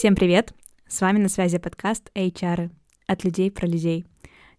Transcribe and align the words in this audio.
Всем 0.00 0.14
привет! 0.14 0.54
С 0.88 1.02
вами 1.02 1.18
на 1.18 1.28
связи 1.28 1.58
подкаст 1.58 2.10
HR 2.14 2.70
от 3.06 3.22
людей 3.22 3.50
про 3.50 3.66
людей. 3.66 4.06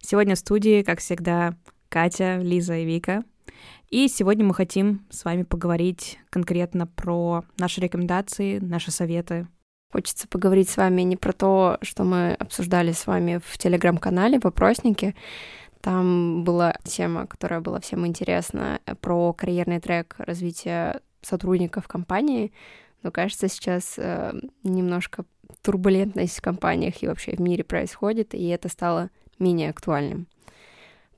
Сегодня 0.00 0.36
в 0.36 0.38
студии, 0.38 0.84
как 0.84 1.00
всегда, 1.00 1.56
Катя, 1.88 2.36
Лиза 2.36 2.76
и 2.76 2.84
Вика. 2.84 3.24
И 3.90 4.06
сегодня 4.06 4.44
мы 4.44 4.54
хотим 4.54 5.04
с 5.10 5.24
вами 5.24 5.42
поговорить 5.42 6.20
конкретно 6.30 6.86
про 6.86 7.42
наши 7.58 7.80
рекомендации, 7.80 8.60
наши 8.60 8.92
советы. 8.92 9.48
Хочется 9.90 10.28
поговорить 10.28 10.68
с 10.68 10.76
вами 10.76 11.02
не 11.02 11.16
про 11.16 11.32
то, 11.32 11.76
что 11.82 12.04
мы 12.04 12.34
обсуждали 12.34 12.92
с 12.92 13.08
вами 13.08 13.40
в 13.44 13.58
телеграм-канале, 13.58 14.38
в 14.38 14.46
опроснике. 14.46 15.16
Там 15.80 16.44
была 16.44 16.76
тема, 16.84 17.26
которая 17.26 17.58
была 17.58 17.80
всем 17.80 18.06
интересна, 18.06 18.78
про 19.00 19.32
карьерный 19.32 19.80
трек 19.80 20.14
развития 20.18 21.00
сотрудников 21.20 21.88
компании. 21.88 22.52
Но 23.02 23.10
кажется, 23.10 23.48
сейчас 23.48 23.94
э, 23.98 24.32
немножко 24.62 25.24
турбулентность 25.62 26.38
в 26.38 26.42
компаниях 26.42 27.02
и 27.02 27.06
вообще 27.06 27.32
в 27.32 27.40
мире 27.40 27.64
происходит, 27.64 28.34
и 28.34 28.46
это 28.48 28.68
стало 28.68 29.10
менее 29.38 29.70
актуальным. 29.70 30.26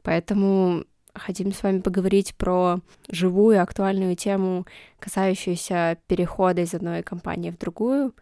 Поэтому 0.03 0.85
хотим 1.15 1.53
с 1.53 1.63
вами 1.63 1.81
поговорить 1.81 2.35
про 2.37 2.81
живую 3.09 3.63
актуальную 3.63 4.17
тему, 4.17 4.67
касающуюся 4.99 5.99
перехода 6.07 6.63
из 6.63 6.75
одной 6.75 7.03
компании 7.03 7.51
в 7.51 7.59
другую, 7.59 8.15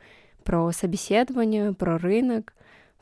про 0.44 0.70
собеседование, 0.72 1.72
про 1.72 1.98
рынок, 1.98 2.54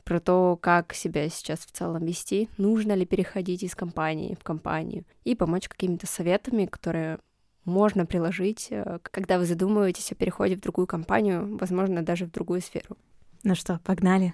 про 0.03 0.19
то, 0.19 0.57
как 0.59 0.93
себя 0.93 1.29
сейчас 1.29 1.59
в 1.59 1.71
целом 1.71 2.05
вести, 2.05 2.49
нужно 2.57 2.93
ли 2.93 3.05
переходить 3.05 3.63
из 3.63 3.75
компании 3.75 4.37
в 4.39 4.43
компанию, 4.43 5.03
и 5.23 5.35
помочь 5.35 5.67
какими-то 5.67 6.07
советами, 6.07 6.65
которые 6.65 7.19
можно 7.65 8.05
приложить, 8.05 8.67
э, 8.69 8.99
когда 9.03 9.37
вы 9.37 9.45
задумываетесь 9.45 10.11
о 10.11 10.15
переходе 10.15 10.55
в 10.55 10.61
другую 10.61 10.87
компанию, 10.87 11.57
возможно, 11.57 12.01
даже 12.01 12.25
в 12.25 12.31
другую 12.31 12.61
сферу. 12.61 12.97
Ну 13.43 13.55
что, 13.55 13.79
погнали? 13.83 14.33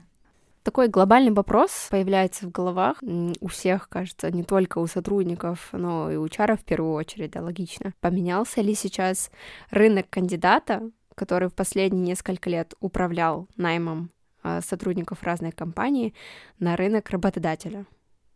Такой 0.64 0.90
глобальный 0.90 1.32
вопрос 1.32 1.88
появляется 1.90 2.46
в 2.46 2.52
головах 2.52 2.98
у 3.02 3.48
всех, 3.48 3.88
кажется, 3.88 4.30
не 4.32 4.44
только 4.44 4.80
у 4.80 4.88
сотрудников, 4.88 5.70
но 5.72 6.12
и 6.12 6.18
у 6.18 6.28
чара 6.28 6.58
в 6.58 6.66
первую 6.66 6.94
очередь, 6.94 7.32
да, 7.32 7.42
логично. 7.42 7.94
Поменялся 8.02 8.60
ли 8.60 8.76
сейчас 8.76 9.32
рынок 9.72 10.10
кандидата, 10.10 10.92
который 11.16 11.48
в 11.48 11.54
последние 11.54 12.04
несколько 12.04 12.50
лет 12.50 12.74
управлял 12.82 13.48
наймом 13.56 14.10
а, 14.44 14.60
сотрудников 14.60 15.24
разной 15.24 15.54
компании, 15.54 16.14
на 16.60 16.76
рынок 16.76 17.10
работодателя? 17.12 17.86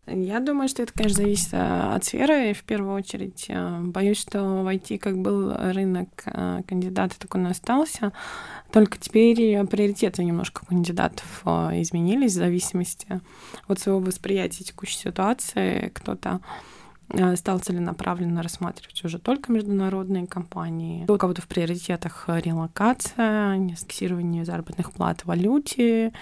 Я 0.08 0.40
думаю, 0.40 0.68
что 0.68 0.82
это, 0.82 0.94
конечно, 0.94 1.18
зависит 1.18 1.54
э, 1.54 1.58
от 1.58 2.04
сферы 2.04 2.54
в 2.54 2.64
первую 2.64 2.96
очередь. 2.96 3.46
Э, 3.50 3.80
боюсь, 3.82 4.20
что 4.20 4.64
в 4.64 4.68
IT 4.68 4.98
как 4.98 5.22
был 5.22 5.54
рынок 5.56 6.10
э, 6.26 6.64
кандидата, 6.68 7.20
так 7.20 7.34
он 7.36 7.48
и 7.48 7.52
остался. 7.52 8.12
Только 8.72 8.98
теперь 8.98 9.36
приоритеты 9.68 10.24
немножко 10.24 10.66
кандидатов 10.66 11.44
изменились 11.46 12.32
в 12.32 12.36
зависимости 12.36 13.22
от 13.68 13.80
своего 13.80 14.00
восприятия 14.00 14.64
текущей 14.64 14.98
ситуации. 14.98 15.92
Кто-то 15.94 16.40
стал 17.36 17.60
целенаправленно 17.60 18.42
рассматривать 18.42 19.04
уже 19.04 19.20
только 19.20 19.52
международные 19.52 20.28
компании. 20.28 21.06
У 21.10 21.18
кого-то 21.18 21.42
в 21.42 21.48
приоритетах 21.48 22.30
релокация, 22.30 23.76
фиксирование 23.76 24.46
заработных 24.46 24.94
плат 24.94 25.22
в 25.22 25.26
валюте 25.26 26.14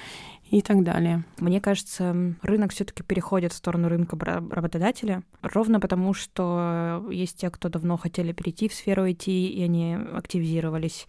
и 0.50 0.62
так 0.62 0.84
далее. 0.84 1.24
Мне 1.40 1.62
кажется, 1.62 2.36
рынок 2.42 2.72
все-таки 2.72 3.04
переходит 3.04 3.54
в 3.54 3.56
сторону 3.56 3.88
рынка 3.90 4.18
работодателя, 4.18 5.24
ровно 5.42 5.80
потому, 5.80 6.14
что 6.14 7.06
есть 7.12 7.38
те, 7.38 7.50
кто 7.50 7.70
давно 7.70 7.98
хотели 7.98 8.32
перейти 8.32 8.68
в 8.68 8.74
сферу 8.74 9.08
IT, 9.08 9.26
и 9.28 9.64
они 9.64 9.96
активизировались. 9.96 11.08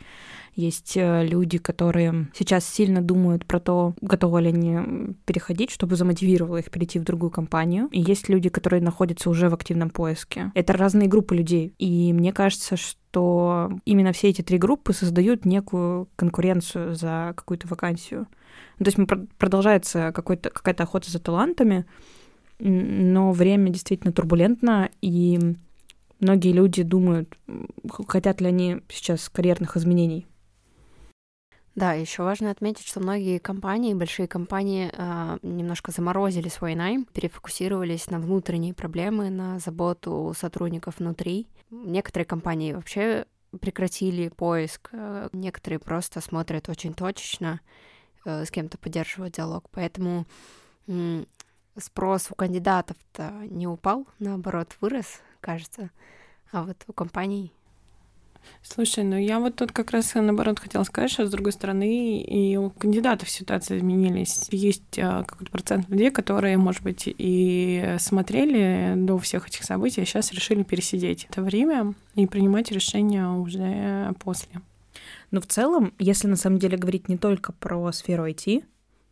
Есть 0.55 0.97
э, 0.97 1.25
люди, 1.27 1.59
которые 1.59 2.29
сейчас 2.35 2.67
сильно 2.67 3.01
думают 3.01 3.47
про 3.47 3.61
то, 3.61 3.95
готовы 4.01 4.43
ли 4.43 4.49
они 4.49 5.15
переходить, 5.25 5.71
чтобы 5.71 5.97
замотивировало 5.97 6.59
их 6.59 6.71
перейти 6.71 6.99
в 6.99 7.05
другую 7.05 7.31
компанию. 7.31 7.89
И 7.93 8.01
есть 8.01 8.29
люди, 8.29 8.49
которые 8.49 8.83
находятся 8.83 9.31
уже 9.31 9.49
в 9.49 9.55
активном 9.55 9.91
поиске. 9.91 10.51
Это 10.55 10.73
разные 10.73 11.09
группы 11.09 11.35
людей. 11.35 11.73
И 11.79 12.13
мне 12.13 12.33
кажется, 12.33 12.77
что 12.77 13.71
именно 13.85 14.13
все 14.13 14.29
эти 14.29 14.43
три 14.43 14.59
группы 14.59 14.93
создают 14.93 15.45
некую 15.45 16.09
конкуренцию 16.17 16.95
за 16.95 17.33
какую-то 17.37 17.69
вакансию. 17.69 18.27
То 18.79 18.85
есть 18.87 18.99
продолжается 19.39 20.13
какая-то 20.13 20.83
охота 20.83 21.11
за 21.11 21.19
талантами, 21.19 21.87
но 22.59 23.33
время 23.33 23.71
действительно 23.71 24.13
турбулентно, 24.13 24.91
и 25.01 25.39
многие 26.21 26.53
люди 26.53 26.83
думают, 26.83 27.37
хотят 28.07 28.41
ли 28.41 28.49
они 28.49 28.81
сейчас 28.89 29.29
карьерных 29.29 29.77
изменений. 29.77 30.27
Да, 31.77 31.93
еще 31.93 32.25
важно 32.25 32.51
отметить, 32.51 32.87
что 32.87 33.01
многие 33.01 33.39
компании, 33.39 33.95
большие 33.95 34.27
компании, 34.27 34.91
э, 34.93 35.39
немножко 35.43 35.93
заморозили 35.93 36.49
свой 36.49 36.75
найм, 36.75 37.07
перефокусировались 37.13 38.11
на 38.11 38.19
внутренние 38.19 38.75
проблемы, 38.75 39.31
на 39.31 39.59
заботу 39.61 40.35
сотрудников 40.37 40.99
внутри. 40.99 41.47
Некоторые 41.71 42.27
компании 42.27 42.73
вообще 42.73 43.25
прекратили 43.61 44.29
поиск, 44.29 44.91
э, 44.93 45.29
некоторые 45.33 45.79
просто 45.79 46.21
смотрят 46.21 46.69
очень 46.69 46.93
точечно 46.93 47.61
с 48.25 48.51
кем-то 48.51 48.79
поддерживать 48.79 49.35
диалог. 49.35 49.69
Поэтому 49.71 50.27
спрос 51.77 52.31
у 52.31 52.35
кандидатов-то 52.35 53.33
не 53.49 53.67
упал, 53.67 54.07
наоборот, 54.19 54.77
вырос, 54.81 55.21
кажется, 55.41 55.91
а 56.53 56.65
вот 56.65 56.77
у 56.87 56.93
компаний 56.93 57.53
Слушай, 58.63 59.05
ну 59.05 59.17
я 59.17 59.41
вот 59.41 59.57
тут 59.57 59.73
как 59.73 59.91
раз 59.91 60.15
наоборот 60.15 60.59
хотела 60.59 60.85
сказать, 60.85 61.11
что 61.11 61.27
с 61.27 61.31
другой 61.31 61.53
стороны 61.53 62.21
и 62.21 62.57
у 62.57 62.71
кандидатов 62.71 63.29
ситуация 63.29 63.79
изменились. 63.79 64.49
Есть 64.51 64.99
а, 64.99 65.25
какой-то 65.25 65.51
процент 65.51 65.89
людей, 65.89 66.11
которые, 66.11 66.57
может 66.57 66.83
быть, 66.83 67.05
и 67.07 67.97
смотрели 67.99 68.95
до 68.97 69.19
всех 69.19 69.49
этих 69.49 69.65
событий, 69.65 70.03
а 70.03 70.05
сейчас 70.05 70.33
решили 70.33 70.63
пересидеть 70.63 71.27
это 71.31 71.43
время 71.43 71.95
и 72.15 72.27
принимать 72.27 72.71
решения 72.71 73.29
уже 73.29 74.15
после. 74.21 74.61
Но 75.31 75.41
в 75.41 75.47
целом, 75.47 75.95
если 75.99 76.27
на 76.27 76.37
самом 76.37 76.59
деле 76.59 76.77
говорить 76.77 77.09
не 77.09 77.17
только 77.17 77.53
про 77.53 77.91
сферу 77.93 78.29
IT, 78.29 78.65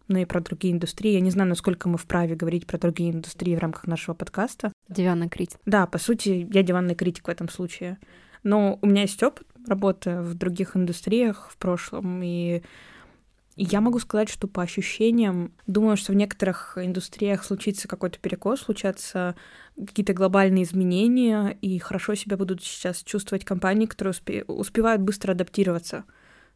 но 0.09 0.19
и 0.19 0.25
про 0.25 0.41
другие 0.41 0.75
индустрии. 0.75 1.12
Я 1.12 1.21
не 1.21 1.31
знаю, 1.31 1.51
насколько 1.51 1.89
мы 1.89 1.99
вправе 1.99 2.34
говорить 2.34 2.67
про 2.67 2.79
другие 2.79 3.12
индустрии 3.12 3.55
в 3.55 3.59
рамках 3.59 3.87
нашего 3.87 4.15
подкаста. 4.15 4.73
Диванный 4.89 5.29
критик. 5.29 5.61
Да, 5.67 5.87
по 5.87 5.99
сути, 5.99 6.49
я 6.51 6.62
диванный 6.62 6.95
критик 6.95 7.29
в 7.29 7.31
этом 7.31 7.49
случае. 7.49 7.99
Но 8.43 8.79
у 8.81 8.87
меня 8.87 9.03
есть 9.03 9.23
опыт 9.23 9.47
работы 9.67 10.23
в 10.23 10.34
других 10.34 10.77
индустриях 10.77 11.51
в 11.51 11.59
прошлом, 11.59 12.23
и 12.23 12.62
я 13.64 13.80
могу 13.80 13.98
сказать, 13.98 14.28
что 14.28 14.46
по 14.46 14.62
ощущениям, 14.62 15.52
думаю, 15.66 15.96
что 15.96 16.12
в 16.12 16.14
некоторых 16.14 16.78
индустриях 16.78 17.42
случится 17.44 17.88
какой-то 17.88 18.20
перекос, 18.20 18.60
случатся 18.60 19.34
какие-то 19.76 20.12
глобальные 20.12 20.62
изменения, 20.62 21.58
и 21.60 21.78
хорошо 21.80 22.14
себя 22.14 22.36
будут 22.36 22.62
сейчас 22.62 23.02
чувствовать 23.02 23.44
компании, 23.44 23.86
которые 23.86 24.12
успе- 24.12 24.44
успевают 24.44 25.02
быстро 25.02 25.32
адаптироваться. 25.32 26.04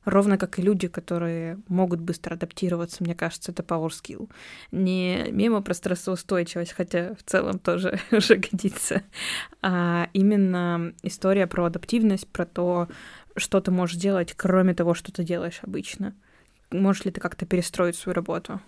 Ровно 0.05 0.39
как 0.39 0.59
и 0.59 0.63
люди, 0.63 0.87
которые 0.87 1.59
могут 1.67 2.01
быстро 2.01 2.35
адаптироваться, 2.35 3.03
мне 3.03 3.17
кажется, 3.17 3.51
это 3.51 3.65
power 3.65 3.89
skill. 3.89 4.31
Не 4.71 5.27
мимо 5.33 5.61
про 5.61 5.75
стрессоустойчивость, 5.75 6.73
хотя 6.73 7.15
в 7.15 7.25
целом 7.25 7.59
тоже 7.59 7.99
уже 8.13 8.37
годится, 8.37 9.03
а 9.61 10.09
именно 10.13 10.93
история 11.03 11.49
про 11.49 11.65
адаптивность, 11.65 12.29
про 12.29 12.47
то, 12.47 12.89
что 13.37 13.61
ты 13.61 13.73
можешь 13.73 13.97
делать, 13.97 14.35
кроме 14.37 14.75
того, 14.75 14.95
что 14.95 15.13
ты 15.13 15.25
делаешь 15.25 15.61
обычно 15.63 16.15
можешь 16.73 17.05
ли 17.05 17.11
ты 17.11 17.21
как-то 17.21 17.47
перестроить 17.47 17.97
свою 17.97 18.15
работу? 18.15 18.61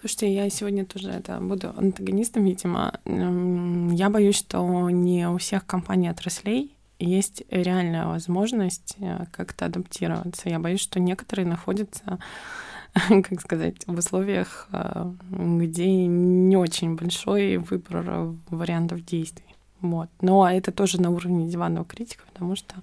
Слушайте, 0.00 0.34
я 0.34 0.50
сегодня 0.50 0.84
тоже 0.84 1.10
это 1.10 1.38
буду 1.40 1.70
антагонистом, 1.76 2.44
видимо. 2.44 2.92
Я 3.06 4.10
боюсь, 4.10 4.36
что 4.36 4.90
не 4.90 5.28
у 5.28 5.38
всех 5.38 5.64
компаний 5.66 6.08
отраслей 6.08 6.76
есть 6.98 7.42
реальная 7.50 8.06
возможность 8.06 8.96
э, 8.98 9.26
как-то 9.32 9.66
адаптироваться. 9.66 10.48
Я 10.48 10.58
боюсь, 10.58 10.80
что 10.80 11.00
некоторые 11.00 11.46
находятся, 11.46 12.18
как 13.08 13.40
сказать, 13.40 13.86
в 13.86 13.98
условиях, 13.98 14.68
э, 14.72 15.12
где 15.30 16.06
не 16.06 16.56
очень 16.56 16.96
большой 16.96 17.56
выбор 17.56 18.34
вариантов 18.48 19.04
действий. 19.04 19.54
Вот. 19.80 20.08
Но 20.20 20.48
это 20.48 20.72
тоже 20.72 21.00
на 21.00 21.10
уровне 21.10 21.48
диванного 21.48 21.84
критика, 21.84 22.24
потому 22.32 22.56
что 22.56 22.76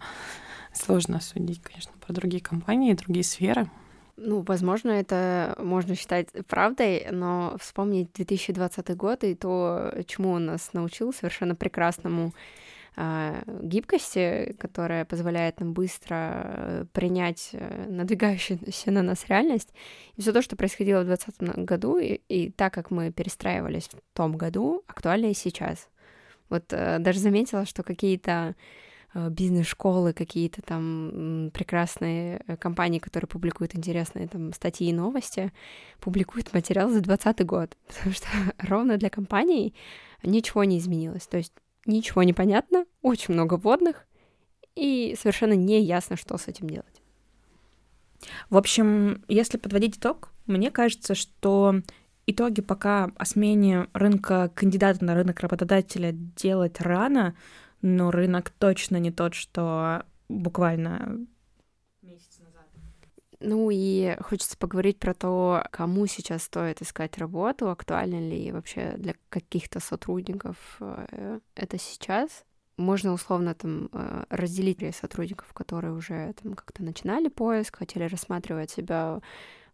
сложно 0.74 1.20
судить, 1.22 1.62
конечно, 1.62 1.92
про 2.06 2.14
другие 2.14 2.42
компании, 2.42 2.94
другие 2.94 3.24
сферы. 3.24 3.70
Ну, 4.18 4.42
возможно, 4.42 4.92
это 4.92 5.56
можно 5.58 5.96
считать 5.96 6.28
правдой, 6.48 7.08
но 7.12 7.56
вспомнить 7.60 8.14
2020 8.14 8.96
год 8.96 9.24
и 9.24 9.36
то, 9.36 9.94
чему 10.06 10.32
он 10.32 10.46
нас 10.46 10.74
научил, 10.74 11.14
совершенно 11.14 11.56
прекрасному 11.56 12.34
э, 12.98 13.42
гибкости, 13.62 14.56
которая 14.60 15.06
позволяет 15.06 15.60
нам 15.60 15.74
быстро 15.74 16.88
принять 16.94 17.50
э, 17.54 17.86
надвигающуюся 17.88 18.92
на 18.92 19.02
нас 19.02 19.26
реальность. 19.28 19.74
И 20.16 20.22
все 20.22 20.34
то, 20.34 20.42
что 20.42 20.56
происходило 20.56 21.02
в 21.02 21.06
2020 21.06 21.66
году, 21.66 21.98
и, 21.98 22.22
и 22.28 22.52
так 22.52 22.74
как 22.74 22.92
мы 22.92 23.12
перестраивались 23.12 23.88
в 23.88 24.16
том 24.16 24.38
году, 24.38 24.84
актуально 24.88 25.28
и 25.28 25.34
сейчас. 25.34 25.90
Вот 26.50 26.66
э, 26.72 27.00
даже 27.00 27.20
заметила, 27.20 27.66
что 27.66 27.82
какие-то 27.82 28.56
бизнес-школы, 29.14 30.14
какие-то 30.14 30.62
там 30.62 31.52
прекрасные 31.54 32.42
э, 32.48 32.58
компании, 32.58 33.00
которые 33.00 33.28
публикуют 33.28 33.76
интересные 33.76 34.28
там 34.28 34.54
статьи 34.54 34.90
и 34.90 34.94
новости, 34.94 35.52
публикуют 36.00 36.54
материал 36.54 36.90
за 36.90 37.02
2020 37.02 37.46
год, 37.46 37.78
потому 37.88 38.14
что 38.14 38.28
ровно 38.60 38.98
для 38.98 39.10
компаний 39.10 39.74
ничего 40.24 40.64
не 40.64 40.78
изменилось. 40.78 41.28
То 41.28 41.38
есть 41.38 41.54
ничего 41.86 42.24
не 42.24 42.34
понятно, 42.34 42.86
очень 43.02 43.34
много 43.34 43.56
вводных, 43.56 44.06
и 44.76 45.16
совершенно 45.20 45.54
не 45.54 45.82
ясно, 45.82 46.16
что 46.16 46.38
с 46.38 46.48
этим 46.48 46.70
делать. 46.70 47.02
В 48.50 48.58
общем, 48.58 49.24
если 49.28 49.58
подводить 49.58 49.98
итог, 49.98 50.32
мне 50.46 50.72
кажется, 50.72 51.16
что 51.16 51.82
итоги 52.28 52.62
пока 52.62 53.12
о 53.16 53.26
смене 53.26 53.88
рынка 53.94 54.52
кандидата 54.54 55.04
на 55.04 55.16
рынок 55.16 55.40
работодателя 55.40 56.12
делать 56.12 56.80
рано, 56.80 57.36
но 57.82 58.12
рынок 58.12 58.50
точно 58.50 58.98
не 58.98 59.12
тот, 59.12 59.34
что 59.34 60.04
буквально 60.30 61.26
месяц 62.02 62.40
назад. 62.40 62.68
Ну 63.40 63.70
и 63.72 64.16
хочется 64.22 64.56
поговорить 64.58 65.00
про 65.00 65.14
то, 65.14 65.66
кому 65.72 66.06
сейчас 66.06 66.44
стоит 66.44 66.82
искать 66.82 67.18
работу, 67.18 67.70
актуально 67.70 68.20
ли 68.20 68.52
вообще 68.52 68.94
для 68.98 69.16
каких-то 69.30 69.80
сотрудников 69.80 70.78
э, 70.80 71.40
это 71.56 71.80
сейчас. 71.80 72.46
Можно 72.78 73.14
условно 73.14 73.56
там 73.56 73.90
э, 73.92 74.26
разделить 74.30 74.96
сотрудников, 74.96 75.54
которые 75.54 75.94
уже 75.94 76.34
там 76.42 76.54
как-то 76.54 76.84
начинали 76.84 77.30
поиск, 77.30 77.78
хотели 77.78 78.04
рассматривать 78.04 78.70
себя 78.70 79.22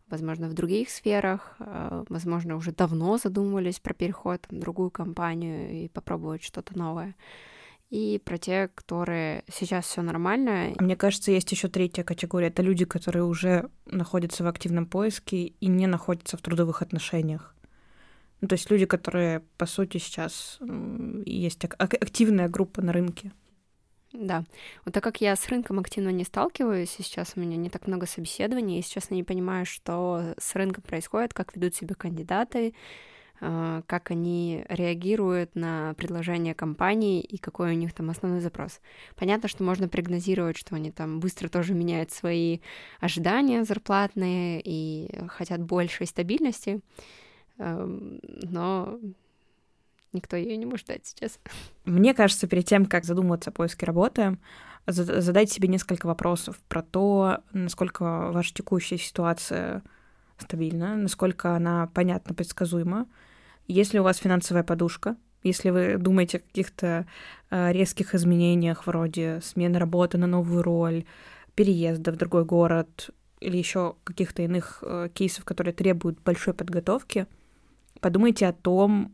возможно, 0.10 0.48
в 0.48 0.54
других 0.54 0.90
сферах, 0.90 1.56
э, 1.60 2.06
возможно, 2.10 2.56
уже 2.56 2.72
давно 2.72 3.18
задумывались 3.18 3.80
про 3.80 3.94
переход 3.94 4.46
в 4.50 4.58
другую 4.58 4.90
компанию 4.92 5.72
и 5.72 5.90
попробовать 5.90 6.44
что-то 6.44 6.78
новое. 6.78 7.16
И 7.90 8.22
про 8.24 8.38
те, 8.38 8.68
которые 8.68 9.46
сейчас 9.50 9.86
все 9.86 10.02
нормально. 10.02 10.74
Мне 10.80 10.98
кажется, 10.98 11.32
есть 11.32 11.52
еще 11.52 11.70
третья 11.70 12.04
категория. 12.04 12.48
Это 12.48 12.62
люди, 12.62 12.84
которые 12.84 13.24
уже 13.24 13.70
находятся 13.86 14.44
в 14.44 14.48
активном 14.48 14.86
поиске 14.86 15.48
и 15.48 15.68
не 15.68 15.88
находятся 15.88 16.36
в 16.36 16.42
трудовых 16.42 16.82
отношениях. 16.82 17.56
Ну, 18.42 18.48
то 18.48 18.54
есть 18.54 18.70
люди, 18.70 18.86
которые, 18.86 19.42
по 19.58 19.66
сути, 19.66 19.98
сейчас 19.98 20.60
есть 21.26 21.64
активная 21.64 22.50
группа 22.50 22.82
на 22.82 22.92
рынке. 22.92 23.32
Да. 24.14 24.44
Вот 24.86 24.94
так 24.94 25.04
как 25.04 25.22
я 25.22 25.36
с 25.36 25.48
рынком 25.48 25.80
активно 25.80 26.10
не 26.10 26.24
сталкиваюсь, 26.24 26.96
и 27.00 27.04
сейчас 27.04 27.34
у 27.36 27.40
меня 27.40 27.58
не 27.58 27.70
так 27.70 27.88
много 27.88 28.06
собеседований, 28.06 28.80
и 28.80 28.82
сейчас 28.82 29.12
я 29.12 29.16
не 29.16 29.24
понимаю, 29.24 29.66
что 29.66 30.34
с 30.38 30.56
рынком 30.56 30.84
происходит, 30.84 31.34
как 31.34 31.56
ведут 31.56 31.76
себя 31.76 31.96
кандидаты, 31.96 32.74
как 33.40 34.10
они 34.12 34.66
реагируют 34.68 35.56
на 35.56 35.94
предложения 35.96 36.56
компании 36.56 37.22
и 37.22 37.38
какой 37.38 37.72
у 37.72 37.76
них 37.76 37.94
там 37.94 38.10
основной 38.10 38.42
запрос. 38.42 38.82
Понятно, 39.16 39.48
что 39.48 39.64
можно 39.64 39.88
прогнозировать, 39.88 40.58
что 40.58 40.76
они 40.76 40.92
там 40.92 41.20
быстро 41.20 41.48
тоже 41.48 41.74
меняют 41.74 42.12
свои 42.12 42.60
ожидания 43.00 43.64
зарплатные 43.64 44.62
и 44.64 45.28
хотят 45.28 45.62
большей 45.62 46.08
стабильности, 46.08 46.82
но 47.58 49.00
никто 50.14 50.36
ее 50.36 50.58
не 50.58 50.66
может 50.66 50.88
дать 50.88 51.06
сейчас. 51.06 51.40
Мне 51.86 52.16
кажется, 52.16 52.48
перед 52.48 52.66
тем, 52.66 52.86
как 52.88 53.06
задумываться 53.06 53.52
о 53.52 53.54
поиске 53.54 53.86
работы, 53.86 54.40
задайте 54.88 55.54
себе 55.54 55.68
несколько 55.68 56.08
вопросов 56.08 56.58
про 56.68 56.82
то, 56.82 57.44
насколько 57.52 58.32
ваша 58.32 58.54
текущая 58.54 58.98
ситуация 58.98 59.84
стабильна, 60.40 60.96
насколько 60.96 61.56
она 61.56 61.88
понятна, 61.94 62.34
предсказуема. 62.34 63.06
Если 63.68 64.00
у 64.00 64.04
вас 64.04 64.18
финансовая 64.18 64.64
подушка, 64.64 65.18
если 65.44 65.70
вы 65.70 65.98
думаете 65.98 66.38
о 66.38 66.42
каких-то 66.42 67.06
э, 67.50 67.72
резких 67.72 68.16
изменениях 68.16 68.88
вроде 68.88 69.40
смены 69.44 69.78
работы 69.78 70.18
на 70.18 70.28
новую 70.28 70.64
роль, 70.64 71.06
переезда 71.56 72.12
в 72.12 72.18
другой 72.18 72.46
город 72.46 73.10
или 73.40 73.58
еще 73.58 73.96
каких-то 74.04 74.42
иных 74.42 74.80
э, 74.82 75.10
кейсов, 75.14 75.46
которые 75.46 75.74
требуют 75.74 76.20
большой 76.24 76.54
подготовки, 76.54 77.28
Подумайте 78.00 78.48
о 78.48 78.54
том, 78.54 79.12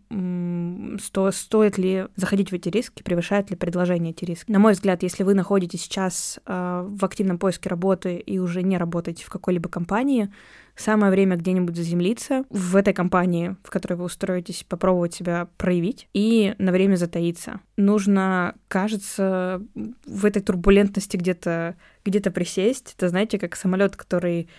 сто, 1.00 1.32
стоит 1.32 1.78
ли 1.78 2.08
заходить 2.16 2.52
в 2.52 2.54
эти 2.54 2.70
риски, 2.70 3.04
превышает 3.04 3.50
ли 3.50 3.56
предложение 3.56 4.12
эти 4.12 4.26
риски. 4.26 4.52
На 4.52 4.60
мой 4.60 4.74
взгляд, 4.74 5.04
если 5.04 5.24
вы 5.24 5.34
находитесь 5.34 5.84
сейчас 5.84 6.40
э, 6.46 6.86
в 6.88 7.06
активном 7.06 7.38
поиске 7.38 7.70
работы 7.70 8.18
и 8.18 8.40
уже 8.40 8.62
не 8.62 8.78
работаете 8.78 9.24
в 9.26 9.30
какой-либо 9.30 9.70
компании, 9.70 10.34
самое 10.76 11.12
время 11.12 11.36
где-нибудь 11.36 11.76
заземлиться 11.76 12.46
в 12.50 12.76
этой 12.76 12.94
компании, 12.94 13.56
в 13.64 13.70
которой 13.70 13.94
вы 13.94 14.06
устроитесь, 14.06 14.66
попробовать 14.68 15.14
себя 15.14 15.48
проявить 15.58 16.08
и 16.14 16.56
на 16.58 16.72
время 16.72 16.96
затаиться. 16.96 17.60
Нужно, 17.78 18.56
кажется, 18.68 19.62
в 20.06 20.26
этой 20.26 20.42
турбулентности 20.42 21.18
где-то 21.18 21.76
где 22.06 22.20
присесть. 22.20 22.96
Это, 22.98 23.10
знаете, 23.10 23.40
как 23.40 23.56
самолет, 23.56 23.96
который 23.96 24.50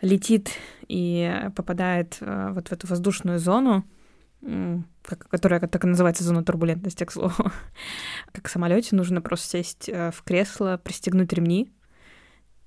летит 0.00 0.50
и 0.88 1.48
попадает 1.54 2.16
э, 2.20 2.50
вот 2.52 2.68
в 2.68 2.72
эту 2.72 2.88
воздушную 2.88 3.38
зону, 3.38 3.84
которая 5.30 5.60
так 5.60 5.84
и 5.84 5.86
называется 5.86 6.24
зона 6.24 6.44
турбулентности, 6.44 7.04
к 7.04 7.12
слову. 7.12 7.32
Как 8.32 8.48
в 8.48 8.50
самолете 8.50 8.96
нужно 8.96 9.20
просто 9.20 9.58
сесть 9.58 9.88
э, 9.88 10.10
в 10.10 10.22
кресло, 10.22 10.80
пристегнуть 10.82 11.32
ремни 11.32 11.72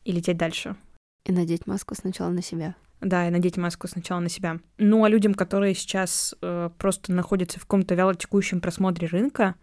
и 0.06 0.14
лететь 0.14 0.38
дальше. 0.38 0.78
И 1.26 1.32
надеть 1.32 1.68
маску 1.68 1.96
сначала 1.96 2.30
на 2.30 2.42
себя. 2.42 2.76
Да, 3.02 3.28
и 3.28 3.32
надеть 3.32 3.58
маску 3.58 3.88
сначала 3.88 4.20
на 4.20 4.30
себя. 4.30 4.60
Ну, 4.78 5.04
а 5.04 5.10
людям, 5.10 5.34
которые 5.34 5.76
сейчас 5.76 6.34
э, 6.42 6.70
просто 6.78 7.12
находятся 7.12 7.60
в 7.60 7.64
каком-то 7.64 7.96
вялотекущем 7.96 8.62
просмотре 8.62 9.08
рынка, 9.08 9.56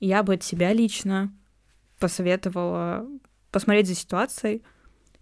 я 0.00 0.22
бы 0.22 0.34
от 0.34 0.42
себя 0.42 0.72
лично 0.72 1.32
посоветовала 1.98 3.06
посмотреть 3.50 3.88
за 3.88 3.94
ситуацией, 3.94 4.62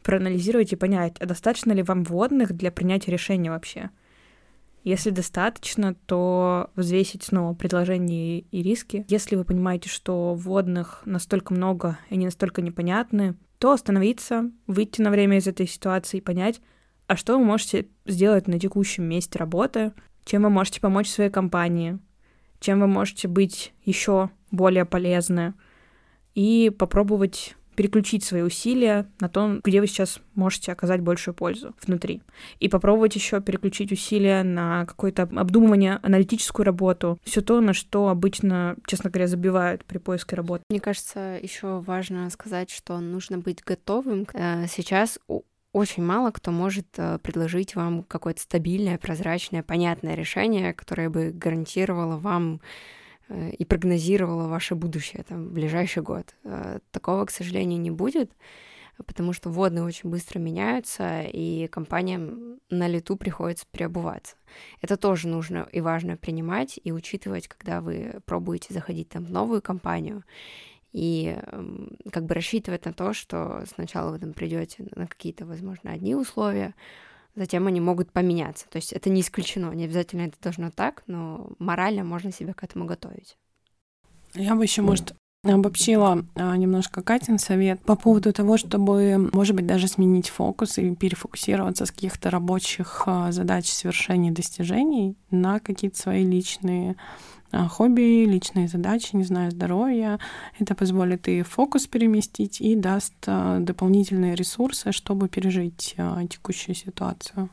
проанализировать 0.02 0.72
и 0.72 0.76
понять, 0.76 1.18
а 1.20 1.26
достаточно 1.26 1.72
ли 1.72 1.82
вам 1.82 2.02
вводных 2.04 2.52
для 2.52 2.72
принятия 2.72 3.12
решения 3.12 3.50
вообще. 3.50 3.90
Если 4.84 5.10
достаточно, 5.10 5.94
то 5.94 6.70
взвесить 6.74 7.22
снова 7.22 7.54
предложения 7.54 8.40
и 8.40 8.62
риски. 8.62 9.04
Если 9.08 9.36
вы 9.36 9.44
понимаете, 9.44 9.88
что 9.88 10.34
вводных 10.34 11.02
настолько 11.04 11.54
много 11.54 11.98
и 12.10 12.14
они 12.14 12.24
настолько 12.24 12.62
непонятны, 12.62 13.36
то 13.62 13.70
остановиться, 13.70 14.50
выйти 14.66 15.00
на 15.02 15.12
время 15.12 15.36
из 15.36 15.46
этой 15.46 15.68
ситуации 15.68 16.16
и 16.18 16.20
понять, 16.20 16.60
а 17.06 17.14
что 17.14 17.38
вы 17.38 17.44
можете 17.44 17.86
сделать 18.06 18.48
на 18.48 18.58
текущем 18.58 19.04
месте 19.04 19.38
работы, 19.38 19.92
чем 20.24 20.42
вы 20.42 20.50
можете 20.50 20.80
помочь 20.80 21.08
своей 21.08 21.30
компании, 21.30 22.00
чем 22.58 22.80
вы 22.80 22.88
можете 22.88 23.28
быть 23.28 23.72
еще 23.84 24.30
более 24.50 24.84
полезны, 24.84 25.54
и 26.34 26.72
попробовать 26.76 27.54
переключить 27.74 28.24
свои 28.24 28.42
усилия 28.42 29.06
на 29.20 29.28
то, 29.28 29.60
где 29.62 29.80
вы 29.80 29.86
сейчас 29.86 30.20
можете 30.34 30.72
оказать 30.72 31.00
большую 31.00 31.34
пользу 31.34 31.74
внутри. 31.84 32.22
И 32.60 32.68
попробовать 32.68 33.14
еще 33.14 33.40
переключить 33.40 33.92
усилия 33.92 34.42
на 34.42 34.86
какое-то 34.86 35.22
обдумывание, 35.22 35.98
аналитическую 36.02 36.66
работу, 36.66 37.18
все 37.22 37.40
то, 37.40 37.60
на 37.60 37.72
что 37.72 38.08
обычно, 38.08 38.76
честно 38.86 39.10
говоря, 39.10 39.26
забивают 39.26 39.84
при 39.84 39.98
поиске 39.98 40.36
работы. 40.36 40.64
Мне 40.68 40.80
кажется, 40.80 41.38
еще 41.42 41.80
важно 41.80 42.28
сказать, 42.30 42.70
что 42.70 42.98
нужно 42.98 43.38
быть 43.38 43.62
готовым. 43.62 44.26
Э, 44.34 44.66
сейчас 44.68 45.18
очень 45.72 46.04
мало 46.04 46.30
кто 46.30 46.50
может 46.50 46.86
э, 46.98 47.18
предложить 47.22 47.74
вам 47.74 48.02
какое-то 48.04 48.40
стабильное, 48.40 48.98
прозрачное, 48.98 49.62
понятное 49.62 50.14
решение, 50.14 50.74
которое 50.74 51.08
бы 51.08 51.30
гарантировало 51.30 52.18
вам 52.18 52.60
и 53.32 53.64
прогнозировала 53.64 54.48
ваше 54.48 54.74
будущее 54.74 55.24
там, 55.28 55.46
в 55.46 55.52
ближайший 55.52 56.02
год. 56.02 56.34
Э, 56.44 56.78
такого, 56.90 57.24
к 57.26 57.30
сожалению, 57.30 57.80
не 57.80 57.90
будет, 57.90 58.30
потому 59.06 59.32
что 59.32 59.50
водные 59.50 59.84
очень 59.84 60.10
быстро 60.10 60.38
меняются, 60.38 61.22
и 61.22 61.66
компаниям 61.68 62.60
на 62.70 62.88
лету 62.88 63.16
приходится 63.16 63.66
переобуваться. 63.70 64.36
Это 64.80 64.96
тоже 64.96 65.28
нужно 65.28 65.68
и 65.72 65.80
важно 65.80 66.16
принимать 66.16 66.78
и 66.82 66.92
учитывать, 66.92 67.48
когда 67.48 67.80
вы 67.80 68.20
пробуете 68.26 68.74
заходить 68.74 69.08
там, 69.08 69.24
в 69.24 69.30
новую 69.30 69.62
компанию, 69.62 70.24
и 70.92 71.38
эм, 71.46 71.96
как 72.10 72.26
бы 72.26 72.34
рассчитывать 72.34 72.84
на 72.84 72.92
то, 72.92 73.14
что 73.14 73.64
сначала 73.74 74.10
вы 74.10 74.18
там 74.18 74.34
придете 74.34 74.86
на 74.94 75.06
какие-то, 75.06 75.46
возможно, 75.46 75.90
одни 75.90 76.14
условия, 76.14 76.74
затем 77.34 77.66
они 77.66 77.80
могут 77.80 78.12
поменяться. 78.12 78.66
То 78.68 78.76
есть 78.76 78.92
это 78.92 79.10
не 79.10 79.20
исключено, 79.20 79.72
не 79.72 79.84
обязательно 79.84 80.22
это 80.22 80.36
должно 80.42 80.70
так, 80.70 81.02
но 81.06 81.50
морально 81.58 82.04
можно 82.04 82.32
себя 82.32 82.54
к 82.54 82.64
этому 82.64 82.84
готовить. 82.84 83.36
Я 84.34 84.54
бы 84.54 84.64
еще, 84.64 84.82
может, 84.82 85.14
обобщила 85.44 86.24
а, 86.36 86.56
немножко 86.56 87.02
Катин 87.02 87.38
совет 87.38 87.80
по 87.80 87.96
поводу 87.96 88.32
того, 88.32 88.56
чтобы, 88.56 89.30
может 89.32 89.56
быть, 89.56 89.66
даже 89.66 89.88
сменить 89.88 90.28
фокус 90.28 90.78
и 90.78 90.94
перефокусироваться 90.94 91.84
с 91.84 91.90
каких-то 91.90 92.30
рабочих 92.30 93.02
а, 93.06 93.32
задач, 93.32 93.68
свершений, 93.68 94.30
достижений 94.30 95.16
на 95.30 95.58
какие-то 95.58 95.98
свои 95.98 96.24
личные 96.24 96.96
хобби, 97.52 98.24
личные 98.24 98.68
задачи, 98.68 99.14
не 99.14 99.24
знаю, 99.24 99.50
здоровье. 99.50 100.18
Это 100.58 100.74
позволит 100.74 101.28
и 101.28 101.42
фокус 101.42 101.86
переместить, 101.86 102.60
и 102.60 102.74
даст 102.74 103.14
а, 103.26 103.58
дополнительные 103.58 104.34
ресурсы, 104.34 104.92
чтобы 104.92 105.28
пережить 105.28 105.94
а, 105.98 106.26
текущую 106.26 106.74
ситуацию. 106.74 107.50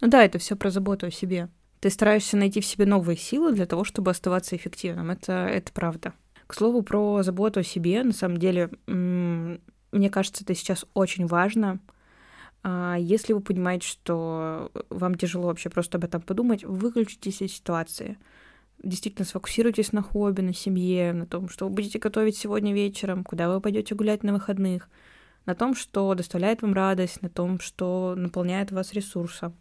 Ну 0.00 0.08
да, 0.08 0.24
это 0.24 0.38
все 0.38 0.56
про 0.56 0.70
заботу 0.70 1.06
о 1.06 1.10
себе. 1.10 1.48
Ты 1.80 1.90
стараешься 1.90 2.36
найти 2.36 2.60
в 2.60 2.66
себе 2.66 2.86
новые 2.86 3.16
силы 3.16 3.52
для 3.52 3.66
того, 3.66 3.84
чтобы 3.84 4.10
оставаться 4.10 4.56
эффективным. 4.56 5.10
Это, 5.10 5.32
это 5.32 5.72
правда. 5.72 6.14
К 6.46 6.54
слову 6.54 6.82
про 6.82 7.22
заботу 7.22 7.60
о 7.60 7.64
себе, 7.64 8.02
на 8.02 8.12
самом 8.12 8.38
деле, 8.38 8.70
мне 8.86 10.10
кажется, 10.10 10.44
это 10.44 10.54
сейчас 10.54 10.86
очень 10.94 11.26
важно. 11.26 11.80
А, 12.62 12.96
если 12.98 13.32
вы 13.32 13.40
понимаете, 13.40 13.86
что 13.86 14.70
вам 14.90 15.14
тяжело 15.14 15.48
вообще 15.48 15.70
просто 15.70 15.98
об 15.98 16.04
этом 16.04 16.20
подумать, 16.20 16.64
выключитесь 16.64 17.42
из 17.42 17.54
ситуации. 17.54 18.18
Действительно, 18.82 19.24
сфокусируйтесь 19.24 19.92
на 19.92 20.02
хобби, 20.02 20.42
на 20.42 20.54
семье, 20.54 21.12
на 21.12 21.26
том, 21.26 21.48
что 21.48 21.66
вы 21.66 21.74
будете 21.74 21.98
готовить 21.98 22.36
сегодня 22.36 22.72
вечером, 22.72 23.24
куда 23.24 23.48
вы 23.48 23.60
пойдете 23.60 23.94
гулять 23.94 24.22
на 24.22 24.32
выходных, 24.32 24.88
на 25.46 25.54
том, 25.54 25.74
что 25.74 26.14
доставляет 26.14 26.62
вам 26.62 26.74
радость, 26.74 27.22
на 27.22 27.28
том, 27.28 27.58
что 27.58 28.14
наполняет 28.16 28.72
вас 28.72 28.92
ресурсом. 28.92 29.54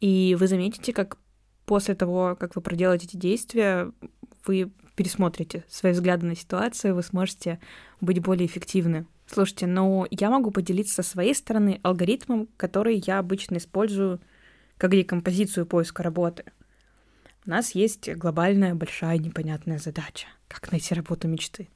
И 0.00 0.36
вы 0.38 0.46
заметите, 0.46 0.92
как 0.92 1.18
после 1.66 1.94
того, 1.94 2.36
как 2.38 2.56
вы 2.56 2.62
проделаете 2.62 3.06
эти 3.06 3.16
действия, 3.16 3.92
вы 4.46 4.72
пересмотрите 4.96 5.64
свои 5.68 5.92
взгляды 5.92 6.26
на 6.26 6.34
ситуацию, 6.34 6.94
вы 6.94 7.02
сможете 7.02 7.60
быть 8.00 8.20
более 8.20 8.46
эффективны. 8.46 9.06
Слушайте, 9.26 9.66
но 9.66 10.06
я 10.10 10.30
могу 10.30 10.50
поделиться 10.50 11.02
со 11.02 11.08
своей 11.08 11.34
стороны 11.34 11.80
алгоритмом, 11.82 12.48
который 12.56 13.02
я 13.06 13.18
обычно 13.18 13.58
использую 13.58 14.20
как 14.78 14.92
декомпозицию 14.92 15.66
поиска 15.66 16.02
работы. 16.02 16.44
У 17.48 17.50
нас 17.50 17.74
есть 17.74 18.14
глобальная, 18.14 18.74
большая, 18.74 19.16
непонятная 19.16 19.78
задача. 19.78 20.26
Как 20.48 20.70
найти 20.70 20.94
работу 20.94 21.28
мечты? 21.28 21.70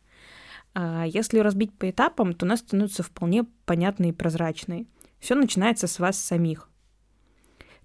А 0.74 1.06
если 1.06 1.38
разбить 1.38 1.72
по 1.72 1.88
этапам, 1.88 2.34
то 2.34 2.44
у 2.44 2.48
нас 2.50 2.60
становится 2.60 3.02
вполне 3.02 3.44
понятной 3.64 4.10
и 4.10 4.12
прозрачной. 4.12 4.86
Все 5.18 5.34
начинается 5.34 5.86
с 5.86 5.98
вас 5.98 6.18
самих. 6.18 6.68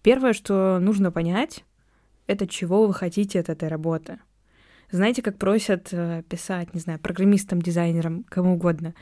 Первое, 0.01 0.34
что 0.34 0.79
нужно 0.82 1.13
понять, 1.13 1.63
это 2.27 2.46
чего 2.46 2.86
вы 2.86 2.94
хотите 2.94 3.39
от 3.39 3.48
этой 3.48 3.70
работы. 3.70 4.20
Знаете, 4.91 5.22
как 5.22 5.38
просят 5.38 5.88
э, 5.94 6.24
писать, 6.27 6.74
не 6.74 6.82
знаю, 6.82 7.00
программистам, 7.00 7.62
дизайнерам, 7.62 8.25
кому 8.25 8.56
угодно, 8.56 8.96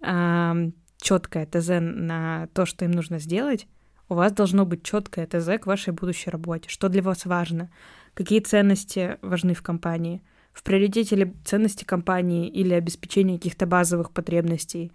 четкое 0.00 1.44
ТЗ 1.44 1.68
на 1.78 2.48
то, 2.54 2.64
что 2.64 2.86
им 2.86 2.92
нужно 2.92 3.18
сделать, 3.18 3.68
у 4.08 4.14
вас 4.14 4.32
должно 4.32 4.66
быть 4.66 4.82
четкое 4.82 5.26
ТЗ 5.26 5.60
к 5.60 5.66
вашей 5.66 5.92
будущей 5.92 6.30
работе. 6.30 6.68
Что 6.68 6.88
для 6.88 7.00
вас 7.00 7.26
важно? 7.26 7.70
Какие 8.14 8.40
ценности 8.40 9.18
важны 9.22 9.54
в 9.54 9.62
компании? 9.62 10.22
В 10.52 10.62
приоритете 10.62 11.16
ли 11.16 11.34
ценности 11.44 11.84
компании 11.84 12.48
или 12.48 12.74
обеспечение 12.74 13.38
каких-то 13.38 13.66
базовых 13.66 14.10
потребностей? 14.10 14.92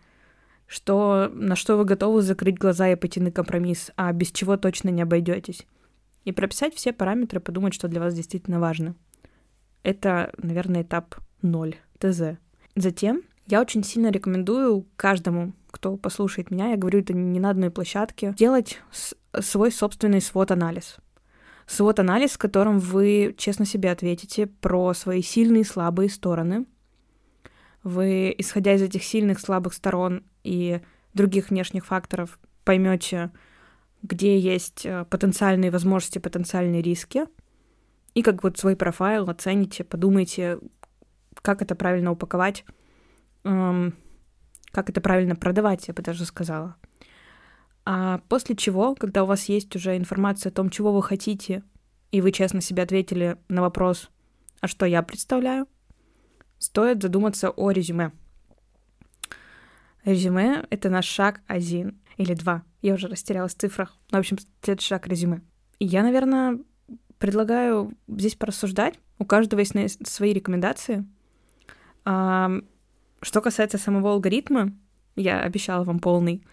Что, 0.67 1.29
на 1.33 1.55
что 1.55 1.77
вы 1.77 1.85
готовы 1.85 2.21
закрыть 2.21 2.57
глаза 2.57 2.89
и 2.89 2.95
пойти 2.95 3.19
на 3.19 3.31
компромисс, 3.31 3.91
а 3.95 4.11
без 4.11 4.31
чего 4.31 4.57
точно 4.57 4.89
не 4.89 5.01
обойдетесь? 5.01 5.65
И 6.23 6.31
прописать 6.31 6.73
все 6.73 6.91
параметры, 6.91 7.39
подумать, 7.39 7.73
что 7.73 7.87
для 7.87 8.01
вас 8.01 8.15
действительно 8.15 8.59
важно. 8.59 8.95
Это, 9.83 10.33
наверное, 10.37 10.81
этап 10.81 11.15
0, 11.43 11.75
ТЗ. 11.99 12.37
Затем 12.75 13.21
я 13.47 13.61
очень 13.61 13.83
сильно 13.83 14.09
рекомендую 14.09 14.87
каждому, 14.95 15.53
кто 15.69 15.97
послушает 15.97 16.49
меня, 16.49 16.71
я 16.71 16.77
говорю 16.77 17.01
это 17.01 17.13
не 17.13 17.39
на 17.39 17.51
одной 17.51 17.69
площадке, 17.69 18.33
делать 18.37 18.81
свой 19.39 19.71
собственный 19.71 20.21
свод-анализ. 20.21 20.97
Свод-анализ, 21.67 22.31
в 22.31 22.37
котором 22.37 22.79
вы 22.79 23.35
честно 23.37 23.65
себе 23.65 23.91
ответите 23.91 24.47
про 24.47 24.93
свои 24.93 25.21
сильные 25.21 25.61
и 25.61 25.65
слабые 25.65 26.09
стороны. 26.09 26.65
Вы, 27.83 28.33
исходя 28.37 28.73
из 28.73 28.81
этих 28.81 29.03
сильных, 29.03 29.39
слабых 29.39 29.73
сторон 29.73 30.23
и 30.43 30.81
других 31.13 31.49
внешних 31.49 31.85
факторов, 31.85 32.39
поймете, 32.63 33.31
где 34.01 34.37
есть 34.37 34.85
э, 34.85 35.05
потенциальные 35.09 35.71
возможности, 35.71 36.19
потенциальные 36.19 36.81
риски, 36.81 37.25
и 38.13 38.21
как 38.21 38.43
вот 38.43 38.57
свой 38.57 38.75
профайл 38.75 39.29
оцените, 39.29 39.83
подумайте, 39.83 40.59
как 41.41 41.61
это 41.61 41.75
правильно 41.75 42.11
упаковать 42.11 42.65
эм, 43.45 43.93
как 44.71 44.89
это 44.89 44.99
правильно 44.99 45.35
продавать, 45.35 45.87
я 45.87 45.93
бы 45.93 46.03
даже 46.03 46.25
сказала. 46.25 46.75
А 47.85 48.19
после 48.29 48.55
чего, 48.55 48.95
когда 48.95 49.23
у 49.23 49.27
вас 49.27 49.45
есть 49.45 49.75
уже 49.75 49.95
информация 49.95 50.49
о 50.49 50.53
том, 50.53 50.69
чего 50.69 50.91
вы 50.91 51.03
хотите, 51.03 51.63
и 52.11 52.19
вы 52.19 52.31
честно 52.31 52.59
себе 52.61 52.83
ответили 52.83 53.37
на 53.47 53.61
вопрос, 53.61 54.09
а 54.59 54.67
что 54.67 54.85
я 54.85 55.03
представляю, 55.03 55.67
стоит 56.57 57.01
задуматься 57.01 57.51
о 57.51 57.69
резюме. 57.71 58.11
Резюме— 60.03 60.65
это 60.69 60.89
наш 60.89 61.05
шаг 61.05 61.41
один 61.47 61.99
или 62.17 62.33
два. 62.33 62.63
Я 62.81 62.93
уже 62.95 63.07
растерялась 63.07 63.53
в 63.53 63.57
цифрах. 63.57 63.95
Но, 64.11 64.17
в 64.17 64.19
общем, 64.19 64.37
следующий 64.61 64.87
шаг— 64.87 65.07
резюме. 65.09 65.41
Я, 65.79 66.03
наверное, 66.03 66.59
предлагаю 67.19 67.91
здесь 68.07 68.35
порассуждать. 68.35 68.99
У 69.19 69.25
каждого 69.25 69.59
есть 69.59 70.07
свои 70.07 70.33
рекомендации. 70.33 71.05
Что 72.03 73.41
касается 73.41 73.77
самого 73.77 74.11
алгоритма, 74.11 74.73
я 75.15 75.41
обещала 75.41 75.83
вам 75.83 75.99
полный. 75.99 76.43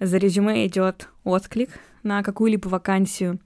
За 0.00 0.16
резюме 0.18 0.66
идет 0.66 1.08
отклик 1.24 1.70
на 2.02 2.22
какую-либо 2.22 2.68
вакансию. 2.68 3.40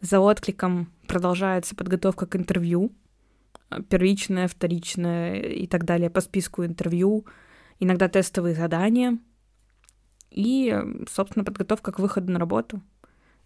За 0.00 0.20
откликом 0.20 0.92
продолжается 1.06 1.74
подготовка 1.74 2.26
к 2.26 2.36
интервью, 2.36 2.92
первичное, 3.88 4.48
вторичное 4.48 5.40
и 5.40 5.66
так 5.66 5.84
далее 5.84 6.10
по 6.10 6.20
списку 6.20 6.64
интервью, 6.64 7.26
иногда 7.80 8.08
тестовые 8.08 8.54
задания 8.54 9.18
и, 10.30 10.78
собственно, 11.10 11.44
подготовка 11.44 11.92
к 11.92 11.98
выходу 11.98 12.30
на 12.30 12.38
работу 12.38 12.82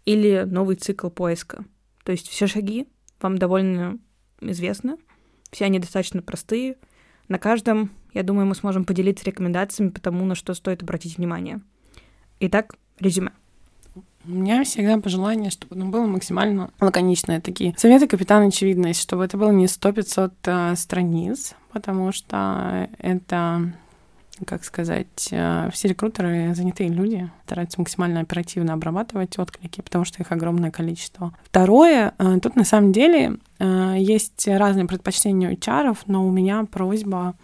или 0.05 0.43
новый 0.45 0.77
цикл 0.77 1.09
поиска. 1.09 1.65
То 2.05 2.13
есть 2.13 2.29
все 2.29 2.47
шаги 2.47 2.89
вам 3.21 3.39
довольно 3.39 3.99
известны, 4.41 4.97
все 5.53 5.67
они 5.67 5.79
достаточно 5.79 6.23
простые— 6.23 6.77
на 7.31 7.39
каждом, 7.39 7.93
я 8.13 8.25
думаю, 8.25 8.45
мы 8.45 8.57
сможем 8.57 8.85
поделиться 8.85 9.25
рекомендациями 9.25 9.91
по 9.91 10.01
тому, 10.01 10.25
на 10.25 10.35
что 10.35 10.53
стоит 10.53 10.83
обратить 10.83 11.17
внимание. 11.17 11.61
Итак, 12.43 12.75
резюме. 12.99 13.33
У 14.25 14.31
меня 14.31 14.65
всегда 14.65 14.99
пожелание, 14.99 15.51
чтобы 15.51 15.77
оно 15.77 15.91
было 15.91 16.07
максимально 16.07 16.71
лаконичное. 16.81 17.41
Такие 17.41 17.75
советы 17.77 18.07
капитана 18.07 18.47
очевидность, 18.47 19.03
чтобы 19.03 19.27
это 19.27 19.37
было 19.37 19.51
не 19.51 19.67
100-500 19.67 20.33
э, 20.45 20.77
страниц, 20.77 21.55
потому 21.71 22.13
что 22.13 22.89
это 22.99 23.73
как 24.47 24.65
сказать, 24.65 25.29
э, 25.33 25.69
все 25.71 25.89
рекрутеры 25.89 26.55
занятые 26.55 26.89
люди, 26.89 27.31
стараются 27.45 27.79
максимально 27.79 28.21
оперативно 28.21 28.73
обрабатывать 28.73 29.39
отклики, 29.39 29.83
потому 29.83 30.07
что 30.07 30.23
их 30.23 30.33
огромное 30.33 30.71
количество. 30.71 31.35
Второе, 31.45 32.15
э, 32.19 32.39
тут 32.43 32.57
на 32.57 32.65
самом 32.65 32.93
деле 32.93 33.37
есть 33.59 34.49
разные 34.49 34.87
предпочтения 34.87 35.51
у 35.51 35.53
HR, 35.53 35.95
но 36.07 36.27
у 36.27 36.31
меня 36.31 36.65
просьба 36.65 37.35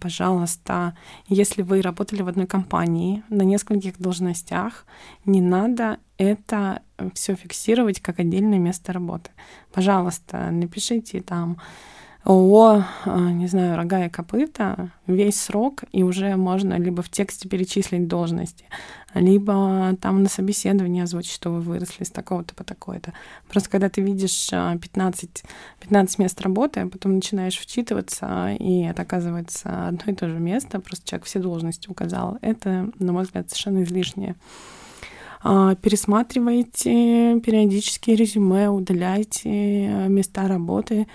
пожалуйста, 0.00 0.96
если 1.28 1.62
вы 1.62 1.82
работали 1.82 2.22
в 2.22 2.28
одной 2.28 2.46
компании 2.46 3.22
на 3.28 3.42
нескольких 3.42 3.98
должностях, 3.98 4.86
не 5.24 5.40
надо 5.40 5.98
это 6.18 6.82
все 7.14 7.34
фиксировать 7.34 8.00
как 8.00 8.18
отдельное 8.18 8.58
место 8.58 8.92
работы. 8.92 9.30
Пожалуйста, 9.72 10.50
напишите 10.50 11.20
там 11.20 11.58
ООО, 12.24 12.84
а, 13.06 13.30
не 13.30 13.46
знаю, 13.46 13.76
рога 13.76 14.04
и 14.04 14.10
копыта, 14.10 14.90
весь 15.06 15.40
срок, 15.40 15.84
и 15.90 16.02
уже 16.02 16.36
можно 16.36 16.78
либо 16.78 17.02
в 17.02 17.08
тексте 17.08 17.48
перечислить 17.48 18.08
должности, 18.08 18.66
либо 19.14 19.96
там 20.02 20.22
на 20.22 20.28
собеседовании 20.28 21.02
озвучить, 21.02 21.32
что 21.32 21.50
вы 21.50 21.60
выросли 21.60 22.04
с 22.04 22.10
такого-то 22.10 22.54
по 22.54 22.62
такое-то. 22.62 23.14
Просто 23.48 23.70
когда 23.70 23.88
ты 23.88 24.02
видишь 24.02 24.50
15, 24.50 25.44
а, 25.44 25.80
15 25.80 26.18
мест 26.18 26.38
работы, 26.42 26.80
а 26.80 26.88
потом 26.88 27.14
начинаешь 27.14 27.58
вчитываться, 27.58 28.54
и 28.58 28.82
это 28.82 29.00
оказывается 29.00 29.88
одно 29.88 30.12
и 30.12 30.14
то 30.14 30.28
же 30.28 30.38
место, 30.38 30.78
просто 30.78 31.08
человек 31.08 31.24
все 31.24 31.38
должности 31.38 31.88
указал, 31.88 32.36
это, 32.42 32.90
на 32.98 33.12
мой 33.12 33.24
взгляд, 33.24 33.48
совершенно 33.48 33.82
излишнее 33.82 34.36
пересматривайте 35.42 37.40
периодически 37.40 38.10
резюме, 38.10 38.68
удаляйте 38.68 39.48
места 40.06 40.46
работы, 40.48 41.06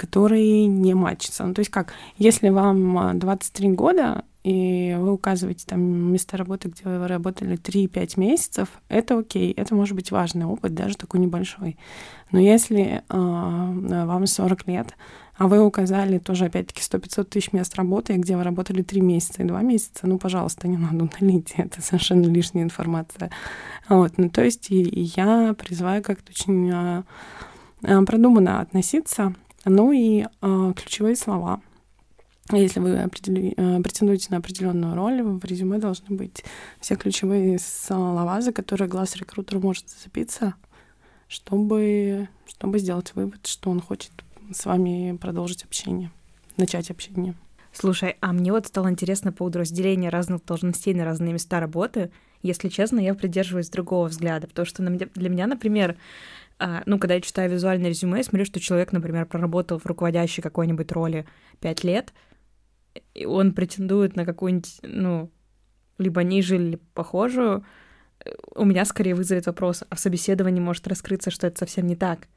которые 0.00 0.66
не 0.66 0.94
матчатся. 0.94 1.44
Ну, 1.44 1.52
то 1.52 1.60
есть 1.60 1.70
как, 1.70 1.92
если 2.16 2.48
вам 2.48 3.18
23 3.18 3.68
а, 3.68 3.72
года, 3.72 4.24
и 4.42 4.96
вы 4.98 5.12
указываете 5.12 5.66
там 5.66 5.80
место 5.82 6.38
работы, 6.38 6.68
где 6.68 6.84
вы 6.84 7.06
работали 7.06 7.58
3-5 7.58 8.18
месяцев, 8.18 8.68
это 8.88 9.18
окей, 9.18 9.52
это 9.52 9.74
может 9.74 9.94
быть 9.94 10.10
важный 10.10 10.46
опыт, 10.46 10.72
даже 10.72 10.96
такой 10.96 11.20
небольшой. 11.20 11.76
Но 12.32 12.40
если 12.40 13.02
э, 13.06 14.04
вам 14.06 14.26
40 14.26 14.66
лет, 14.68 14.94
а 15.36 15.46
вы 15.46 15.62
указали 15.62 16.16
тоже, 16.16 16.46
опять-таки, 16.46 16.80
100-500 16.80 17.24
тысяч 17.24 17.52
мест 17.52 17.74
работы, 17.74 18.14
где 18.14 18.38
вы 18.38 18.42
работали 18.42 18.80
3 18.80 19.02
месяца 19.02 19.42
и 19.42 19.46
2 19.46 19.60
месяца, 19.60 20.06
ну, 20.06 20.16
пожалуйста, 20.16 20.66
не 20.66 20.78
надо 20.78 21.04
удалить, 21.04 21.52
это 21.58 21.82
совершенно 21.82 22.24
лишняя 22.24 22.64
информация. 22.64 23.30
Вот, 23.90 24.16
ну, 24.16 24.30
то 24.30 24.42
есть 24.42 24.70
и, 24.70 24.80
и 24.80 25.12
я 25.14 25.54
призываю 25.58 26.02
как-то 26.02 26.30
очень 26.30 26.70
э, 26.72 27.02
продуманно 28.06 28.60
относиться 28.60 29.34
ну 29.64 29.92
и 29.92 30.24
э, 30.24 30.72
ключевые 30.76 31.16
слова. 31.16 31.60
Если 32.52 32.80
вы 32.80 32.98
определи, 32.98 33.54
э, 33.56 33.80
претендуете 33.80 34.28
на 34.30 34.38
определенную 34.38 34.94
роль, 34.94 35.22
в 35.22 35.44
резюме 35.44 35.78
должны 35.78 36.16
быть 36.16 36.44
все 36.80 36.96
ключевые 36.96 37.58
слова, 37.58 38.40
за 38.40 38.52
которые 38.52 38.88
глаз 38.88 39.14
рекрутера 39.16 39.60
может 39.60 39.88
зацепиться, 39.88 40.54
чтобы, 41.28 42.28
чтобы 42.46 42.78
сделать 42.78 43.14
вывод, 43.14 43.46
что 43.46 43.70
он 43.70 43.80
хочет 43.80 44.12
с 44.52 44.64
вами 44.64 45.16
продолжить 45.16 45.64
общение. 45.64 46.10
начать 46.56 46.90
общение. 46.90 47.34
Слушай, 47.72 48.16
а 48.20 48.32
мне 48.32 48.52
вот 48.52 48.66
стало 48.66 48.90
интересно 48.90 49.30
по 49.30 49.38
поводу 49.38 49.60
разделения 49.60 50.08
разных 50.08 50.44
должностей 50.44 50.92
на 50.92 51.04
разные 51.04 51.32
места 51.32 51.60
работы. 51.60 52.10
Если 52.42 52.68
честно, 52.68 52.98
я 52.98 53.14
придерживаюсь 53.14 53.68
другого 53.68 54.08
взгляда, 54.08 54.48
потому 54.48 54.66
что 54.66 54.82
для 54.82 55.28
меня, 55.28 55.46
например, 55.46 55.96
ну, 56.86 56.98
когда 56.98 57.14
я 57.14 57.20
читаю 57.20 57.50
визуальное 57.50 57.88
резюме, 57.88 58.18
я 58.18 58.24
смотрю, 58.24 58.44
что 58.44 58.60
человек, 58.60 58.92
например, 58.92 59.26
проработал 59.26 59.78
в 59.78 59.86
руководящей 59.86 60.42
какой-нибудь 60.42 60.92
роли 60.92 61.26
пять 61.58 61.84
лет, 61.84 62.12
и 63.14 63.24
он 63.24 63.54
претендует 63.54 64.16
на 64.16 64.24
какую-нибудь, 64.26 64.80
ну, 64.82 65.30
либо 65.98 66.22
ниже, 66.22 66.56
или 66.56 66.76
похожую, 66.94 67.64
у 68.54 68.64
меня 68.64 68.84
скорее 68.84 69.14
вызовет 69.14 69.46
вопрос, 69.46 69.84
а 69.88 69.94
в 69.94 70.00
собеседовании 70.00 70.60
может 70.60 70.86
раскрыться, 70.88 71.30
что 71.30 71.46
это 71.46 71.58
совсем 71.58 71.86
не 71.86 71.96
так. 71.96 72.28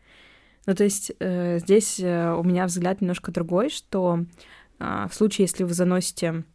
Ну, 0.65 0.75
то 0.75 0.83
есть 0.83 1.11
э, 1.19 1.59
здесь 1.59 1.99
э, 1.99 2.33
у 2.33 2.43
меня 2.43 2.65
взгляд 2.65 3.01
немножко 3.01 3.31
другой, 3.31 3.69
что 3.69 4.25
э, 4.79 5.07
в 5.09 5.13
случае, 5.13 5.45
если 5.45 5.65
вы 5.65 5.73
заносите 5.73 6.45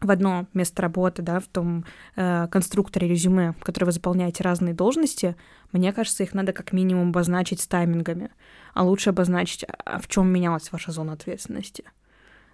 в 0.00 0.10
одно 0.10 0.46
место 0.54 0.82
работы, 0.82 1.22
да, 1.22 1.40
в 1.40 1.46
том 1.46 1.84
э, 2.16 2.48
конструкторе 2.48 3.08
резюме, 3.08 3.52
в 3.60 3.64
котором 3.64 3.86
вы 3.86 3.92
заполняете 3.92 4.42
разные 4.42 4.74
должности, 4.74 5.36
мне 5.72 5.92
кажется, 5.92 6.22
их 6.22 6.32
надо 6.32 6.52
как 6.52 6.72
минимум 6.72 7.10
обозначить 7.10 7.60
с 7.60 7.66
таймингами, 7.66 8.30
а 8.72 8.84
лучше 8.84 9.10
обозначить, 9.10 9.66
а 9.84 10.00
в 10.00 10.08
чем 10.08 10.28
менялась 10.28 10.72
ваша 10.72 10.92
зона 10.92 11.12
ответственности. 11.12 11.84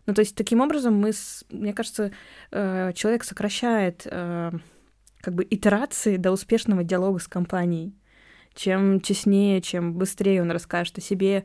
Ну, 0.07 0.15
то 0.15 0.21
есть 0.21 0.37
таким 0.37 0.61
образом 0.61 0.95
мы, 0.95 1.13
с, 1.13 1.45
мне 1.51 1.73
кажется, 1.73 2.13
э, 2.51 2.93
человек 2.95 3.25
сокращает 3.25 4.07
э, 4.07 4.53
как 5.21 5.35
бы 5.35 5.47
итерации 5.49 6.17
до 6.17 6.33
успешного 6.33 6.85
диалога 6.85 7.19
с 7.19 7.29
компанией. 7.29 7.95
Чем 8.55 9.01
теснее, 9.01 9.61
чем 9.61 9.95
быстрее 9.95 10.41
он 10.41 10.51
расскажет 10.51 10.99
о 10.99 11.01
себе, 11.01 11.45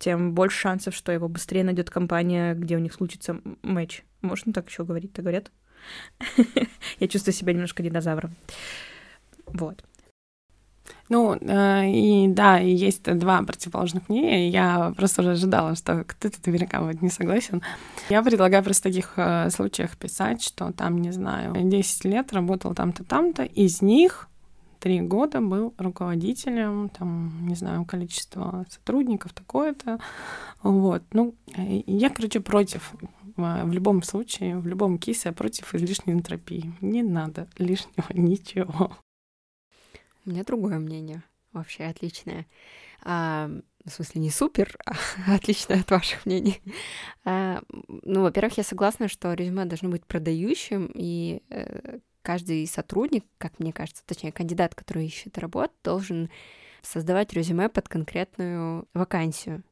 тем 0.00 0.32
больше 0.32 0.58
шансов, 0.58 0.94
что 0.94 1.12
его 1.12 1.28
быстрее 1.28 1.62
найдет 1.62 1.90
компания, 1.90 2.54
где 2.54 2.74
у 2.74 2.80
них 2.80 2.94
случится 2.94 3.40
матч. 3.62 4.02
Можно 4.22 4.52
так 4.52 4.68
еще 4.68 4.84
говорить, 4.84 5.12
так 5.12 5.22
говорят? 5.22 5.52
Я 6.98 7.06
чувствую 7.06 7.34
себя 7.34 7.52
немножко 7.52 7.82
динозавром. 7.82 8.34
Вот. 9.46 9.84
Ну, 11.10 11.34
э, 11.34 11.90
и 11.90 12.28
да, 12.28 12.58
есть 12.58 13.02
два 13.02 13.42
противоположных 13.42 14.08
мнения. 14.08 14.48
Я 14.48 14.92
просто 14.96 15.20
уже 15.20 15.32
ожидала, 15.32 15.74
что 15.74 16.04
кто-то 16.04 16.38
наверняка 16.46 16.80
будет 16.80 17.02
не 17.02 17.10
согласен. 17.10 17.62
Я 18.08 18.22
предлагаю 18.22 18.64
просто 18.64 18.88
в 18.88 18.92
таких 18.92 19.12
э, 19.16 19.50
случаях 19.50 19.96
писать, 19.98 20.42
что 20.42 20.72
там, 20.72 20.98
не 20.98 21.10
знаю, 21.10 21.54
10 21.54 22.04
лет 22.06 22.32
работал 22.32 22.74
там-то, 22.74 23.04
там-то, 23.04 23.42
из 23.42 23.82
них 23.82 24.29
три 24.80 25.00
года 25.00 25.40
был 25.40 25.74
руководителем, 25.78 26.88
там, 26.88 27.46
не 27.46 27.54
знаю, 27.54 27.84
количество 27.84 28.66
сотрудников 28.68 29.32
такое-то. 29.32 30.00
Вот. 30.62 31.02
Ну, 31.12 31.34
я, 31.86 32.10
короче, 32.10 32.40
против 32.40 32.94
в 33.36 33.72
любом 33.72 34.02
случае, 34.02 34.58
в 34.58 34.66
любом 34.66 34.98
кейсе 34.98 35.28
я 35.28 35.32
против 35.32 35.74
излишней 35.74 36.14
энтропии. 36.14 36.72
Не 36.80 37.02
надо 37.02 37.48
лишнего 37.58 38.06
ничего. 38.12 38.96
У 40.26 40.30
меня 40.30 40.44
другое 40.44 40.78
мнение, 40.78 41.22
вообще 41.52 41.84
отличное. 41.84 42.46
А, 43.02 43.50
в 43.84 43.90
смысле, 43.90 44.20
не 44.20 44.30
супер, 44.30 44.76
а 44.84 44.94
отличное 45.34 45.80
от 45.80 45.90
ваших 45.90 46.26
мнений. 46.26 46.60
А, 47.24 47.62
ну, 47.88 48.22
во-первых, 48.22 48.58
я 48.58 48.64
согласна, 48.64 49.08
что 49.08 49.32
резюме 49.32 49.64
должно 49.64 49.88
быть 49.88 50.04
продающим, 50.04 50.90
и 50.94 51.42
э, 51.48 51.98
каждый 52.30 52.64
сотрудник, 52.68 53.24
как 53.38 53.58
мне 53.58 53.72
кажется, 53.72 54.04
точнее, 54.06 54.30
кандидат, 54.30 54.76
который 54.76 55.04
ищет 55.04 55.36
работу, 55.36 55.72
должен 55.82 56.30
создавать 56.80 57.32
резюме 57.32 57.68
под 57.68 57.88
конкретную 57.88 58.86
вакансию. 58.94 59.64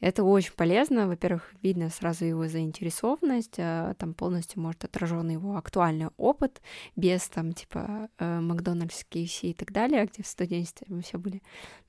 Это 0.00 0.24
очень 0.24 0.54
полезно. 0.54 1.06
Во-первых, 1.06 1.54
видно 1.62 1.90
сразу 1.90 2.24
его 2.24 2.48
заинтересованность, 2.48 3.54
а, 3.58 3.94
там 3.94 4.12
полностью 4.12 4.60
может 4.60 4.82
отражен 4.82 5.30
его 5.30 5.56
актуальный 5.56 6.08
опыт, 6.16 6.62
без 6.96 7.28
там 7.28 7.52
типа 7.52 8.08
э, 8.18 8.40
Макдональдс, 8.40 9.04
KFC 9.08 9.50
и 9.50 9.54
так 9.54 9.70
далее, 9.70 10.04
где 10.06 10.24
в 10.24 10.26
студенчестве 10.26 10.88
мы 10.90 11.02
все 11.02 11.16
были. 11.16 11.42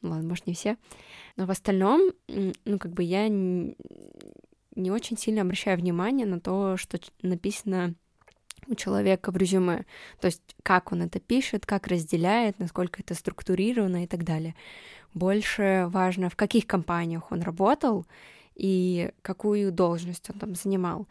Ну 0.03 0.11
ладно, 0.11 0.29
может, 0.29 0.45
не 0.45 0.53
все. 0.53 0.77
Но 1.35 1.47
в 1.47 1.49
остальном, 1.49 2.11
ну, 2.27 2.77
как 2.77 2.93
бы 2.93 3.01
я 3.01 3.27
не 3.27 3.75
очень 4.91 5.17
сильно 5.17 5.41
обращаю 5.41 5.79
внимание 5.79 6.27
на 6.27 6.39
то, 6.39 6.77
что 6.77 6.99
написано 7.23 7.95
у 8.67 8.75
человека 8.75 9.31
в 9.31 9.37
резюме. 9.37 9.85
То 10.19 10.27
есть 10.27 10.41
как 10.63 10.91
он 10.91 11.03
это 11.03 11.19
пишет, 11.19 11.65
как 11.65 11.87
разделяет, 11.87 12.59
насколько 12.59 13.01
это 13.01 13.13
структурировано 13.13 14.03
и 14.03 14.07
так 14.07 14.23
далее. 14.23 14.55
Больше 15.13 15.85
важно, 15.89 16.29
в 16.29 16.35
каких 16.35 16.67
компаниях 16.67 17.31
он 17.31 17.41
работал 17.41 18.05
и 18.55 19.11
какую 19.21 19.71
должность 19.71 20.29
он 20.29 20.39
там 20.39 20.55
занимал. 20.55 21.07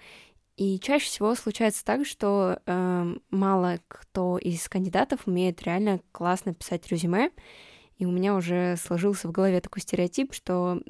И 0.56 0.78
чаще 0.78 1.06
всего 1.06 1.34
случается 1.34 1.84
так, 1.84 2.06
что 2.06 2.60
э, 2.64 3.14
мало 3.30 3.78
кто 3.88 4.38
из 4.38 4.68
кандидатов 4.68 5.26
умеет 5.26 5.62
реально 5.62 6.00
классно 6.12 6.54
писать 6.54 6.86
резюме. 6.88 7.30
И 7.98 8.06
у 8.06 8.10
меня 8.10 8.34
уже 8.34 8.76
сложился 8.76 9.28
в 9.28 9.32
голове 9.32 9.60
такой 9.60 9.82
стереотип, 9.82 10.32
что 10.32 10.80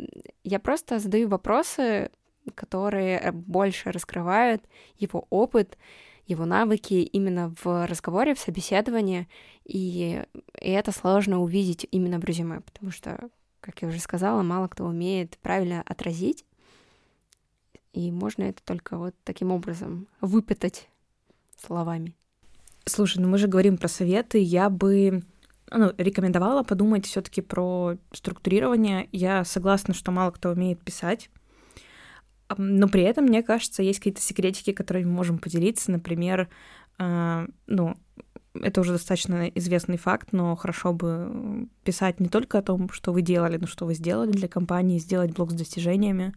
я 0.42 0.58
просто 0.58 0.98
задаю 0.98 1.28
вопросы, 1.28 2.10
которые 2.54 3.32
больше 3.32 3.90
раскрывают 3.90 4.62
его 4.98 5.26
опыт, 5.30 5.78
его 6.26 6.44
навыки 6.46 6.94
именно 6.94 7.54
в 7.62 7.86
разговоре, 7.86 8.34
в 8.34 8.38
собеседовании, 8.38 9.28
и, 9.64 10.22
и 10.60 10.70
это 10.70 10.92
сложно 10.92 11.40
увидеть 11.40 11.86
именно 11.90 12.18
в 12.18 12.24
резюме, 12.24 12.60
потому 12.60 12.90
что, 12.90 13.28
как 13.60 13.82
я 13.82 13.88
уже 13.88 13.98
сказала, 13.98 14.42
мало 14.42 14.68
кто 14.68 14.84
умеет 14.84 15.38
правильно 15.38 15.82
отразить, 15.86 16.44
и 17.92 18.10
можно 18.10 18.44
это 18.44 18.62
только 18.64 18.96
вот 18.96 19.14
таким 19.24 19.52
образом 19.52 20.08
выпытать 20.20 20.88
словами. 21.56 22.14
Слушай, 22.86 23.18
ну 23.18 23.28
мы 23.28 23.38
же 23.38 23.46
говорим 23.46 23.78
про 23.78 23.88
советы, 23.88 24.38
я 24.38 24.68
бы 24.68 25.22
ну, 25.70 25.92
рекомендовала 25.96 26.62
подумать 26.62 27.06
все-таки 27.06 27.40
про 27.40 27.96
структурирование. 28.12 29.08
Я 29.12 29.44
согласна, 29.44 29.94
что 29.94 30.10
мало 30.10 30.30
кто 30.30 30.50
умеет 30.50 30.82
писать, 30.82 31.30
но 32.56 32.88
при 32.88 33.02
этом, 33.02 33.24
мне 33.24 33.42
кажется, 33.42 33.82
есть 33.82 33.98
какие-то 33.98 34.20
секретики, 34.20 34.72
которыми 34.72 35.04
мы 35.04 35.12
можем 35.12 35.38
поделиться. 35.38 35.90
Например, 35.90 36.48
э, 36.98 37.46
ну, 37.66 37.96
это 38.54 38.80
уже 38.80 38.92
достаточно 38.92 39.48
известный 39.48 39.96
факт, 39.96 40.28
но 40.32 40.54
хорошо 40.54 40.92
бы 40.92 41.68
писать 41.82 42.20
не 42.20 42.28
только 42.28 42.58
о 42.58 42.62
том, 42.62 42.88
что 42.90 43.12
вы 43.12 43.22
делали, 43.22 43.56
но 43.56 43.66
что 43.66 43.86
вы 43.86 43.94
сделали 43.94 44.30
для 44.30 44.48
компании, 44.48 44.98
сделать 44.98 45.32
блог 45.32 45.50
с 45.50 45.54
достижениями. 45.54 46.34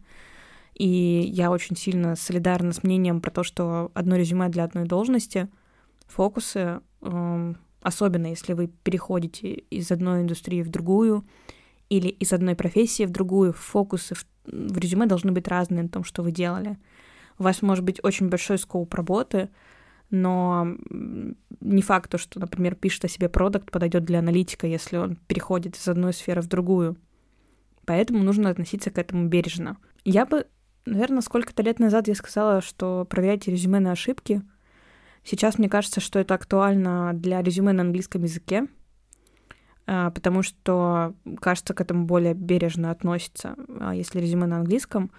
И 0.74 0.86
я 0.86 1.50
очень 1.50 1.76
сильно 1.76 2.16
солидарна 2.16 2.72
с 2.72 2.82
мнением 2.82 3.20
про 3.20 3.30
то, 3.30 3.42
что 3.42 3.90
одно 3.94 4.16
резюме 4.16 4.48
для 4.48 4.64
одной 4.64 4.84
должности, 4.84 5.48
фокусы, 6.06 6.80
э, 7.02 7.54
особенно 7.82 8.26
если 8.26 8.52
вы 8.54 8.68
переходите 8.68 9.52
из 9.52 9.90
одной 9.90 10.22
индустрии 10.22 10.62
в 10.62 10.70
другую 10.70 11.24
или 11.88 12.08
из 12.08 12.32
одной 12.32 12.54
профессии 12.54 13.04
в 13.04 13.10
другую, 13.10 13.52
фокусы 13.52 14.14
в 14.14 14.24
в 14.50 14.78
резюме 14.78 15.06
должны 15.06 15.32
быть 15.32 15.48
разные 15.48 15.82
на 15.82 15.88
том, 15.88 16.04
что 16.04 16.22
вы 16.22 16.32
делали. 16.32 16.78
У 17.38 17.44
вас 17.44 17.62
может 17.62 17.84
быть 17.84 18.00
очень 18.02 18.28
большой 18.28 18.58
скоп 18.58 18.92
работы, 18.94 19.48
но 20.10 20.66
не 21.60 21.82
факт, 21.82 22.18
что, 22.18 22.40
например, 22.40 22.74
пишет 22.74 23.04
о 23.04 23.08
себе 23.08 23.28
продукт, 23.28 23.70
подойдет 23.70 24.04
для 24.04 24.20
аналитика, 24.20 24.66
если 24.66 24.96
он 24.96 25.16
переходит 25.26 25.76
из 25.76 25.86
одной 25.86 26.12
сферы 26.12 26.40
в 26.40 26.48
другую. 26.48 26.96
Поэтому 27.84 28.22
нужно 28.22 28.50
относиться 28.50 28.90
к 28.90 28.98
этому 28.98 29.28
бережно. 29.28 29.76
Я 30.04 30.26
бы, 30.26 30.46
наверное, 30.84 31.20
сколько-то 31.20 31.62
лет 31.62 31.78
назад 31.78 32.08
я 32.08 32.14
сказала, 32.14 32.60
что 32.60 33.06
проверяйте 33.08 33.50
резюме 33.50 33.80
на 33.80 33.92
ошибки. 33.92 34.42
Сейчас 35.24 35.58
мне 35.58 35.68
кажется, 35.68 36.00
что 36.00 36.18
это 36.18 36.34
актуально 36.34 37.12
для 37.14 37.42
резюме 37.42 37.72
на 37.72 37.82
английском 37.82 38.22
языке, 38.22 38.66
потому 39.88 40.42
что, 40.42 41.14
кажется, 41.40 41.72
к 41.72 41.80
этому 41.80 42.04
более 42.04 42.34
бережно 42.34 42.90
относится, 42.90 43.56
а, 43.80 43.94
если 43.94 44.20
резюме 44.20 44.46
на 44.46 44.58
английском. 44.58 45.10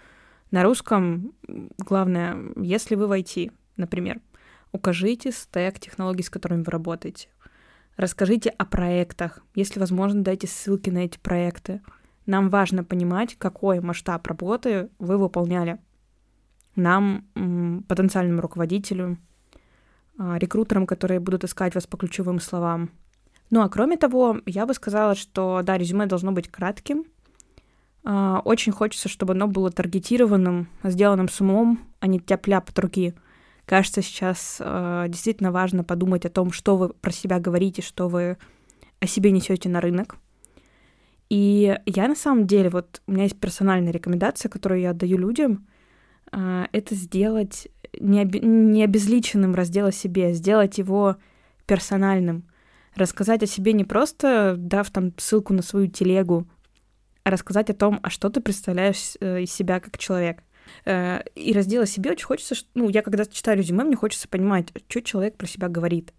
На 0.52 0.62
русском 0.64 1.34
главное, 1.80 2.38
если 2.56 2.94
вы 2.94 3.08
в 3.08 3.12
IT, 3.12 3.52
например, 3.78 4.22
укажите 4.72 5.32
стек 5.32 5.80
технологий, 5.80 6.22
с 6.22 6.30
которыми 6.30 6.62
вы 6.62 6.72
работаете. 6.72 7.30
Расскажите 7.98 8.52
о 8.52 8.66
проектах. 8.66 9.44
Если 9.56 9.80
возможно, 9.80 10.24
дайте 10.24 10.46
ссылки 10.46 10.92
на 10.92 11.00
эти 11.00 11.18
проекты. 11.18 11.82
Нам 12.28 12.50
важно 12.50 12.84
понимать, 12.84 13.36
какой 13.40 13.80
масштаб 13.80 14.26
работы 14.28 14.90
вы 15.00 15.18
выполняли. 15.18 15.80
Нам, 16.76 17.26
потенциальному 17.88 18.42
руководителю, 18.42 19.18
а, 20.20 20.38
рекрутерам, 20.38 20.86
которые 20.86 21.20
будут 21.20 21.44
искать 21.44 21.74
вас 21.74 21.88
по 21.88 21.98
ключевым 21.98 22.40
словам, 22.40 22.92
ну 23.50 23.62
а 23.62 23.70
кроме 23.70 23.98
того, 23.98 24.40
я 24.46 24.66
бы 24.66 24.74
сказала, 24.74 25.16
что 25.16 25.62
да, 25.64 25.78
резюме 25.78 26.06
должно 26.06 26.32
быть 26.32 26.50
кратким. 26.50 27.06
А, 28.04 28.42
очень 28.46 28.72
хочется, 28.72 29.10
чтобы 29.10 29.34
оно 29.34 29.48
было 29.48 29.72
таргетированным, 29.72 30.68
сделанным 30.84 31.30
с 31.30 31.42
умом, 31.42 31.80
а 32.00 32.08
не 32.08 32.20
тяп-ляп 32.20 32.70
от 32.70 32.80
руки. 32.80 33.14
Кажется, 33.66 34.02
сейчас 34.02 34.58
э, 34.60 35.06
действительно 35.10 35.52
важно 35.52 35.84
подумать 35.84 36.26
о 36.26 36.32
том, 36.32 36.52
что 36.52 36.76
вы 36.76 36.90
про 36.90 37.12
себя 37.12 37.40
говорите, 37.40 37.84
что 37.84 38.08
вы 38.08 38.38
о 39.00 39.06
себе 39.06 39.30
несете 39.30 39.70
на 39.70 39.80
рынок. 39.80 40.18
И 41.30 41.78
я 41.86 42.08
на 42.08 42.16
самом 42.16 42.48
деле, 42.48 42.70
вот 42.70 43.04
у 43.06 43.12
меня 43.12 43.24
есть 43.24 43.40
персональная 43.40 43.94
рекомендация, 43.94 44.50
которую 44.50 44.82
я 44.82 44.92
отдаю 44.92 45.18
людям. 45.20 45.68
а, 46.32 46.68
это 46.72 46.96
сделать 46.96 47.68
не, 48.00 48.22
об... 48.22 48.36
не 48.36 48.84
обезличенным 48.84 49.54
раздел 49.54 49.88
о 49.88 49.92
себе, 49.92 50.34
сделать 50.34 50.80
его 50.80 51.18
персональным. 51.68 52.49
Рассказать 52.96 53.44
о 53.44 53.48
себе 53.48 53.74
не 53.74 53.84
просто, 53.84 54.56
дав 54.58 54.90
там 54.90 55.14
ссылку 55.18 55.54
на 55.54 55.62
свою 55.62 55.88
телегу, 55.88 56.48
а 57.24 57.32
рассказать 57.32 57.70
о 57.70 57.74
том, 57.74 58.00
а 58.04 58.10
что 58.10 58.30
ты 58.30 58.42
представляешь 58.42 59.14
э, 59.20 59.44
из 59.44 59.52
себя 59.52 59.80
как 59.80 59.98
человек. 59.98 60.44
Э, 60.86 61.22
и 61.36 61.54
раздел 61.54 61.84
о 61.84 61.88
себе 61.88 62.12
очень 62.12 62.26
хочется, 62.26 62.56
ну, 62.74 62.90
я 62.90 63.02
когда 63.02 63.26
читаю 63.26 63.58
резюме, 63.58 63.84
мне 63.84 63.96
хочется 63.96 64.28
понимать, 64.28 64.70
что 64.88 65.02
человек 65.02 65.38
про 65.38 65.48
себя 65.48 65.68
говорит. 65.68 66.14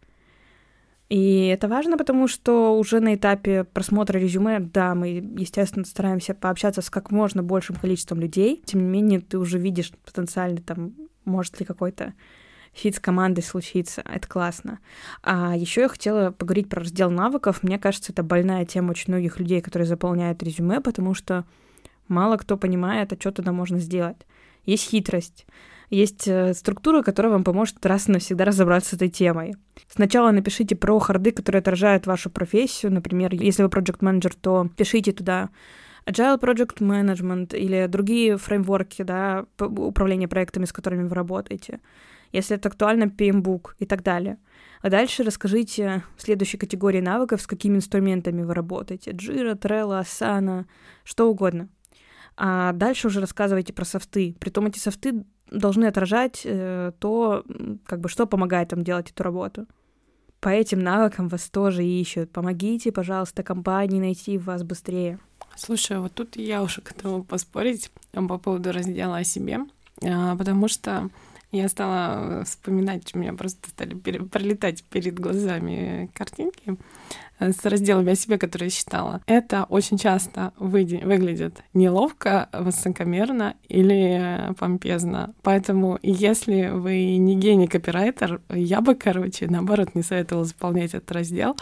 И 1.09 1.47
это 1.47 1.67
важно, 1.67 1.99
потому 1.99 2.29
что 2.29 2.79
уже 2.79 3.01
на 3.01 3.17
этапе 3.17 3.65
просмотра 3.65 4.17
резюме, 4.17 4.61
да, 4.61 4.95
мы, 4.95 5.09
естественно, 5.09 5.85
стараемся 5.85 6.35
пообщаться 6.35 6.83
с 6.83 6.91
как 6.91 7.11
можно 7.11 7.43
большим 7.43 7.75
количеством 7.75 8.21
людей. 8.21 8.63
Тем 8.65 8.83
не 8.83 8.89
менее, 8.89 9.21
ты 9.21 9.37
уже 9.37 9.59
видишь 9.59 9.91
потенциально 10.05 10.63
там, 10.63 10.95
может 11.25 11.59
ли 11.59 11.67
какой-то 11.67 12.15
фит 12.73 12.97
с 12.97 13.01
командой 13.01 13.43
случиться. 13.43 14.03
Это 14.05 14.29
классно. 14.29 14.79
А 15.23 15.57
еще 15.57 15.83
я 15.83 15.89
хотела 15.89 16.31
поговорить 16.31 16.69
про 16.69 16.81
раздел 16.81 17.11
навыков. 17.11 17.63
Мне 17.63 17.79
кажется, 17.79 18.13
это 18.13 18.23
больная 18.23 18.65
тема 18.65 18.91
очень 18.91 19.13
многих 19.13 19.39
людей, 19.39 19.61
которые 19.61 19.87
заполняют 19.87 20.43
резюме, 20.43 20.81
потому 20.81 21.15
что 21.15 21.45
мало 22.09 22.37
кто 22.37 22.57
понимает, 22.57 23.13
а 23.13 23.17
что 23.19 23.33
туда 23.33 23.53
можно 23.53 23.79
сделать. 23.79 24.19
Есть 24.65 24.91
хитрость 24.91 25.47
есть 25.91 26.29
э, 26.29 26.55
структура, 26.55 27.03
которая 27.03 27.33
вам 27.33 27.45
поможет 27.45 27.85
раз 27.85 28.09
и 28.09 28.13
навсегда 28.13 28.45
разобраться 28.45 28.91
с 28.91 28.93
этой 28.95 29.09
темой. 29.09 29.57
Сначала 29.89 30.31
напишите 30.31 30.77
про 30.77 30.99
харды, 31.01 31.33
которые 31.33 31.61
отражают 31.61 32.07
вашу 32.07 32.31
профессию. 32.31 32.93
Например, 32.93 33.35
если 33.35 33.65
вы 33.65 33.69
project 33.69 33.99
менеджер 34.01 34.35
то 34.35 34.69
пишите 34.77 35.13
туда 35.13 35.51
Agile 36.07 36.41
Project 36.41 36.79
Management 36.79 37.57
или 37.57 37.87
другие 37.87 38.37
фреймворки 38.39 39.03
да, 39.03 39.45
управления 39.59 40.29
проектами, 40.29 40.65
с 40.65 40.73
которыми 40.73 41.07
вы 41.09 41.15
работаете. 41.15 41.81
Если 42.33 42.57
это 42.57 42.69
актуально, 42.69 43.05
PMBOK 43.05 43.73
и 43.79 43.87
так 43.87 44.03
далее. 44.03 44.39
А 44.83 44.89
дальше 44.89 45.23
расскажите 45.23 46.05
в 46.17 46.23
следующей 46.23 46.57
категории 46.57 47.01
навыков, 47.01 47.43
с 47.43 47.47
какими 47.47 47.77
инструментами 47.77 48.43
вы 48.43 48.55
работаете. 48.55 49.11
Jira, 49.11 49.59
Trello, 49.59 50.01
Asana, 50.01 50.67
что 51.05 51.31
угодно. 51.31 51.69
А 52.37 52.73
дальше 52.73 53.09
уже 53.09 53.21
рассказывайте 53.21 53.73
про 53.73 53.85
софты. 53.85 54.35
Притом 54.41 54.67
эти 54.67 54.79
софты 54.79 55.25
должны 55.51 55.85
отражать 55.85 56.43
э, 56.45 56.93
то, 56.99 57.45
как 57.85 58.01
бы, 58.01 58.09
что 58.09 58.27
помогает 58.27 58.73
вам 58.73 58.85
делать 58.85 59.11
эту 59.11 59.23
работу. 59.23 59.67
По 60.41 60.49
этим 60.49 60.83
навыкам 60.83 61.29
вас 61.29 61.51
тоже 61.51 61.85
ищут. 61.85 62.33
Помогите, 62.33 62.93
пожалуйста, 62.93 63.43
компании 63.43 64.01
найти 64.01 64.39
вас 64.39 64.63
быстрее. 64.63 65.19
Слушай, 65.57 65.99
вот 65.99 66.15
тут 66.15 66.37
я 66.37 66.63
уже 66.63 66.81
готова 66.81 67.23
поспорить 67.23 67.91
по 68.13 68.39
поводу 68.39 68.73
раздела 68.73 69.19
о 69.19 69.25
себе, 69.25 69.59
а, 70.03 70.35
потому 70.37 70.69
что 70.69 71.11
я 71.53 71.69
стала 71.69 72.45
вспоминать, 72.45 73.15
у 73.15 73.19
меня 73.19 73.33
просто 73.33 73.69
стали 73.71 73.95
пролетать 73.95 74.85
перед 74.85 75.19
глазами 75.19 76.11
картинки 76.15 76.77
Э, 77.41 77.53
с 77.53 77.65
разделами 77.65 78.13
о 78.13 78.15
себе, 78.15 78.39
которые 78.39 78.67
я 78.67 78.71
считала. 78.71 79.23
Это 79.27 79.65
очень 79.65 79.99
часто 79.99 80.53
выглядит 80.59 81.63
неловко, 81.75 82.49
высокомерно 82.53 83.57
или 83.69 84.55
помпезно. 84.59 85.35
Поэтому, 85.43 85.99
если 86.03 86.69
вы 86.69 87.17
не 87.17 87.35
гений 87.35 87.67
копирайтер, 87.67 88.41
я 88.51 88.81
бы, 88.83 88.95
короче, 88.95 89.49
наоборот, 89.49 89.95
не 89.95 90.03
советовала 90.03 90.45
заполнять 90.45 90.95
этот 90.95 91.11
раздел, 91.13 91.57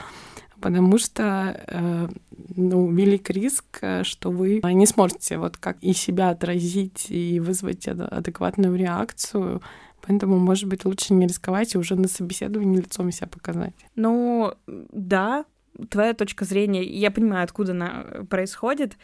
потому 0.61 0.99
что 0.99 1.61
э, 1.67 2.09
ну, 2.57 2.91
велик 2.91 3.31
риск, 3.31 3.83
что 4.03 4.31
вы 4.31 4.61
не 4.63 4.87
сможете 4.87 5.39
вот 5.39 5.57
как 5.57 5.79
и 5.81 5.93
себя 5.93 6.31
отразить 6.31 7.07
и 7.11 7.41
вызвать 7.41 7.87
адекватную 7.89 8.77
реакцию, 8.77 9.63
Поэтому, 10.09 10.39
может 10.39 10.69
быть, 10.69 10.87
лучше 10.87 11.13
не 11.13 11.27
рисковать 11.27 11.75
и 11.75 11.79
уже 11.79 11.95
на 11.95 12.09
собеседовании 12.09 12.79
лицом 12.79 13.11
себя 13.13 13.27
показать. 13.27 13.75
Ну, 13.95 14.55
да, 14.67 15.45
твоя 15.91 16.15
точка 16.15 16.47
зрения, 16.47 16.83
я 16.83 17.11
понимаю, 17.11 17.45
откуда 17.45 17.73
она 17.73 18.07
происходит. 18.31 18.97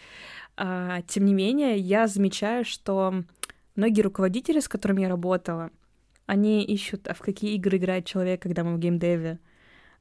А, 0.56 1.02
тем 1.02 1.26
не 1.26 1.34
менее, 1.34 1.76
я 1.76 2.06
замечаю, 2.06 2.64
что 2.64 3.22
многие 3.76 4.02
руководители, 4.02 4.60
с 4.60 4.68
которыми 4.68 5.02
я 5.02 5.08
работала, 5.08 5.70
они 6.26 6.64
ищут, 6.64 7.06
а 7.08 7.14
в 7.14 7.18
какие 7.18 7.54
игры 7.56 7.76
играет 7.76 8.06
человек, 8.06 8.40
когда 8.40 8.64
мы 8.64 8.74
в 8.76 8.78
геймдеве, 8.78 9.32
а 9.32 9.38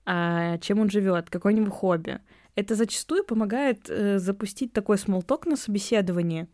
чем 0.06 0.80
он 0.80 0.90
живет, 0.90 1.30
какое 1.30 1.54
у 1.54 1.58
него 1.58 1.72
хобби. 1.72 2.20
Это 2.56 2.76
зачастую 2.76 3.24
помогает 3.24 3.90
э, 3.90 4.20
запустить 4.20 4.74
такой 4.74 4.98
смолток 4.98 5.46
на 5.46 5.56
собеседовании 5.56 6.48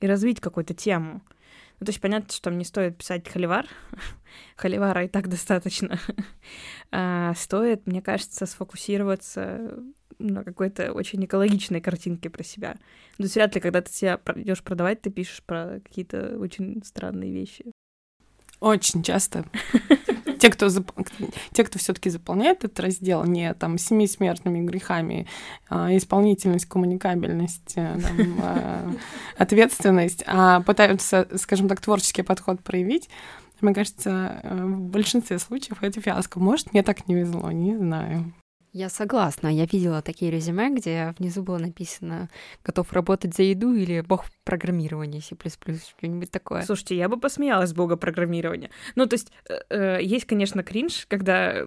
и 0.00 0.06
развить 0.06 0.40
какую-то 0.40 0.74
тему. 0.74 1.22
Ну, 1.80 1.86
то 1.86 1.90
есть 1.90 2.00
понятно, 2.00 2.32
что 2.32 2.50
мне 2.50 2.64
стоит 2.64 2.98
писать 2.98 3.28
холивар. 3.28 3.66
Холивара 4.56 5.04
и 5.04 5.08
так 5.08 5.28
достаточно. 5.28 5.98
а, 6.90 7.34
стоит, 7.34 7.86
мне 7.86 8.02
кажется, 8.02 8.46
сфокусироваться 8.46 9.78
на 10.18 10.42
какой-то 10.42 10.92
очень 10.92 11.24
экологичной 11.24 11.80
картинке 11.80 12.28
про 12.28 12.42
себя. 12.42 12.76
Ну, 13.18 13.26
вряд 13.26 13.54
ли, 13.54 13.60
когда 13.60 13.80
ты 13.80 13.92
себя 13.92 14.20
идешь 14.34 14.62
продавать, 14.62 15.00
ты 15.00 15.10
пишешь 15.10 15.42
про 15.42 15.80
какие-то 15.84 16.38
очень 16.38 16.82
странные 16.84 17.32
вещи. 17.32 17.72
Очень 18.60 19.02
часто. 19.02 19.44
Те, 20.38 20.50
кто, 20.50 20.68
зап... 20.68 20.92
Те, 21.52 21.64
кто 21.64 21.78
все-таки 21.78 22.10
заполняет 22.10 22.64
этот 22.64 22.78
раздел, 22.80 23.24
не 23.24 23.52
там 23.54 23.78
семи 23.78 24.06
смертными 24.06 24.64
грехами, 24.64 25.26
а, 25.68 25.96
исполнительность, 25.96 26.66
коммуникабельность, 26.66 27.72
э, 27.76 27.98
там, 28.00 28.40
а, 28.42 28.92
ответственность, 29.38 30.24
а 30.26 30.60
пытаются, 30.60 31.28
скажем 31.36 31.68
так, 31.68 31.80
творческий 31.80 32.22
подход 32.22 32.60
проявить, 32.60 33.08
мне 33.60 33.74
кажется, 33.74 34.40
э, 34.42 34.64
в 34.64 34.80
большинстве 34.90 35.38
случаев 35.38 35.78
это 35.82 36.00
фиаско. 36.00 36.38
Может, 36.38 36.72
мне 36.72 36.82
так 36.82 37.08
не 37.08 37.16
везло, 37.16 37.50
не 37.50 37.76
знаю. 37.76 38.32
Я 38.72 38.88
согласна. 38.88 39.48
Я 39.48 39.64
видела 39.64 40.02
такие 40.02 40.30
резюме, 40.30 40.70
где 40.74 41.14
внизу 41.18 41.42
было 41.42 41.58
написано 41.58 42.28
«готов 42.64 42.92
работать 42.92 43.34
за 43.34 43.42
еду» 43.42 43.74
или 43.74 44.00
«бог 44.02 44.26
программирования 44.44 45.20
C++», 45.20 45.34
что-нибудь 45.34 46.30
такое. 46.30 46.62
Слушайте, 46.62 46.96
я 46.96 47.08
бы 47.08 47.18
посмеялась 47.18 47.72
бога 47.72 47.96
программирования. 47.96 48.70
Ну, 48.94 49.06
то 49.06 49.14
есть, 49.14 49.32
э, 49.48 49.58
э, 49.70 49.98
есть, 50.02 50.26
конечно, 50.26 50.62
кринж, 50.62 51.06
когда 51.08 51.64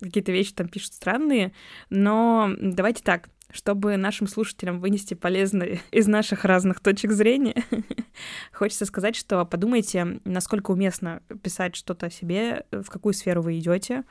какие-то 0.00 0.32
вещи 0.32 0.52
там 0.52 0.68
пишут 0.68 0.94
странные, 0.94 1.52
но 1.90 2.50
давайте 2.58 3.02
так, 3.02 3.28
чтобы 3.50 3.96
нашим 3.96 4.26
слушателям 4.26 4.80
вынести 4.80 5.14
полезное 5.14 5.80
из 5.90 6.06
наших 6.06 6.44
разных 6.44 6.80
точек 6.80 7.12
зрения, 7.12 7.64
хочется 8.52 8.86
сказать, 8.86 9.16
что 9.16 9.44
подумайте, 9.44 10.20
насколько 10.24 10.70
уместно 10.70 11.22
писать 11.42 11.76
что-то 11.76 12.06
о 12.06 12.10
себе, 12.10 12.66
в 12.70 12.86
какую 12.86 13.14
сферу 13.14 13.42
вы 13.42 13.58
идете, 13.58 14.04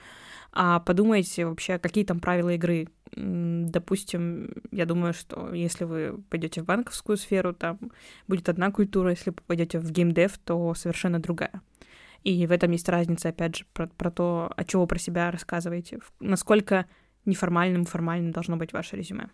а 0.58 0.80
подумайте 0.80 1.46
вообще, 1.46 1.78
какие 1.78 2.06
там 2.06 2.22
правила 2.22 2.50
игры. 2.54 2.88
Допустим, 3.12 4.54
я 4.72 4.86
думаю, 4.86 5.14
что 5.14 5.54
если 5.54 5.84
вы 5.84 6.24
пойдете 6.30 6.62
в 6.62 6.66
банковскую 6.66 7.18
сферу, 7.18 7.54
там 7.54 7.78
будет 8.28 8.48
одна 8.48 8.72
культура, 8.72 9.10
если 9.10 9.32
пойдете 9.32 9.80
в 9.80 9.92
геймдев, 9.92 10.38
то 10.38 10.74
совершенно 10.74 11.20
другая. 11.20 11.62
И 12.24 12.48
в 12.48 12.52
этом 12.52 12.72
есть 12.72 12.88
разница, 12.88 13.30
опять 13.30 13.58
же, 13.58 13.66
про, 13.74 13.88
про 13.88 14.10
то, 14.10 14.52
о 14.56 14.64
чем 14.64 14.80
вы 14.82 14.88
про 14.88 14.98
себя 14.98 15.30
рассказываете, 15.30 16.00
насколько 16.22 16.86
неформальным 17.26 17.84
формальным 17.84 18.32
должно 18.32 18.56
быть 18.56 18.72
ваше 18.72 18.96
резюме. 18.96 19.30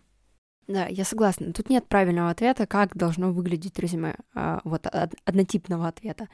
Да, 0.68 0.86
я 0.86 1.04
согласна. 1.04 1.52
Тут 1.52 1.70
нет 1.70 1.88
правильного 1.88 2.30
ответа, 2.30 2.66
как 2.66 2.96
должно 2.96 3.32
выглядеть 3.32 3.78
резюме, 3.78 4.14
а, 4.34 4.60
вот 4.64 4.86
однотипного 5.24 5.88
ответа. 5.88 6.28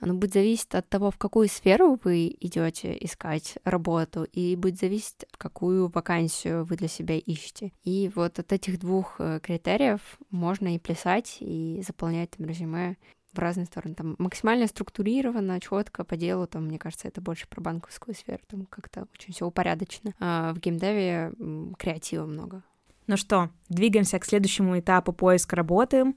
Оно 0.00 0.14
будет 0.14 0.32
зависеть 0.32 0.74
от 0.74 0.88
того, 0.88 1.10
в 1.10 1.18
какую 1.18 1.48
сферу 1.48 1.98
вы 2.04 2.34
идете 2.40 2.96
искать 3.00 3.58
работу, 3.64 4.24
и 4.24 4.54
будет 4.54 4.78
зависеть, 4.78 5.26
какую 5.36 5.88
вакансию 5.88 6.64
вы 6.64 6.76
для 6.76 6.88
себя 6.88 7.16
ищете. 7.16 7.72
И 7.82 8.10
вот 8.14 8.38
от 8.38 8.52
этих 8.52 8.78
двух 8.78 9.16
э, 9.18 9.40
критериев 9.42 10.00
можно 10.30 10.74
и 10.74 10.78
плясать, 10.78 11.38
и 11.40 11.82
заполнять 11.84 12.30
там 12.30 12.46
резюме 12.46 12.96
в 13.32 13.38
разные 13.38 13.66
стороны. 13.66 13.94
Там 13.94 14.14
максимально 14.18 14.68
структурировано, 14.68 15.60
четко 15.60 16.04
по 16.04 16.16
делу, 16.16 16.46
там, 16.46 16.66
мне 16.66 16.78
кажется, 16.78 17.08
это 17.08 17.20
больше 17.20 17.48
про 17.48 17.60
банковскую 17.60 18.14
сферу, 18.14 18.40
там 18.46 18.66
как-то 18.66 19.08
очень 19.14 19.32
все 19.32 19.46
упорядочено. 19.46 20.14
А 20.20 20.52
в 20.54 20.60
геймдеве 20.60 21.32
креатива 21.78 22.26
много. 22.26 22.62
Ну 23.06 23.16
что, 23.16 23.50
двигаемся 23.68 24.18
к 24.18 24.24
следующему 24.24 24.78
этапу 24.78 25.12
поиска 25.12 25.56
работы. 25.56 26.14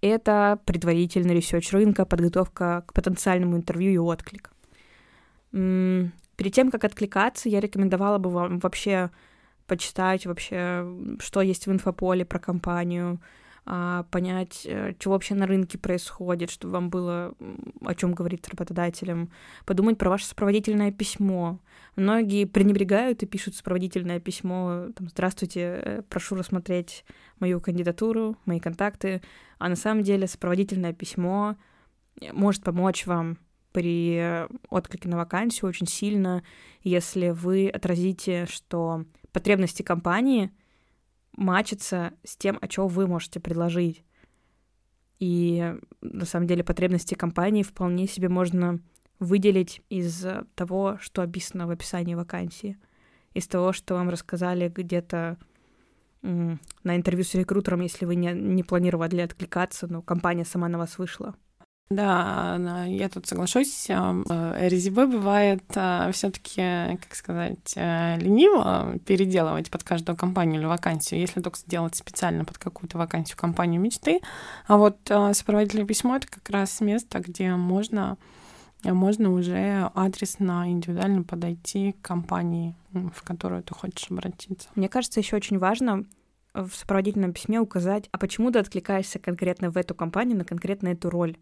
Это 0.00 0.60
предварительный 0.66 1.34
research 1.34 1.72
рынка, 1.72 2.04
подготовка 2.04 2.84
к 2.86 2.92
потенциальному 2.92 3.56
интервью 3.56 3.92
и 3.92 3.98
отклик. 3.98 4.50
Перед 5.50 6.52
тем, 6.52 6.70
как 6.70 6.84
откликаться, 6.84 7.48
я 7.48 7.60
рекомендовала 7.60 8.18
бы 8.18 8.28
вам 8.28 8.58
вообще 8.58 9.10
почитать 9.66 10.26
вообще, 10.26 10.86
что 11.20 11.40
есть 11.40 11.66
в 11.66 11.72
инфополе 11.72 12.24
про 12.24 12.38
компанию, 12.38 13.20
понять, 14.10 14.66
э, 14.66 14.92
что 14.98 15.10
вообще 15.10 15.34
на 15.34 15.46
рынке 15.46 15.78
происходит, 15.78 16.50
чтобы 16.50 16.74
вам 16.74 16.90
было 16.90 17.34
о 17.82 17.94
чем 17.94 18.12
говорить 18.12 18.44
с 18.44 18.48
работодателем, 18.48 19.30
подумать 19.64 19.96
про 19.96 20.10
ваше 20.10 20.26
сопроводительное 20.26 20.92
письмо. 20.92 21.58
Многие 21.96 22.44
пренебрегают 22.44 23.22
и 23.22 23.26
пишут 23.26 23.54
сопроводительное 23.54 24.20
письмо, 24.20 24.88
там, 24.94 25.08
здравствуйте, 25.08 25.60
э, 25.60 26.02
прошу 26.08 26.36
рассмотреть 26.36 27.06
мою 27.40 27.60
кандидатуру, 27.60 28.36
мои 28.44 28.60
контакты, 28.60 29.22
а 29.58 29.70
на 29.70 29.76
самом 29.76 30.02
деле 30.02 30.26
сопроводительное 30.26 30.92
письмо 30.92 31.56
может 32.32 32.62
помочь 32.62 33.06
вам 33.06 33.38
при 33.72 34.46
отклике 34.68 35.08
на 35.08 35.16
вакансию 35.16 35.68
очень 35.68 35.88
сильно, 35.88 36.44
если 36.82 37.30
вы 37.30 37.68
отразите, 37.70 38.46
что 38.46 39.04
потребности 39.32 39.82
компании 39.82 40.52
мачатся 41.36 42.12
с 42.24 42.36
тем, 42.36 42.58
о 42.60 42.68
чем 42.68 42.88
вы 42.88 43.06
можете 43.06 43.40
предложить. 43.40 44.04
И 45.18 45.74
на 46.00 46.24
самом 46.24 46.46
деле 46.46 46.64
потребности 46.64 47.14
компании 47.14 47.62
вполне 47.62 48.06
себе 48.06 48.28
можно 48.28 48.80
выделить 49.18 49.82
из 49.88 50.26
того, 50.54 50.98
что 51.00 51.22
описано 51.22 51.66
в 51.66 51.70
описании 51.70 52.14
вакансии, 52.14 52.78
из 53.32 53.46
того, 53.46 53.72
что 53.72 53.94
вам 53.94 54.10
рассказали 54.10 54.68
где-то 54.68 55.38
на 56.22 56.96
интервью 56.96 57.24
с 57.24 57.34
рекрутером, 57.34 57.82
если 57.82 58.06
вы 58.06 58.14
не, 58.14 58.32
не 58.32 58.62
планировали 58.62 59.20
откликаться, 59.20 59.86
но 59.86 60.00
компания 60.00 60.44
сама 60.44 60.68
на 60.68 60.78
вас 60.78 60.98
вышла. 60.98 61.34
Да, 61.90 62.84
я 62.86 63.08
тут 63.10 63.26
соглашусь. 63.26 63.86
Э, 63.90 64.68
резюме 64.68 65.06
бывает 65.06 65.62
э, 65.74 66.10
все 66.12 66.30
таки 66.30 66.96
как 66.98 67.14
сказать, 67.14 67.74
э, 67.76 68.18
лениво 68.18 68.98
переделывать 69.06 69.70
под 69.70 69.84
каждую 69.84 70.16
компанию 70.16 70.60
или 70.60 70.66
вакансию, 70.66 71.20
если 71.20 71.42
только 71.42 71.58
сделать 71.58 71.94
специально 71.94 72.44
под 72.44 72.56
какую-то 72.56 72.96
вакансию 72.96 73.36
компанию 73.36 73.80
мечты. 73.82 74.20
А 74.66 74.78
вот 74.78 74.96
сопроводительное 75.04 75.86
письмо— 75.86 76.16
это 76.16 76.26
как 76.26 76.48
раз 76.48 76.80
место, 76.80 77.20
где 77.20 77.54
можно 77.54 78.16
можно 78.82 79.30
уже 79.32 79.90
адресно, 79.94 80.70
индивидуально 80.70 81.22
подойти 81.22 81.92
к 81.92 82.02
компании, 82.02 82.74
в 82.92 83.22
которую 83.22 83.62
ты 83.62 83.72
хочешь 83.72 84.10
обратиться. 84.10 84.68
Мне 84.74 84.90
кажется, 84.90 85.20
еще 85.20 85.36
очень 85.36 85.58
важно 85.58 86.04
в 86.52 86.70
сопроводительном 86.70 87.32
письме 87.32 87.60
указать, 87.60 88.08
а 88.12 88.18
почему 88.18 88.50
ты 88.50 88.58
откликаешься 88.58 89.18
конкретно 89.18 89.70
в 89.70 89.78
эту 89.78 89.94
компанию 89.94 90.36
на 90.36 90.44
конкретно 90.44 90.88
эту 90.88 91.08
роль. 91.08 91.36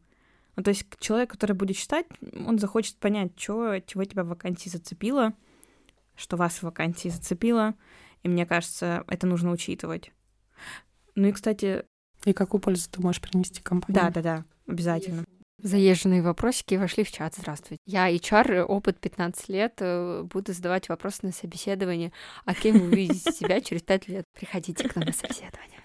Ну, 0.56 0.62
то 0.62 0.70
есть 0.70 0.86
человек, 0.98 1.30
который 1.30 1.56
будет 1.56 1.76
читать, 1.76 2.06
он 2.46 2.58
захочет 2.58 2.96
понять, 2.98 3.32
что, 3.38 3.78
чего 3.80 4.04
тебя 4.04 4.24
в 4.24 4.28
вакансии 4.28 4.68
зацепило, 4.68 5.32
что 6.14 6.36
вас 6.36 6.58
в 6.58 6.64
вакансии 6.64 7.08
зацепило, 7.08 7.74
и 8.22 8.28
мне 8.28 8.46
кажется, 8.46 9.04
это 9.08 9.26
нужно 9.26 9.50
учитывать. 9.50 10.12
Ну 11.14 11.28
и, 11.28 11.32
кстати... 11.32 11.84
И 12.24 12.32
какую 12.32 12.60
пользу 12.60 12.88
ты 12.90 13.00
можешь 13.00 13.20
принести 13.20 13.62
компании? 13.62 13.98
Да, 13.98 14.10
да, 14.10 14.22
да, 14.22 14.44
обязательно. 14.66 15.24
Заезженные 15.58 16.22
вопросики 16.22 16.74
вошли 16.74 17.04
в 17.04 17.10
чат. 17.12 17.34
Здравствуйте. 17.36 17.80
Я 17.86 18.12
HR, 18.12 18.62
опыт 18.62 18.98
15 18.98 19.48
лет, 19.48 19.74
э, 19.78 20.22
буду 20.24 20.52
задавать 20.52 20.88
вопросы 20.88 21.20
на 21.22 21.32
собеседование. 21.32 22.12
А 22.44 22.54
кем 22.54 22.78
вы 22.78 22.96
видите 22.96 23.30
себя 23.32 23.60
через 23.60 23.82
5 23.82 24.08
лет? 24.08 24.24
Приходите 24.34 24.88
к 24.88 24.96
нам 24.96 25.04
на 25.04 25.12
собеседование. 25.12 25.80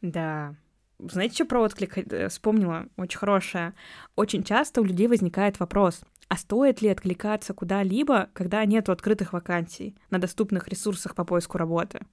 Да, 0.00 0.56
знаете, 0.98 1.34
что 1.34 1.44
про 1.46 1.62
отклик 1.62 1.98
э, 1.98 2.28
вспомнила? 2.28 2.86
Очень 2.96 3.18
хорошая. 3.18 3.74
Очень 4.16 4.44
часто 4.44 4.80
у 4.80 4.84
людей 4.84 5.08
возникает 5.08 5.58
вопрос, 5.60 6.02
а 6.28 6.36
стоит 6.36 6.80
ли 6.82 6.88
откликаться 6.88 7.54
куда-либо, 7.54 8.30
когда 8.32 8.64
нет 8.64 8.88
открытых 8.88 9.32
вакансий 9.32 9.96
на 10.10 10.18
доступных 10.18 10.68
ресурсах 10.68 11.14
по 11.14 11.24
поиску 11.24 11.58
работы? 11.58 12.06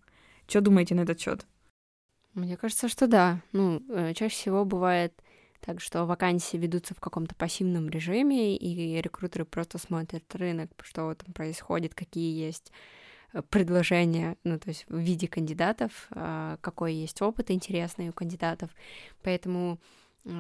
Что 0.48 0.62
думаете 0.62 0.96
на 0.96 1.02
этот 1.02 1.20
счет? 1.20 1.46
Мне 2.34 2.58
кажется, 2.58 2.90
что 2.90 3.08
да. 3.08 3.42
Ну, 3.52 3.82
э, 3.90 4.14
чаще 4.14 4.36
всего 4.36 4.66
бывает 4.66 5.14
так, 5.62 5.82
что 5.82 6.06
вакансии 6.06 6.58
ведутся 6.58 6.96
в 6.96 7.00
каком-то 7.00 7.36
пассивном 7.36 7.90
режиме, 7.90 8.56
и 8.56 9.02
рекрутеры 9.02 9.46
просто 9.46 9.78
смотрят 9.78 10.24
рынок, 10.36 10.72
что 10.82 11.14
там 11.14 11.34
происходит, 11.34 11.94
какие 11.94 12.38
есть 12.38 12.72
предложения, 13.50 14.38
ну, 14.44 14.60
то 14.60 14.70
есть 14.70 14.86
в 14.88 14.98
виде 14.98 15.28
кандидатов, 15.28 16.08
а, 16.12 16.58
какой 16.62 16.94
есть 16.94 17.22
опыт 17.22 17.52
интересный 17.52 18.10
у 18.10 18.14
кандидатов. 18.14 18.70
Поэтому 19.24 19.80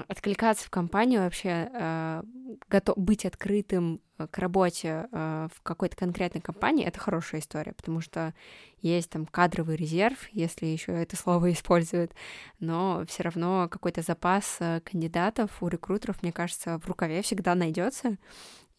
откликаться 0.07 0.65
в 0.65 0.69
компанию 0.69 1.21
вообще, 1.21 1.69
а, 1.73 2.23
готов, 2.69 2.97
быть 2.97 3.25
открытым 3.25 4.01
э, 4.17 4.27
к 4.27 4.37
работе 4.37 5.07
а, 5.11 5.47
в 5.53 5.61
какой-то 5.61 5.95
конкретной 5.95 6.41
компании, 6.41 6.85
это 6.85 6.99
хорошая 6.99 7.41
история, 7.41 7.73
потому 7.73 8.01
что 8.01 8.33
есть 8.81 9.09
там 9.09 9.25
кадровый 9.25 9.75
резерв, 9.75 10.27
если 10.31 10.65
еще 10.65 10.91
это 10.91 11.15
слово 11.15 11.51
используют, 11.53 12.13
но 12.59 13.03
все 13.07 13.23
равно 13.23 13.67
какой-то 13.69 14.01
запас 14.01 14.57
э, 14.59 14.81
кандидатов 14.81 15.61
у 15.61 15.67
рекрутеров, 15.67 16.21
мне 16.21 16.31
кажется, 16.31 16.79
в 16.79 16.87
рукаве 16.87 17.21
всегда 17.21 17.55
найдется, 17.55 18.17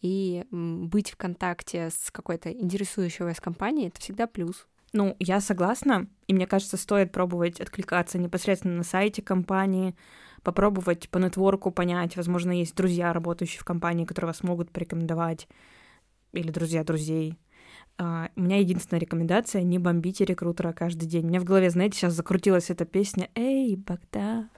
и 0.00 0.44
быть 0.50 1.10
в 1.10 1.16
контакте 1.16 1.90
с 1.90 2.10
какой-то 2.10 2.50
интересующей 2.50 3.24
вас 3.24 3.40
компанией— 3.40 3.88
это 3.88 4.00
всегда 4.00 4.26
плюс. 4.26 4.66
Ну, 4.92 5.14
я 5.20 5.40
согласна, 5.40 6.08
и 6.26 6.34
мне 6.34 6.46
кажется, 6.46 6.76
стоит 6.76 7.12
пробовать 7.12 7.60
откликаться 7.60 8.18
непосредственно 8.18 8.78
на 8.78 8.82
сайте 8.82 9.22
компании, 9.22 9.94
попробовать 10.42 11.08
по 11.10 11.18
нетворку 11.18 11.70
понять, 11.70 12.16
возможно, 12.16 12.50
есть 12.50 12.74
друзья, 12.74 13.12
работающие 13.12 13.60
в 13.60 13.64
компании, 13.64 14.04
которые 14.04 14.30
вас 14.30 14.42
могут 14.42 14.70
порекомендовать, 14.70 15.46
или 16.32 16.50
друзья 16.50 16.82
друзей. 16.82 17.38
Uh, 17.98 18.30
у 18.34 18.40
меня 18.40 18.56
единственная 18.58 19.00
рекомендация— 19.00 19.62
не 19.62 19.78
бомбите 19.78 20.24
рекрутера 20.24 20.72
каждый 20.72 21.06
день. 21.06 21.26
У 21.26 21.28
меня 21.28 21.40
в 21.40 21.44
голове, 21.44 21.68
знаете, 21.68 21.98
сейчас 21.98 22.14
закрутилась 22.14 22.70
эта 22.70 22.86
песня 22.86 23.28
«Эй, 23.34 23.76
Богдан». 23.76 24.48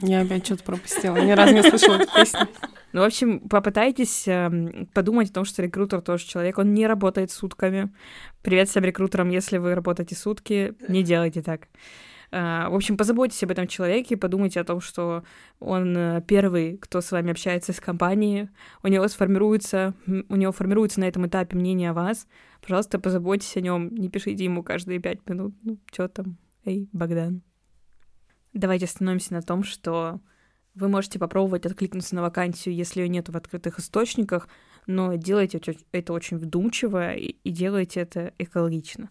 Я 0.00 0.20
опять 0.20 0.44
что-то 0.44 0.64
пропустила, 0.64 1.16
ни 1.16 1.32
разу 1.32 1.54
не 1.54 1.62
слышала 1.62 1.96
эту 1.96 2.14
песню. 2.14 2.48
Ну, 2.92 3.02
в 3.02 3.04
общем, 3.04 3.40
попытайтесь 3.40 4.26
э, 4.26 4.86
подумать 4.94 5.30
о 5.30 5.34
том, 5.34 5.44
что 5.44 5.62
рекрутер 5.62 6.00
тоже 6.00 6.26
человек, 6.26 6.56
он 6.58 6.72
не 6.72 6.86
работает 6.86 7.30
сутками. 7.30 7.92
Привет 8.42 8.68
всем 8.68 8.84
рекрутерам, 8.84 9.28
если 9.28 9.58
вы 9.58 9.74
работаете 9.74 10.14
сутки, 10.14 10.74
не 10.88 11.02
делайте 11.02 11.42
так. 11.42 11.68
Uh, 12.30 12.68
в 12.68 12.74
общем, 12.74 12.98
позаботьтесь 12.98 13.42
об 13.42 13.52
этом 13.52 13.66
человеке, 13.66 14.14
подумайте 14.18 14.60
о 14.60 14.64
том, 14.64 14.82
что 14.82 15.24
он 15.60 15.96
э, 15.96 16.22
первый, 16.26 16.76
кто 16.76 17.00
с 17.00 17.10
вами 17.10 17.30
общается 17.30 17.72
с 17.72 17.80
компанией, 17.80 18.50
у 18.82 18.88
него 18.88 19.08
сформируется, 19.08 19.94
у 20.06 20.36
него 20.36 20.52
формируется 20.52 21.00
на 21.00 21.04
этом 21.04 21.26
этапе 21.26 21.56
мнение 21.56 21.88
о 21.88 21.94
вас. 21.94 22.26
Пожалуйста, 22.60 22.98
позаботьтесь 22.98 23.56
о 23.56 23.62
нем, 23.62 23.94
не 23.94 24.10
пишите 24.10 24.44
ему 24.44 24.62
каждые 24.62 24.98
пять 24.98 25.26
минут, 25.26 25.54
ну, 25.62 25.78
что 25.90 26.06
там, 26.08 26.36
эй, 26.66 26.90
Богдан. 26.92 27.40
Давайте 28.58 28.86
остановимся 28.86 29.34
на 29.34 29.40
том, 29.40 29.62
что 29.62 30.18
вы 30.74 30.88
можете 30.88 31.20
попробовать 31.20 31.64
откликнуться 31.64 32.16
на 32.16 32.22
вакансию, 32.22 32.74
если 32.74 33.02
ее 33.02 33.08
нет 33.08 33.28
в 33.28 33.36
открытых 33.36 33.78
источниках, 33.78 34.48
но 34.88 35.14
делайте 35.14 35.60
это 35.92 36.12
очень 36.12 36.38
вдумчиво 36.38 37.14
и, 37.14 37.36
делайте 37.48 38.00
это 38.00 38.34
экологично. 38.36 39.10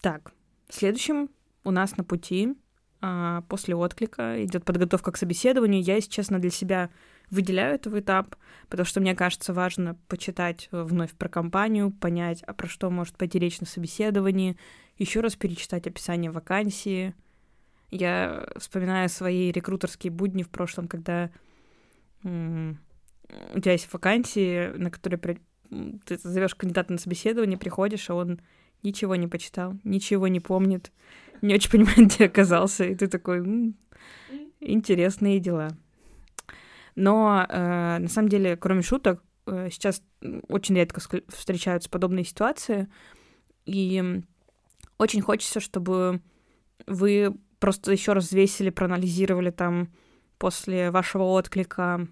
Так, 0.00 0.32
следующим 0.68 1.30
у 1.62 1.70
нас 1.70 1.96
на 1.96 2.02
пути 2.02 2.56
а, 3.00 3.42
после 3.42 3.76
отклика 3.76 4.44
идет 4.44 4.64
подготовка 4.64 5.12
к 5.12 5.16
собеседованию. 5.16 5.82
Я, 5.82 5.94
если 5.94 6.10
честно, 6.10 6.40
для 6.40 6.50
себя 6.50 6.90
выделяю 7.30 7.74
этот 7.74 7.94
этап, 7.94 8.36
потому 8.68 8.86
что 8.86 9.00
мне 9.00 9.14
кажется 9.14 9.52
важно 9.52 9.96
почитать 10.08 10.68
вновь 10.70 11.12
про 11.12 11.28
компанию, 11.28 11.90
понять, 11.90 12.42
а 12.42 12.52
про 12.54 12.68
что 12.68 12.90
может 12.90 13.16
пойти 13.16 13.38
речь 13.38 13.60
на 13.60 13.66
собеседовании, 13.66 14.56
еще 14.98 15.20
раз 15.20 15.36
перечитать 15.36 15.86
описание 15.86 16.30
вакансии— 16.30 17.14
я 17.90 18.48
вспоминаю 18.56 19.08
свои 19.08 19.50
рекрутерские 19.50 20.10
будни 20.10 20.42
в 20.42 20.48
прошлом, 20.48 20.88
когда 20.88 21.30
у 22.22 23.60
тебя 23.60 23.72
есть 23.72 23.92
вакансии, 23.92 24.76
на 24.76 24.90
которые 24.90 25.38
ты 26.04 26.18
зовешь 26.18 26.54
кандидата 26.54 26.92
на 26.92 26.98
собеседование, 26.98 27.58
приходишь, 27.58 28.10
а 28.10 28.14
он 28.14 28.40
ничего 28.82 29.16
не 29.16 29.28
почитал, 29.28 29.74
ничего 29.84 30.28
не 30.28 30.40
помнит, 30.40 30.92
не 31.42 31.54
очень 31.54 31.70
понимает, 31.86 32.14
где 32.14 32.26
оказался, 32.26 32.84
и 32.84 32.94
ты 32.94 33.06
такой, 33.06 33.38
м-м, 33.38 33.76
интересные 34.60 35.38
дела. 35.38 35.70
Но 36.96 37.46
э, 37.48 37.98
на 37.98 38.08
самом 38.08 38.28
деле, 38.28 38.56
кроме 38.56 38.82
шуток, 38.82 39.22
э, 39.46 39.68
сейчас 39.70 40.02
очень 40.48 40.74
редко 40.74 41.00
встречаются 41.28 41.90
подобные 41.90 42.24
ситуации, 42.24 42.88
и 43.66 44.22
очень 44.98 45.20
хочется, 45.20 45.60
чтобы 45.60 46.22
вы 46.86 47.36
просто 47.58 47.92
еще 47.92 48.14
раз 48.14 48.24
взвесили, 48.24 48.70
проанализировали 48.70 49.50
там 49.50 49.92
после 50.38 50.90
вашего 50.90 51.24
отклика, 51.24 52.08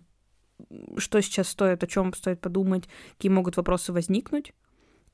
что 0.98 1.20
сейчас 1.20 1.48
стоит, 1.48 1.82
о 1.82 1.86
чем 1.86 2.12
стоит 2.12 2.40
подумать, 2.40 2.88
какие 3.12 3.30
могут 3.30 3.56
вопросы 3.56 3.92
возникнуть. 3.92 4.52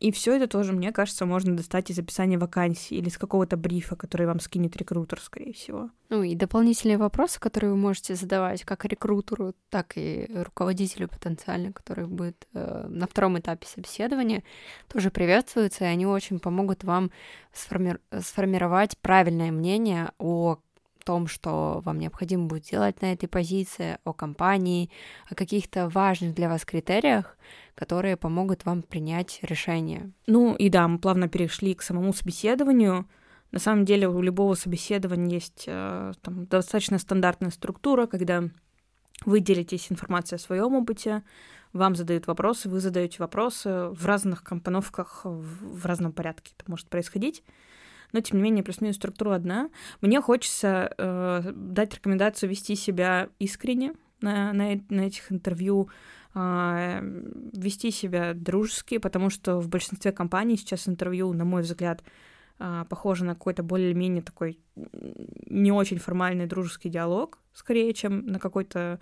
И 0.00 0.12
все 0.12 0.34
это 0.34 0.48
тоже, 0.48 0.72
мне 0.72 0.92
кажется, 0.92 1.26
можно 1.26 1.54
достать 1.54 1.90
из 1.90 1.98
описания 1.98 2.38
вакансии 2.38 2.96
или 2.96 3.08
из 3.08 3.18
какого-то 3.18 3.58
брифа, 3.58 3.96
который 3.96 4.26
вам 4.26 4.40
скинет 4.40 4.74
рекрутер, 4.76 5.20
скорее 5.20 5.52
всего. 5.52 5.90
Ну 6.08 6.22
и 6.22 6.34
дополнительные 6.34 6.96
вопросы, 6.96 7.38
которые 7.38 7.72
вы 7.72 7.76
можете 7.76 8.14
задавать 8.14 8.64
как 8.64 8.86
рекрутеру, 8.86 9.54
так 9.68 9.92
и 9.96 10.26
руководителю 10.34 11.06
потенциально, 11.08 11.70
который 11.72 12.06
будет 12.06 12.48
э, 12.54 12.86
на 12.88 13.06
втором 13.06 13.38
этапе 13.38 13.66
собеседования, 13.66 14.42
тоже 14.88 15.10
приветствуются, 15.10 15.84
и 15.84 15.88
они 15.88 16.06
очень 16.06 16.40
помогут 16.40 16.82
вам 16.82 17.10
сформи- 17.52 18.00
сформировать 18.20 18.96
правильное 18.98 19.52
мнение 19.52 20.12
о 20.18 20.60
том, 21.00 21.26
что 21.26 21.82
вам 21.84 21.98
необходимо 21.98 22.46
будет 22.46 22.64
делать 22.64 23.02
на 23.02 23.12
этой 23.12 23.28
позиции, 23.28 23.98
о 24.04 24.12
компании, 24.12 24.90
о 25.28 25.34
каких-то 25.34 25.88
важных 25.88 26.34
для 26.34 26.48
вас 26.48 26.64
критериях, 26.64 27.36
которые 27.74 28.16
помогут 28.16 28.64
вам 28.64 28.82
принять 28.82 29.40
решение. 29.42 30.12
Ну 30.26 30.54
и 30.54 30.68
да, 30.68 30.86
мы 30.88 30.98
плавно 30.98 31.28
перешли 31.28 31.74
к 31.74 31.82
самому 31.82 32.12
собеседованию. 32.12 33.06
На 33.52 33.58
самом 33.58 33.84
деле 33.84 34.08
у 34.08 34.22
любого 34.22 34.54
собеседования 34.54 35.36
есть 35.36 35.64
э, 35.66 36.12
там, 36.22 36.46
достаточно 36.46 36.98
стандартная 36.98 37.50
структура, 37.50 38.06
когда 38.06 38.44
Вы 39.26 39.40
делитесь 39.40 39.90
информацией 39.90 40.36
о 40.36 40.40
своем 40.40 40.74
опыте, 40.74 41.22
вам 41.72 41.94
задают 41.94 42.26
вопросы, 42.26 42.68
вы 42.68 42.80
задаете 42.80 43.16
вопросы 43.18 43.88
в 43.90 44.06
разных 44.06 44.42
компоновках, 44.42 45.20
в 45.24 45.86
разном 45.86 46.12
порядке 46.12 46.52
это 46.58 46.70
может 46.70 46.88
происходить. 46.88 47.44
Но, 48.12 48.20
тем 48.20 48.38
не 48.38 48.44
менее, 48.44 48.64
плюс-минус 48.64 48.96
структура 48.96 49.34
одна. 49.34 49.70
Мне 50.00 50.20
хочется 50.20 50.92
э, 50.96 51.52
дать 51.54 51.94
рекомендацию 51.94 52.50
вести 52.50 52.74
себя 52.74 53.28
искренне 53.38 53.94
на, 54.20 54.52
на, 54.52 54.80
на 54.88 55.00
этих 55.02 55.30
интервью, 55.32 55.88
э, 56.34 57.00
вести 57.52 57.90
себя 57.90 58.34
дружески, 58.34 58.98
потому 58.98 59.30
что 59.30 59.60
в 59.60 59.68
большинстве 59.68 60.12
компаний 60.12 60.56
сейчас 60.56 60.88
интервью, 60.88 61.32
на 61.32 61.44
мой 61.44 61.62
взгляд, 61.62 62.02
э, 62.58 62.84
похоже 62.88 63.24
на 63.24 63.34
какой-то 63.34 63.62
более-менее 63.62 64.22
такой 64.22 64.58
не 65.46 65.72
очень 65.72 65.98
формальный 65.98 66.46
дружеский 66.46 66.88
диалог, 66.88 67.38
скорее, 67.52 67.92
чем 67.94 68.26
на 68.26 68.38
какой-то 68.38 68.98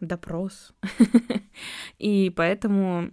допрос. 0.00 0.72
и 1.98 2.32
поэтому 2.34 3.10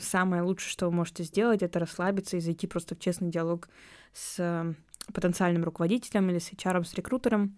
самое 0.00 0.42
лучшее, 0.42 0.70
что 0.70 0.86
вы 0.86 0.92
можете 0.92 1.24
сделать, 1.24 1.62
это 1.62 1.78
расслабиться 1.78 2.36
и 2.36 2.40
зайти 2.40 2.66
просто 2.66 2.94
в 2.94 2.98
честный 2.98 3.30
диалог 3.30 3.68
с 4.12 4.74
потенциальным 5.12 5.64
руководителем 5.64 6.30
или 6.30 6.38
с 6.38 6.52
HR, 6.52 6.84
с 6.84 6.94
рекрутером. 6.94 7.56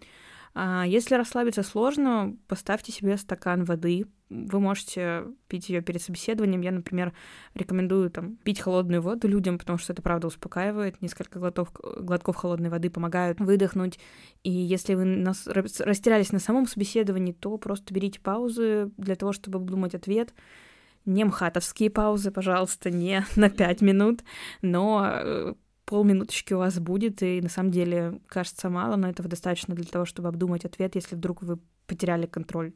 А 0.55 0.85
если 0.87 1.17
расслабиться 1.17 1.65
сложно, 1.65 2.37
поставьте 2.47 2.93
себе 2.93 3.17
стакан 3.17 3.65
воды. 3.65 4.07
Вы 4.31 4.61
можете 4.61 5.25
пить 5.49 5.69
ее 5.69 5.83
перед 5.83 6.01
собеседованием. 6.01 6.61
Я, 6.61 6.71
например, 6.71 7.13
рекомендую 7.55 8.09
там, 8.11 8.37
пить 8.37 8.61
холодную 8.61 9.03
воду 9.03 9.27
людям, 9.27 9.59
потому 9.59 9.79
что 9.79 9.93
это 9.93 10.01
правда 10.01 10.29
успокаивает. 10.29 11.03
Несколько 11.03 11.41
глотков, 11.41 11.73
глотков 11.73 12.37
холодной 12.37 12.71
воды 12.71 12.89
помогают 12.89 13.41
выдохнуть. 13.41 13.99
И 14.45 14.51
если 14.51 14.95
вы 14.95 15.05
нас, 15.05 15.47
растерялись 15.49 16.31
на 16.31 16.39
самом 16.39 16.67
собеседовании, 16.69 17.33
то 17.33 17.59
просто 17.59 17.93
берите 17.93 18.21
паузы 18.21 18.93
для 18.97 19.17
того, 19.17 19.33
чтобы 19.33 19.59
обдумать 19.59 19.95
ответ 19.95 20.33
не 21.07 21.25
мхатовские 21.25 21.91
паузы, 21.91 22.31
пожалуйста, 22.31 22.91
не 22.91 23.25
на 23.37 23.51
пять 23.51 23.81
минут, 23.81 24.25
но 24.63 25.07
э, 25.07 25.55
полминуточки 25.85 26.55
у 26.55 26.59
вас 26.59 26.79
будет, 26.79 27.23
и 27.23 27.41
на 27.41 27.49
самом 27.49 27.71
деле 27.71 28.21
кажется 28.27 28.71
мало, 28.71 28.97
но 28.97 29.09
этого 29.09 29.29
достаточно 29.29 29.75
для 29.75 29.85
того, 29.85 30.05
чтобы 30.05 30.29
обдумать 30.29 30.65
ответ, 30.65 30.95
если 30.95 31.17
вдруг 31.17 31.43
вы 31.43 31.59
потеряли 31.87 32.27
контроль. 32.27 32.73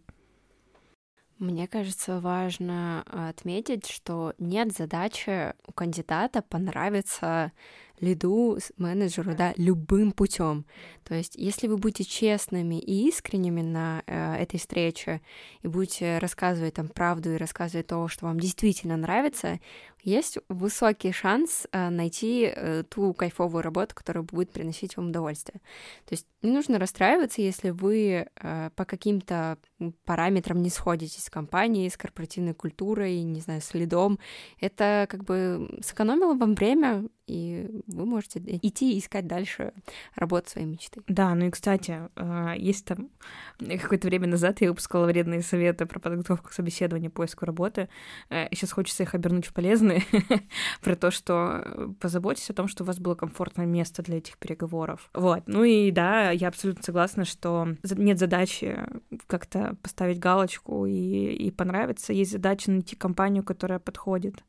Мне 1.39 1.69
кажется, 1.69 2.21
важно 2.21 3.05
отметить, 3.07 3.87
что 3.87 4.35
нет 4.39 4.73
задачи 4.73 5.55
у 5.67 5.73
кандидата 5.73 6.43
понравиться 6.43 7.53
лиду, 8.01 8.59
менеджеру, 8.77 9.35
да, 9.35 9.53
любым 9.57 10.13
путем. 10.13 10.65
То 11.05 11.15
есть, 11.15 11.35
если 11.37 11.67
вы 11.67 11.77
будете 11.77 12.05
честными 12.05 12.79
и 12.79 13.09
искренними 13.09 13.63
на 13.63 14.03
э, 14.07 14.35
этой 14.37 14.59
встрече 14.59 15.21
и 15.63 15.69
будете 15.69 16.19
рассказывать 16.19 16.75
там 16.75 16.89
правду 16.89 17.33
и 17.33 17.37
рассказывать 17.37 17.87
то, 17.87 18.09
что 18.09 18.27
вам 18.27 18.41
действительно 18.41 18.97
нравится, 18.97 19.61
есть 20.03 20.39
высокий 20.49 21.13
шанс 21.13 21.67
э, 21.73 21.91
найти 21.91 22.53
э, 22.55 22.85
ту 22.89 23.13
кайфовую 23.15 23.63
работу, 23.63 23.95
которая 23.95 24.23
будет 24.23 24.51
приносить 24.51 24.97
вам 24.97 25.09
удовольствие. 25.09 25.61
То 26.07 26.13
есть 26.13 26.27
не 26.43 26.51
нужно 26.51 26.79
расстраиваться, 26.79 27.43
если 27.43 27.71
вы 27.71 28.27
э, 28.35 28.71
по 28.75 28.85
каким-то 28.85 29.59
параметрам 30.05 30.61
не 30.61 30.71
сходитесь 30.71 31.25
с 31.25 31.31
компанией, 31.31 31.91
с 31.91 31.97
корпоративной 31.97 32.55
культурой, 32.55 33.23
не 33.23 33.41
знаю, 33.41 33.61
с 33.61 33.75
лидом. 33.75 34.19
Это 34.61 35.07
как 35.09 35.25
бы 35.25 35.79
сэкономило 35.83 36.35
вам 36.35 36.55
время, 36.55 37.09
и 37.27 37.69
вы 37.87 38.07
можете 38.07 38.41
идти 38.41 38.95
и 38.95 38.99
искать 38.99 39.27
дальше 39.27 39.73
работу 40.15 40.51
своей 40.51 40.67
мечты. 40.67 41.03
Да, 41.09 41.35
ну 41.35 41.47
и, 41.47 41.51
кстати, 41.51 42.01
э, 42.17 42.55
есть 42.57 42.87
там 42.87 43.11
какое-то 43.59 44.09
время 44.09 44.27
назад 44.27 44.61
я 44.61 44.71
выпускала 44.71 45.07
вредные 45.07 45.43
советы 45.43 45.87
про 45.87 46.01
подготовку 46.01 46.49
к 46.49 46.53
собеседованию, 46.53 47.11
поиску 47.11 47.45
работы. 47.45 47.89
Сейчас 48.31 48.73
хочется 48.73 49.03
их 49.03 49.15
обернуть 49.15 49.47
в 49.47 49.53
полезные, 49.53 50.03
про 50.83 50.97
то, 50.97 51.11
что 51.11 51.95
позаботьтесь 52.01 52.51
о 52.51 52.55
том, 52.55 52.69
что 52.69 52.85
у 52.85 52.87
вас 52.87 52.99
было 52.99 53.15
комфортное 53.15 53.67
место 53.67 54.03
для 54.03 54.19
этих 54.19 54.39
переговоров. 54.39 55.11
Вот. 55.15 55.43
Ну 55.47 55.65
и 55.65 55.91
да, 55.91 56.31
я 56.31 56.49
абсолютно 56.49 56.83
согласна, 56.83 57.25
что 57.25 57.77
нет 57.83 58.19
задачи 58.19 58.79
как-то 59.27 59.68
поставить 59.83 60.19
галочку 60.19 60.87
и, 60.87 60.93
и 60.93 61.51
понравиться. 61.51 62.13
Есть 62.13 62.33
задача 62.33 62.71
найти 62.71 62.97
компанию, 62.97 63.45
которая 63.45 63.79
подходит. 63.79 64.43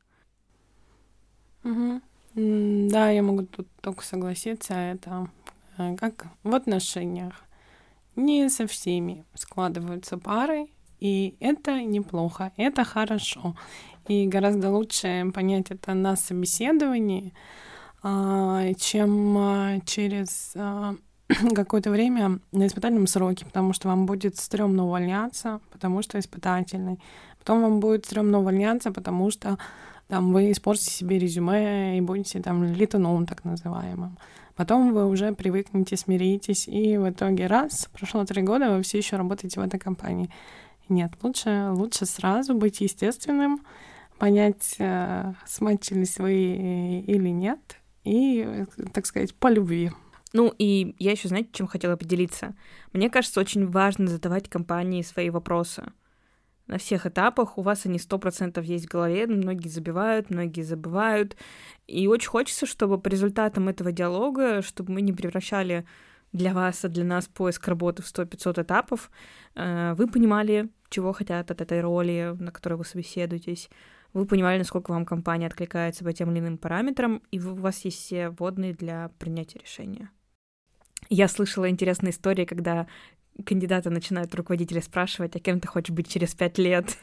Угу. 1.63 2.01
Да, 2.35 3.09
я 3.09 3.23
могу 3.23 3.45
тут 3.45 3.67
только 3.81 4.03
согласиться. 4.03 4.73
Это 4.73 5.29
э, 5.77 5.95
как 5.95 6.27
в 6.43 6.53
отношениях. 6.55 7.33
Не 8.15 8.49
со 8.49 8.67
всеми 8.67 9.25
складываются 9.33 10.17
пары, 10.17 10.67
и 10.99 11.35
это 11.39 11.81
неплохо, 11.81 12.51
это 12.57 12.83
хорошо. 12.83 13.55
И 14.07 14.27
гораздо 14.27 14.71
лучше 14.71 15.31
понять 15.33 15.71
это 15.71 15.93
на 15.93 16.15
собеседовании, 16.15 17.33
а, 18.01 18.73
чем 18.73 19.37
а, 19.37 19.79
через 19.85 20.53
а, 20.55 20.95
какое-то 21.55 21.91
время 21.91 22.39
на 22.51 22.67
испытательном 22.67 23.07
сроке, 23.07 23.45
потому 23.45 23.73
что 23.73 23.87
вам 23.87 24.05
будет 24.05 24.37
стрёмно 24.37 24.85
увольняться, 24.85 25.59
потому 25.71 26.01
что 26.01 26.19
испытательный. 26.19 26.99
Потом 27.37 27.61
вам 27.61 27.79
будет 27.79 28.05
стрёмно 28.05 28.39
увольняться, 28.39 28.91
потому 28.91 29.29
что 29.29 29.57
там 30.07 30.33
вы 30.33 30.51
испортите 30.51 30.89
себе 30.89 31.19
резюме 31.19 31.97
и 31.97 32.01
будете 32.01 32.41
там 32.41 32.63
летуном 32.63 33.27
так 33.27 33.45
называемым. 33.45 34.17
Потом 34.55 34.91
вы 34.91 35.07
уже 35.07 35.33
привыкнете, 35.33 35.95
смиритесь, 35.95 36.67
и 36.67 36.97
в 36.97 37.09
итоге 37.09 37.47
раз, 37.47 37.87
прошло 37.93 38.25
три 38.25 38.41
года, 38.41 38.71
вы 38.71 38.81
все 38.81 38.97
еще 38.97 39.15
работаете 39.15 39.61
в 39.61 39.63
этой 39.63 39.79
компании. 39.79 40.29
Нет, 40.89 41.11
лучше, 41.21 41.69
лучше 41.71 42.05
сразу 42.07 42.55
быть 42.55 42.81
естественным, 42.81 43.61
понять, 44.17 44.75
э, 44.79 45.33
смачились 45.45 46.17
вы 46.17 47.03
или 47.07 47.29
нет, 47.29 47.59
и, 48.03 48.65
так 48.91 49.05
сказать, 49.05 49.35
по 49.35 49.47
любви. 49.47 49.91
Ну 50.33 50.53
и 50.57 50.95
я 50.99 51.11
еще, 51.11 51.27
знаете, 51.27 51.49
чем 51.53 51.67
хотела 51.67 51.95
поделиться? 51.95 52.55
Мне 52.93 53.09
кажется, 53.09 53.39
очень 53.39 53.67
важно 53.67 54.07
задавать 54.07 54.49
компании 54.49 55.01
свои 55.01 55.29
вопросы. 55.29 55.91
На 56.67 56.77
всех 56.77 57.07
этапах 57.07 57.57
у 57.57 57.63
вас 57.63 57.87
они 57.87 57.97
сто 57.97 58.19
процентов 58.19 58.63
есть 58.63 58.85
в 58.85 58.91
голове, 58.91 59.25
многие 59.25 59.69
забивают, 59.69 60.29
многие 60.29 60.61
забывают. 60.61 61.35
И 61.87 62.07
очень 62.07 62.29
хочется, 62.29 62.67
чтобы 62.67 62.99
по 62.99 63.07
результатам 63.07 63.69
этого 63.69 63.91
диалога, 63.91 64.61
чтобы 64.61 64.93
мы 64.93 65.01
не 65.01 65.11
превращали 65.11 65.85
для 66.31 66.53
вас, 66.53 66.85
а 66.85 66.89
для 66.89 67.03
нас 67.03 67.27
поиск 67.27 67.67
работы 67.67 68.03
в 68.03 68.05
100-500 68.05 68.61
этапов, 68.61 69.09
э, 69.55 69.95
вы 69.95 70.07
понимали, 70.07 70.69
чего 70.89 71.11
хотят 71.11 71.49
от 71.49 71.59
этой 71.59 71.81
роли, 71.81 72.35
на 72.39 72.51
которой 72.51 72.75
вы 72.75 72.85
собеседуетесь, 72.85 73.67
вы 74.13 74.27
понимали, 74.27 74.59
насколько 74.59 74.91
вам 74.91 75.07
компания 75.07 75.47
откликается 75.47 76.03
по 76.03 76.13
тем 76.13 76.31
или 76.31 76.39
иным 76.39 76.59
параметрам, 76.59 77.23
и 77.31 77.39
у 77.39 77.55
вас 77.55 77.83
есть 77.85 77.97
все 77.97 78.29
водные 78.29 78.73
для 78.73 79.09
принятия 79.17 79.57
решения. 79.57 80.11
Я 81.07 81.27
слышала 81.27 81.69
интересные 81.69 82.11
истории, 82.11 82.45
когда 82.45 82.87
кандидаты 83.45 83.89
начинают 83.89 84.33
руководители 84.35 84.79
спрашивать, 84.79 85.35
а 85.35 85.39
кем 85.39 85.59
ты 85.59 85.67
хочешь 85.67 85.95
быть 85.95 86.09
через 86.09 86.35
пять 86.35 86.57
лет. 86.57 86.97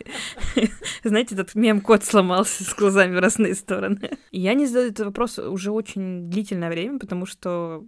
Знаете, 1.04 1.34
этот 1.34 1.54
мем-код 1.54 2.04
сломался 2.04 2.64
с 2.64 2.74
глазами 2.74 3.16
в 3.16 3.20
разные 3.20 3.54
стороны. 3.54 4.10
я 4.32 4.54
не 4.54 4.66
задаю 4.66 4.90
этот 4.90 5.06
вопрос 5.06 5.38
уже 5.38 5.70
очень 5.70 6.28
длительное 6.28 6.68
время, 6.68 6.98
потому 6.98 7.26
что 7.26 7.84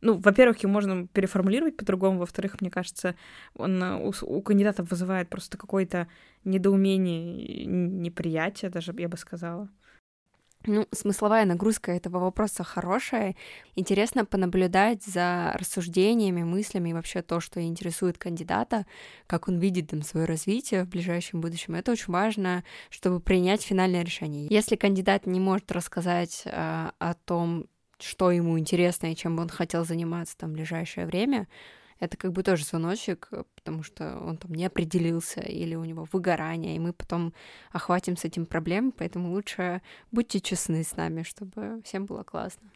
ну, 0.00 0.14
во-первых, 0.18 0.62
его 0.62 0.72
можно 0.72 1.08
переформулировать 1.08 1.76
по-другому, 1.76 2.20
во-вторых, 2.20 2.60
мне 2.60 2.70
кажется, 2.70 3.16
он 3.56 3.82
у, 3.82 4.12
у 4.22 4.42
кандидатов 4.42 4.90
вызывает 4.90 5.28
просто 5.28 5.58
какое-то 5.58 6.06
недоумение, 6.44 7.66
неприятие 7.66 8.70
даже, 8.70 8.94
я 8.96 9.08
бы 9.08 9.16
сказала. 9.16 9.68
Ну, 10.68 10.86
смысловая 10.92 11.46
нагрузка 11.46 11.92
этого 11.92 12.18
вопроса 12.18 12.62
хорошая. 12.62 13.34
Интересно 13.74 14.26
понаблюдать 14.26 15.02
за 15.02 15.52
рассуждениями, 15.54 16.42
мыслями 16.42 16.90
и 16.90 16.92
вообще 16.92 17.22
то, 17.22 17.40
что 17.40 17.62
интересует 17.62 18.18
кандидата, 18.18 18.84
как 19.26 19.48
он 19.48 19.58
видит 19.58 19.88
там 19.88 20.02
свое 20.02 20.26
развитие 20.26 20.84
в 20.84 20.88
ближайшем 20.88 21.40
будущем. 21.40 21.74
Это 21.74 21.92
очень 21.92 22.12
важно, 22.12 22.64
чтобы 22.90 23.18
принять 23.18 23.62
финальное 23.62 24.02
решение. 24.02 24.46
Если 24.50 24.76
кандидат 24.76 25.26
не 25.26 25.40
может 25.40 25.72
рассказать 25.72 26.42
э, 26.44 26.90
о 26.98 27.14
том, 27.24 27.64
что 27.98 28.30
ему 28.30 28.58
интересно 28.58 29.10
и 29.10 29.16
чем 29.16 29.36
бы 29.36 29.42
он 29.42 29.48
хотел 29.48 29.86
заниматься 29.86 30.36
там 30.36 30.50
в 30.50 30.52
ближайшее 30.52 31.06
время, 31.06 31.48
это 32.00 32.16
как 32.16 32.32
бы 32.32 32.42
тоже 32.42 32.64
звоночек, 32.64 33.28
э, 33.32 33.44
потому 33.54 33.82
что 33.82 34.18
он 34.18 34.36
там 34.36 34.52
не 34.54 34.66
определился 34.66 35.40
или 35.40 35.74
у 35.74 35.84
него 35.84 36.06
выгорание, 36.12 36.76
и 36.76 36.78
мы 36.78 36.92
потом 36.92 37.32
охватим 37.72 38.16
с 38.16 38.24
этим 38.24 38.46
проблем, 38.46 38.92
поэтому 38.92 39.32
лучше 39.32 39.82
будьте 40.10 40.40
честны 40.40 40.84
с 40.84 40.96
нами, 40.96 41.22
чтобы 41.22 41.82
всем 41.84 42.06
было 42.06 42.22
классно. 42.22 42.70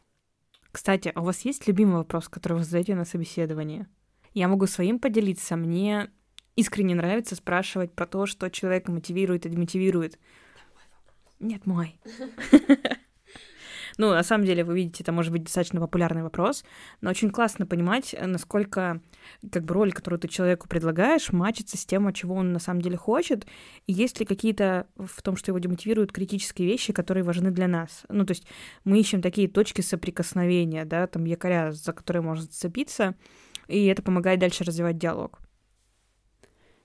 Кстати, 0.71 1.13
а 1.15 1.21
у 1.21 1.25
вас 1.25 1.45
есть 1.45 1.67
любимый 1.67 1.97
вопрос, 1.97 2.29
который 2.29 2.59
вы 2.59 2.65
задаете 2.65 2.95
на 2.95 3.05
собеседовании? 3.05 3.87
Я 4.33 4.49
могу 4.49 4.67
своим 4.67 4.99
поделиться. 4.99 5.57
Мне 5.57 6.11
искренне 6.57 6.95
нравится 6.95 7.37
спрашивать 7.37 7.93
про 7.93 8.07
то, 8.07 8.25
что 8.25 8.51
человека 8.51 8.91
мотивирует 8.91 9.45
и 9.45 9.51
демотивирует. 9.51 10.19
Нет, 11.39 11.67
мой. 11.67 12.01
Ну, 13.99 14.11
на 14.11 14.23
самом 14.23 14.45
деле, 14.45 14.65
вы 14.65 14.75
видите, 14.75 15.03
это 15.03 15.13
может 15.13 15.33
быть 15.33 15.45
достаточно 15.45 15.81
популярный 15.81 16.23
вопрос, 16.23 16.65
но 17.01 17.11
очень 17.11 17.31
классно 17.31 17.67
понимать, 17.67 18.15
насколько 18.21 19.01
как 19.51 19.65
бы 19.65 19.75
роль, 19.75 19.93
которую 19.93 20.21
ты 20.21 20.29
человеку 20.29 20.69
предлагаешь, 20.69 21.33
мачится 21.33 21.77
с 21.77 21.85
тем, 21.85 22.13
чего 22.13 22.35
он 22.35 22.53
на 22.53 22.59
самом 22.59 22.83
деле 22.83 22.97
хочет, 22.97 23.47
и 23.87 23.93
есть 23.93 24.21
ли 24.21 24.27
какие-то 24.27 24.87
в 24.97 25.23
том, 25.23 25.37
что 25.37 25.51
его 25.51 25.59
демотивируют 25.59 26.13
критические 26.13 26.69
вещи, 26.69 26.93
которые 26.93 27.25
важны 27.25 27.51
для 27.51 27.69
нас. 27.69 28.05
Ну, 28.09 28.25
то 28.25 28.33
есть 28.33 28.47
мы 28.85 28.99
ищем 28.99 29.23
такие 29.23 29.49
точки 29.49 29.81
соприкосновения, 29.81 30.85
да, 30.85 31.07
там 31.07 31.25
якоря, 31.25 31.73
за 31.73 31.93
которые 31.93 32.23
можно 32.23 32.45
зацепиться, 32.45 33.15
и 33.69 33.87
это 33.87 34.03
помогает 34.03 34.41
дальше 34.41 34.65
развивать 34.65 34.99
диалог. 34.99 35.39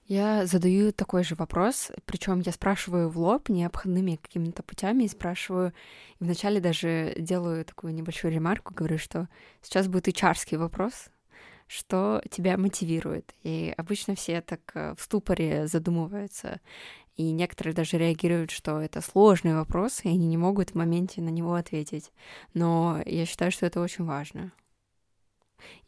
Я 0.07 0.45
задаю 0.45 0.93
такой 0.93 1.25
же 1.25 1.35
вопрос, 1.35 1.91
причем 2.05 2.39
я 2.39 2.53
спрашиваю 2.53 3.09
в 3.09 3.19
лоб, 3.19 3.49
не 3.49 3.65
обходными 3.65 4.15
какими-то 4.15 4.63
путями, 4.63 5.03
и 5.03 5.09
спрашиваю, 5.09 5.73
и 6.19 6.23
вначале 6.23 6.61
даже 6.61 7.13
делаю 7.17 7.65
такую 7.65 7.93
небольшую 7.93 8.33
ремарку, 8.33 8.73
говорю, 8.73 8.97
что 8.97 9.27
сейчас 9.61 9.89
будет 9.89 10.07
ичарский 10.07 10.55
вопрос, 10.55 11.09
что 11.67 12.21
тебя 12.31 12.57
мотивирует. 12.57 13.35
И 13.43 13.73
обычно 13.75 14.15
все 14.15 14.39
так 14.39 14.61
э, 14.75 14.95
в 14.97 15.01
ступоре 15.01 15.67
задумываются, 15.67 16.61
и 17.17 17.29
некоторые 17.33 17.73
даже 17.73 17.97
реагируют, 17.97 18.51
что 18.51 18.79
это 18.79 19.01
сложный 19.01 19.55
вопрос, 19.55 20.05
и 20.05 20.07
они 20.07 20.27
не 20.27 20.37
могут 20.37 20.69
в 20.69 20.75
моменте 20.75 21.21
на 21.21 21.29
него 21.29 21.53
ответить. 21.55 22.13
Но 22.53 23.01
я 23.05 23.25
считаю, 23.25 23.51
что 23.51 23.65
это 23.65 23.81
очень 23.81 24.05
важно. 24.05 24.53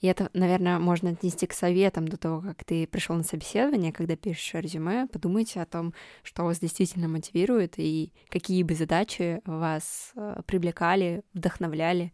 И 0.02 0.08
это, 0.08 0.30
наверное, 0.34 0.80
можно 0.80 1.12
отнести 1.12 1.48
к 1.48 1.54
советам 1.54 2.08
до 2.08 2.18
того, 2.18 2.42
как 2.42 2.64
ты 2.64 2.88
пришел 2.88 3.16
на 3.16 3.24
собеседование, 3.24 3.92
когда 3.92 4.16
пишешь 4.16 4.54
резюме, 4.54 5.08
подумайте 5.08 5.62
о 5.62 5.66
том, 5.66 5.94
что 6.24 6.44
вас 6.44 6.60
действительно 6.60 7.08
мотивирует 7.08 7.76
и 7.78 8.12
какие 8.30 8.64
бы 8.64 8.76
задачи 8.76 9.42
вас 9.46 10.12
э, 10.16 10.42
привлекали, 10.46 11.24
вдохновляли, 11.34 12.14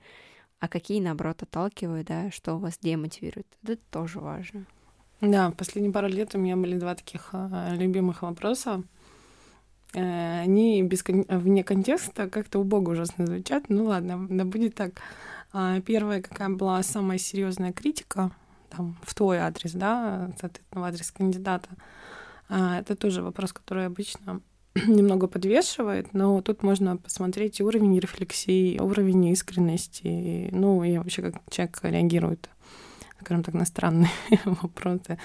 а 0.59 0.67
какие, 0.67 1.01
наоборот, 1.01 1.43
отталкивают, 1.43 2.07
да, 2.07 2.31
что 2.31 2.57
вас 2.57 2.77
демотивирует. 2.79 3.47
Это 3.63 3.77
тоже 3.91 4.19
важно. 4.19 4.65
Да, 5.21 5.49
в 5.51 5.55
последние 5.55 5.93
пару 5.93 6.07
лет 6.07 6.35
у 6.35 6.37
меня 6.37 6.55
были 6.55 6.77
два 6.77 6.95
таких 6.95 7.29
э, 7.33 7.75
любимых 7.75 8.21
вопроса. 8.21 8.83
Э, 9.95 10.41
они 10.41 10.83
без, 10.83 11.03
вне 11.05 11.63
контекста 11.63 12.29
как-то 12.29 12.59
убого 12.59 12.91
ужасно 12.91 13.25
звучат. 13.25 13.69
Ну 13.69 13.85
ладно, 13.85 14.27
да 14.29 14.43
будет 14.43 14.75
так. 14.75 15.01
А, 15.53 15.79
первая, 15.81 16.21
какая 16.21 16.49
была 16.49 16.83
самая 16.83 17.17
серьезная 17.17 17.71
критика 17.71 18.31
там, 18.69 18.97
в 19.03 19.15
твой 19.15 19.37
адрес, 19.37 19.71
да, 19.71 20.31
соответственно, 20.39 20.81
в 20.81 20.83
адрес 20.83 21.11
кандидата, 21.11 21.69
а, 22.49 22.79
это 22.79 22.95
тоже 22.97 23.21
вопрос, 23.21 23.53
который 23.53 23.85
обычно 23.85 24.41
немного 24.85 25.27
подвешивает, 25.27 26.13
но 26.13 26.41
тут 26.41 26.61
можно 26.61 26.97
посмотреть 26.97 27.61
уровень 27.61 27.97
рефлексии, 27.97 28.77
уровень 28.79 29.27
искренности, 29.27 30.49
ну 30.51 30.83
и 30.83 30.97
вообще 30.97 31.21
как 31.21 31.35
человек 31.49 31.79
реагирует 31.83 32.49
скажем 33.21 33.43
так, 33.43 33.53
на 33.55 33.65
странные 33.65 34.11
вопросы. 34.45 35.17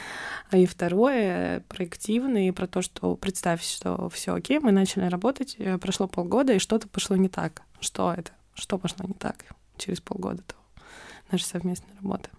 А 0.51 0.57
и 0.57 0.67
второе, 0.67 1.61
проективный, 1.69 2.53
про 2.53 2.67
то, 2.67 2.83
что 2.83 3.17
представь, 3.17 3.63
что 3.63 4.09
все 4.09 4.35
окей, 4.35 4.59
мы 4.59 4.73
начали 4.73 5.05
работать, 5.05 5.57
э, 5.59 5.79
прошло 5.79 6.09
полгода, 6.09 6.55
и 6.55 6.59
что-то 6.59 6.89
пошло 6.89 7.17
не 7.17 7.29
так. 7.29 7.63
Что 7.81 8.13
это? 8.13 8.33
Что 8.55 8.79
пошло 8.79 9.07
не 9.07 9.15
так? 9.15 9.45
через 9.81 10.01
полгода 10.01 10.43
до 10.47 10.55
нашей 11.33 11.45
совместной 11.45 11.95
работы. 11.97 12.31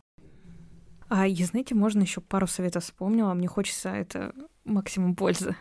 А 1.09 1.27
я, 1.27 1.45
знаете, 1.45 1.75
можно 1.75 2.01
еще 2.01 2.21
пару 2.21 2.47
советов 2.47 2.85
вспомнила. 2.85 3.33
Мне 3.33 3.47
хочется 3.47 3.89
это 3.89 4.33
максимум 4.63 5.15
пользы. 5.15 5.55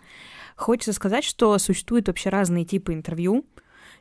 Хочется 0.56 0.92
сказать, 0.92 1.24
что 1.24 1.58
существуют 1.58 2.06
вообще 2.06 2.28
разные 2.28 2.64
типы 2.64 2.92
интервью, 2.92 3.46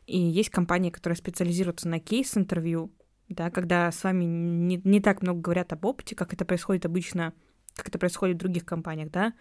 и 0.06 0.20
есть 0.20 0.50
компании, 0.50 0.90
которые 0.90 1.18
специализируются 1.18 1.88
на 1.88 2.00
кейс-интервью, 2.00 2.92
да, 3.30 3.50
когда 3.50 3.92
с 3.92 4.04
вами 4.04 4.26
не, 4.26 4.82
не 4.84 5.00
так 5.00 5.22
много 5.22 5.40
говорят 5.40 5.72
об 5.74 5.86
опыте, 5.86 6.16
как 6.16 6.34
это 6.34 6.46
происходит 6.46 6.86
обычно 6.86 7.34
как 7.76 7.88
это 7.88 7.98
происходит 7.98 8.36
в 8.36 8.40
других 8.40 8.66
компаниях, 8.66 9.10
да, 9.10 9.34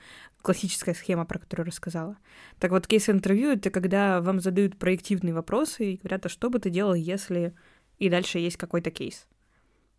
классическая 0.42 0.94
схема, 0.94 1.24
про 1.24 1.40
которую 1.40 1.66
рассказала. 1.66 2.16
Так 2.60 2.70
вот, 2.70 2.86
кейс-интервью— 2.86 3.50
это 3.54 3.70
когда 3.70 4.20
вам 4.20 4.38
задают 4.38 4.78
проективные 4.78 5.34
вопросы 5.34 5.94
и 5.94 5.96
говорят, 5.96 6.26
а 6.26 6.28
что 6.28 6.48
бы 6.48 6.60
ты 6.60 6.70
делал, 6.70 6.94
если 6.94 7.52
и 7.98 8.08
дальше 8.08 8.38
есть 8.38 8.56
какой-то 8.56 8.92
кейс. 8.92 9.26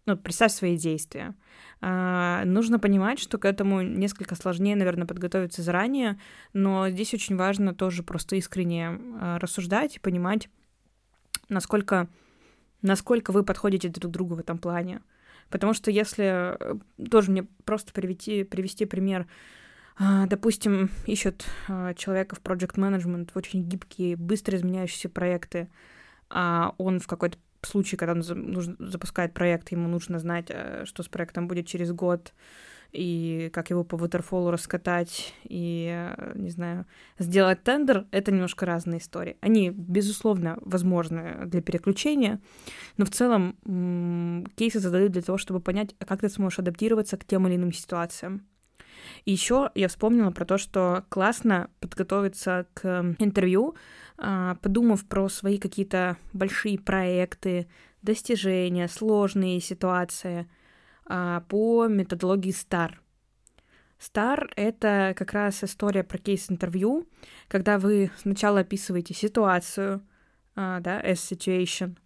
Ну, 0.05 0.17
представь 0.17 0.53
свои 0.53 0.77
действия. 0.77 1.35
А, 1.81 2.43
нужно 2.45 2.79
понимать, 2.79 3.19
что 3.19 3.37
к 3.37 3.45
этому 3.45 3.81
несколько 3.81 4.35
сложнее, 4.35 4.75
наверное, 4.75 5.05
подготовиться 5.05 5.61
заранее, 5.61 6.19
но 6.53 6.89
здесь 6.89 7.13
очень 7.13 7.35
важно 7.35 7.75
тоже 7.75 8.03
просто 8.03 8.35
искренне 8.37 8.99
а, 9.19 9.37
рассуждать 9.39 9.97
и 9.97 9.99
понимать, 9.99 10.49
насколько, 11.49 12.07
насколько 12.81 13.31
вы 13.31 13.43
подходите 13.43 13.89
друг 13.89 14.11
другу 14.11 14.35
в 14.35 14.39
этом 14.39 14.57
плане. 14.57 15.01
Потому 15.49 15.73
что 15.73 15.91
если 15.91 16.55
э, 16.59 16.75
тоже 17.09 17.31
мне 17.31 17.43
просто 17.65 17.91
привести, 17.91 18.43
привести 18.43 18.85
пример, 18.85 19.27
а, 19.97 20.27
допустим, 20.27 20.89
ищут 21.05 21.45
а, 21.67 21.93
человека 21.93 22.35
в 22.35 22.41
project 22.41 22.75
management 22.75 23.31
очень 23.33 23.63
гибкие, 23.63 24.15
быстро 24.15 24.55
изменяющиеся 24.57 25.09
проекты, 25.09 25.69
а 26.29 26.73
он 26.77 26.99
в 26.99 27.07
какой-то 27.07 27.37
случае, 27.61 27.97
когда 27.97 28.13
он 28.13 28.23
запускает 28.79 29.33
проект, 29.33 29.71
ему 29.71 29.89
нужно 29.89 30.19
знать, 30.19 30.45
э, 30.49 30.85
что 30.85 31.03
с 31.03 31.09
проектом 31.09 31.47
будет 31.47 31.67
через 31.67 31.91
год, 31.91 32.33
и 32.91 33.49
как 33.53 33.69
его 33.69 33.83
по 33.83 33.95
waterfall 33.95 34.49
раскатать, 34.49 35.33
и, 35.43 35.89
э, 35.91 36.31
не 36.35 36.49
знаю, 36.49 36.85
сделать 37.19 37.63
тендер, 37.63 38.07
это 38.11 38.31
немножко 38.31 38.65
разные 38.65 38.99
истории. 38.99 39.37
Они, 39.41 39.69
безусловно, 39.69 40.57
возможны 40.61 41.45
для 41.45 41.61
переключения, 41.61 42.39
но 42.97 43.05
в 43.05 43.11
целом 43.11 43.55
кейсы 44.55 44.79
задают 44.79 45.11
для 45.11 45.21
того, 45.21 45.37
чтобы 45.37 45.59
понять, 45.59 45.95
как 45.99 46.21
ты 46.21 46.29
сможешь 46.29 46.59
адаптироваться 46.59 47.17
к 47.17 47.25
тем 47.25 47.47
или 47.47 47.55
иным 47.55 47.71
ситуациям. 47.71 48.47
И 49.25 49.31
еще 49.31 49.71
я 49.75 49.87
вспомнила 49.87 50.31
про 50.31 50.45
то, 50.45 50.57
что 50.57 51.05
классно 51.09 51.69
подготовиться 51.79 52.65
к 52.73 53.15
интервью, 53.19 53.75
а, 54.17 54.55
подумав 54.55 55.05
про 55.05 55.29
свои 55.29 55.57
какие-то 55.57 56.17
большие 56.33 56.77
проекты, 56.77 57.67
достижения, 58.01 58.87
сложные 58.87 59.59
ситуации 59.59 60.41
а, 60.41 60.58
по 61.49 61.87
методологии 61.87 62.53
STAR. 62.53 62.93
STAR— 63.99 64.49
это 64.55 65.13
как 65.17 65.33
раз 65.33 65.63
история 65.63 66.03
про 66.03 66.17
кейс-интервью, 66.17 67.05
когда 67.49 67.77
вы 67.77 68.11
сначала 68.17 68.61
описываете 68.61 69.13
ситуацию, 69.13 70.01
а, 70.55 70.79
да, 70.79 71.01
as 71.01 71.15
situation, 71.15 71.97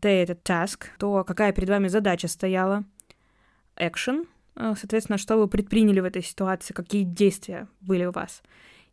T— 0.00 0.08
это 0.22 0.32
task, 0.32 0.86
то 0.98 1.24
какая 1.24 1.52
перед 1.52 1.68
вами 1.68 1.88
задача 1.88 2.28
стояла, 2.28 2.84
action— 3.76 4.26
соответственно, 4.56 5.18
что 5.18 5.36
вы 5.36 5.48
предприняли 5.48 6.00
в 6.00 6.04
этой 6.04 6.22
ситуации, 6.22 6.72
какие 6.72 7.04
действия 7.04 7.68
были 7.80 8.06
у 8.06 8.12
вас, 8.12 8.42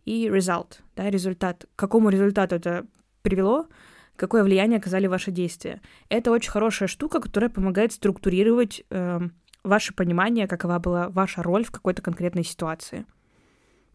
и 0.05 0.28
result, 0.28 0.80
да, 0.95 1.09
результат, 1.09 1.66
к 1.76 1.80
какому 1.80 2.09
результату 2.09 2.55
это 2.55 2.86
привело, 3.22 3.68
какое 4.16 4.43
влияние 4.43 4.80
оказали 4.80 5.07
ваши 5.07 5.32
действия. 5.32 5.82
Это 6.09 6.32
очень 6.32 6.51
хорошая 6.51 6.88
штука, 6.88 7.20
которая 7.20 7.49
помогает 7.49 7.93
структурировать 7.93 8.84
э, 8.89 9.20
ваше 9.64 9.93
понимание, 9.93 10.47
какова 10.47 10.80
была 10.80 11.09
ваша 11.09 11.43
роль 11.43 11.64
в 11.64 11.72
какой-то 11.72 12.01
конкретной 12.01 12.43
ситуации. 12.43 13.05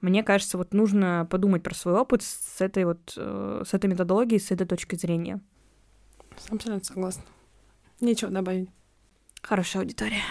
Мне 0.00 0.22
кажется, 0.22 0.58
вот 0.58 0.74
нужно 0.74 1.26
подумать 1.28 1.62
про 1.62 1.74
свой 1.74 1.94
опыт 1.94 2.22
с 2.22 2.60
этой 2.60 2.84
вот, 2.84 3.14
э, 3.16 3.62
с 3.66 3.74
этой 3.74 3.90
методологией, 3.90 4.40
с 4.40 4.50
этой 4.50 4.66
точки 4.66 4.94
зрения. 4.94 5.40
Абсолютно 6.48 6.84
согласна. 6.84 7.24
Нечего 8.00 8.30
добавить. 8.30 8.70
Хорошая 9.42 9.82
аудитория. 9.82 10.22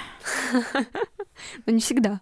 Но 1.66 1.74
не 1.74 1.80
всегда. 1.80 2.22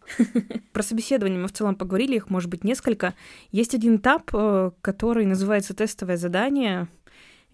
Про 0.74 0.84
собеседование 0.84 1.40
мы 1.40 1.48
в 1.48 1.54
целом 1.54 1.76
поговорили, 1.76 2.16
их 2.16 2.30
может 2.30 2.50
быть 2.50 2.64
несколько. 2.64 3.14
Есть 3.52 3.74
один 3.76 3.98
этап, 3.98 4.32
э, 4.34 4.72
который 4.82 5.26
называется 5.26 5.74
тестовое 5.74 6.18
задание, 6.18 6.88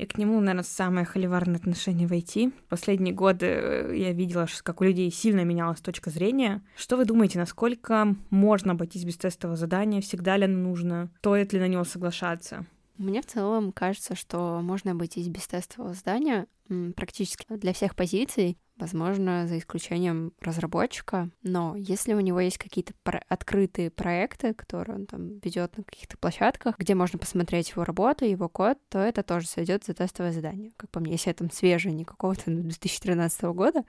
и 0.01 0.05
к 0.07 0.17
нему, 0.17 0.39
наверное, 0.39 0.63
самое 0.63 1.05
холиварное 1.05 1.57
отношение 1.57 2.07
в 2.07 2.11
IT. 2.11 2.51
Последние 2.69 3.13
годы 3.13 3.45
э, 3.45 3.93
я 3.95 4.13
видела, 4.13 4.47
как 4.63 4.81
у 4.81 4.83
людей 4.83 5.11
сильно 5.11 5.41
менялась 5.41 5.79
точка 5.79 6.09
зрения. 6.09 6.63
Что 6.75 6.97
вы 6.97 7.05
думаете, 7.05 7.37
насколько 7.37 8.15
можно 8.31 8.71
обойтись 8.71 9.03
без 9.05 9.17
тестового 9.17 9.55
задания? 9.55 10.01
Всегда 10.01 10.37
ли 10.37 10.45
оно 10.45 10.57
нужно? 10.57 11.11
Стоит 11.19 11.53
ли 11.53 11.59
на 11.59 11.67
него 11.67 11.83
соглашаться? 11.83 12.65
Мне 12.97 13.21
в 13.21 13.27
целом 13.27 13.71
кажется, 13.71 14.15
что 14.15 14.61
можно 14.63 14.93
обойтись 14.93 15.27
без 15.27 15.45
тестового 15.45 15.93
задания 15.93 16.47
практически 16.95 17.45
для 17.49 17.73
всех 17.73 17.95
позиций 17.95 18.57
возможно, 18.81 19.47
за 19.47 19.57
исключением 19.59 20.33
разработчика, 20.41 21.29
но 21.43 21.75
если 21.77 22.13
у 22.13 22.19
него 22.19 22.39
есть 22.39 22.57
какие-то 22.57 22.93
про- 23.03 23.23
открытые 23.29 23.91
проекты, 23.91 24.53
которые 24.53 24.97
он 24.97 25.05
там 25.05 25.39
ведет 25.39 25.77
на 25.77 25.83
каких-то 25.83 26.17
площадках, 26.17 26.77
где 26.77 26.95
можно 26.95 27.17
посмотреть 27.19 27.69
его 27.69 27.83
работу, 27.83 28.25
его 28.25 28.49
код, 28.49 28.77
то 28.89 28.99
это 28.99 29.23
тоже 29.23 29.47
сойдет 29.47 29.85
за 29.85 29.93
тестовое 29.93 30.33
задание. 30.33 30.71
Как 30.75 30.89
по 30.89 30.99
мне, 30.99 31.13
если 31.13 31.29
я 31.29 31.33
там 31.35 31.51
свежая, 31.51 31.93
не 31.93 32.03
какого-то 32.03 32.49
2013 32.51 33.43
года, 33.53 33.83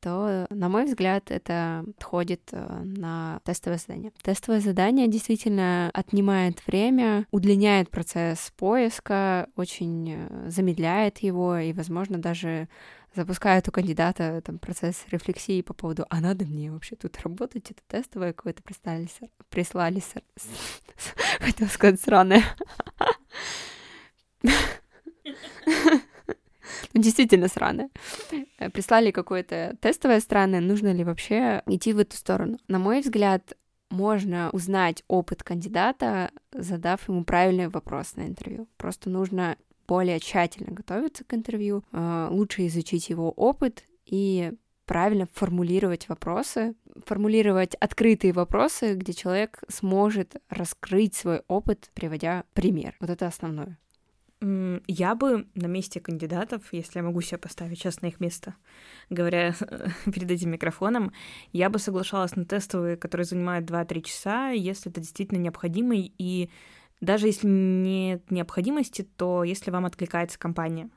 то, 0.00 0.46
на 0.50 0.68
мой 0.68 0.84
взгляд, 0.84 1.30
это 1.30 1.84
отходит 1.98 2.42
э, 2.52 2.82
на 2.84 3.40
тестовое 3.44 3.78
задание. 3.78 4.12
Тестовое 4.22 4.60
задание 4.60 5.08
действительно 5.08 5.90
отнимает 5.92 6.64
время, 6.66 7.26
удлиняет 7.30 7.90
процесс 7.90 8.52
поиска, 8.56 9.48
очень 9.56 10.14
э, 10.16 10.50
замедляет 10.50 11.18
его 11.18 11.56
и, 11.56 11.72
возможно, 11.72 12.18
даже 12.18 12.68
запускает 13.14 13.66
у 13.68 13.72
кандидата 13.72 14.42
там, 14.44 14.58
процесс 14.58 15.04
рефлексии 15.10 15.62
по 15.62 15.74
поводу, 15.74 16.06
а 16.10 16.20
надо 16.20 16.44
мне 16.44 16.70
вообще 16.70 16.96
тут 16.96 17.18
работать, 17.22 17.70
это 17.70 17.80
тестовое 17.88 18.32
какое-то 18.32 18.62
прислали, 18.62 19.08
прислали, 19.48 20.02
хотел 21.40 21.68
сказать 21.68 22.00
сраное. 22.00 22.44
Ну, 26.94 27.02
действительно 27.02 27.48
сраное. 27.48 27.90
Э, 28.58 28.70
прислали 28.70 29.10
какое-то 29.10 29.76
тестовое 29.80 30.20
странное, 30.20 30.60
нужно 30.60 30.92
ли 30.92 31.04
вообще 31.04 31.62
идти 31.66 31.92
в 31.92 31.98
эту 31.98 32.16
сторону. 32.16 32.58
На 32.68 32.78
мой 32.78 33.00
взгляд, 33.00 33.56
можно 33.90 34.50
узнать 34.52 35.04
опыт 35.08 35.42
кандидата, 35.42 36.30
задав 36.52 37.08
ему 37.08 37.24
правильный 37.24 37.68
вопрос 37.68 38.16
на 38.16 38.26
интервью. 38.26 38.68
Просто 38.76 39.10
нужно 39.10 39.56
более 39.86 40.18
тщательно 40.18 40.72
готовиться 40.72 41.24
к 41.24 41.34
интервью, 41.34 41.84
э, 41.92 42.28
лучше 42.30 42.66
изучить 42.66 43.08
его 43.08 43.30
опыт 43.30 43.84
и 44.04 44.52
правильно 44.86 45.28
формулировать 45.32 46.08
вопросы, 46.08 46.74
формулировать 47.04 47.74
открытые 47.74 48.32
вопросы, 48.32 48.94
где 48.94 49.12
человек 49.12 49.62
сможет 49.68 50.36
раскрыть 50.48 51.14
свой 51.14 51.42
опыт, 51.48 51.90
приводя 51.94 52.44
пример. 52.54 52.96
Вот 53.00 53.10
это 53.10 53.26
основное. 53.26 53.78
Я 54.86 55.14
бы 55.14 55.46
на 55.54 55.66
месте 55.66 55.98
кандидатов, 55.98 56.62
если 56.72 56.98
я 56.98 57.02
могу 57.02 57.20
себя 57.20 57.38
поставить 57.38 57.78
сейчас 57.78 58.02
на 58.02 58.06
их 58.06 58.20
место, 58.20 58.54
говоря 59.10 59.54
перед 60.04 60.30
этим 60.30 60.50
микрофоном, 60.50 61.12
я 61.52 61.70
бы 61.70 61.78
соглашалась 61.78 62.36
на 62.36 62.44
тестовые, 62.44 62.96
которые 62.96 63.24
занимают 63.24 63.68
2-3 63.68 64.02
часа, 64.02 64.50
если 64.50 64.90
это 64.90 65.00
действительно 65.00 65.38
необходимо, 65.38 65.94
и 65.96 66.50
даже 67.00 67.26
если 67.26 67.48
нет 67.48 68.30
необходимости, 68.30 69.06
то 69.16 69.42
если 69.44 69.70
вам 69.70 69.86
откликается 69.86 70.38
компания 70.38 70.90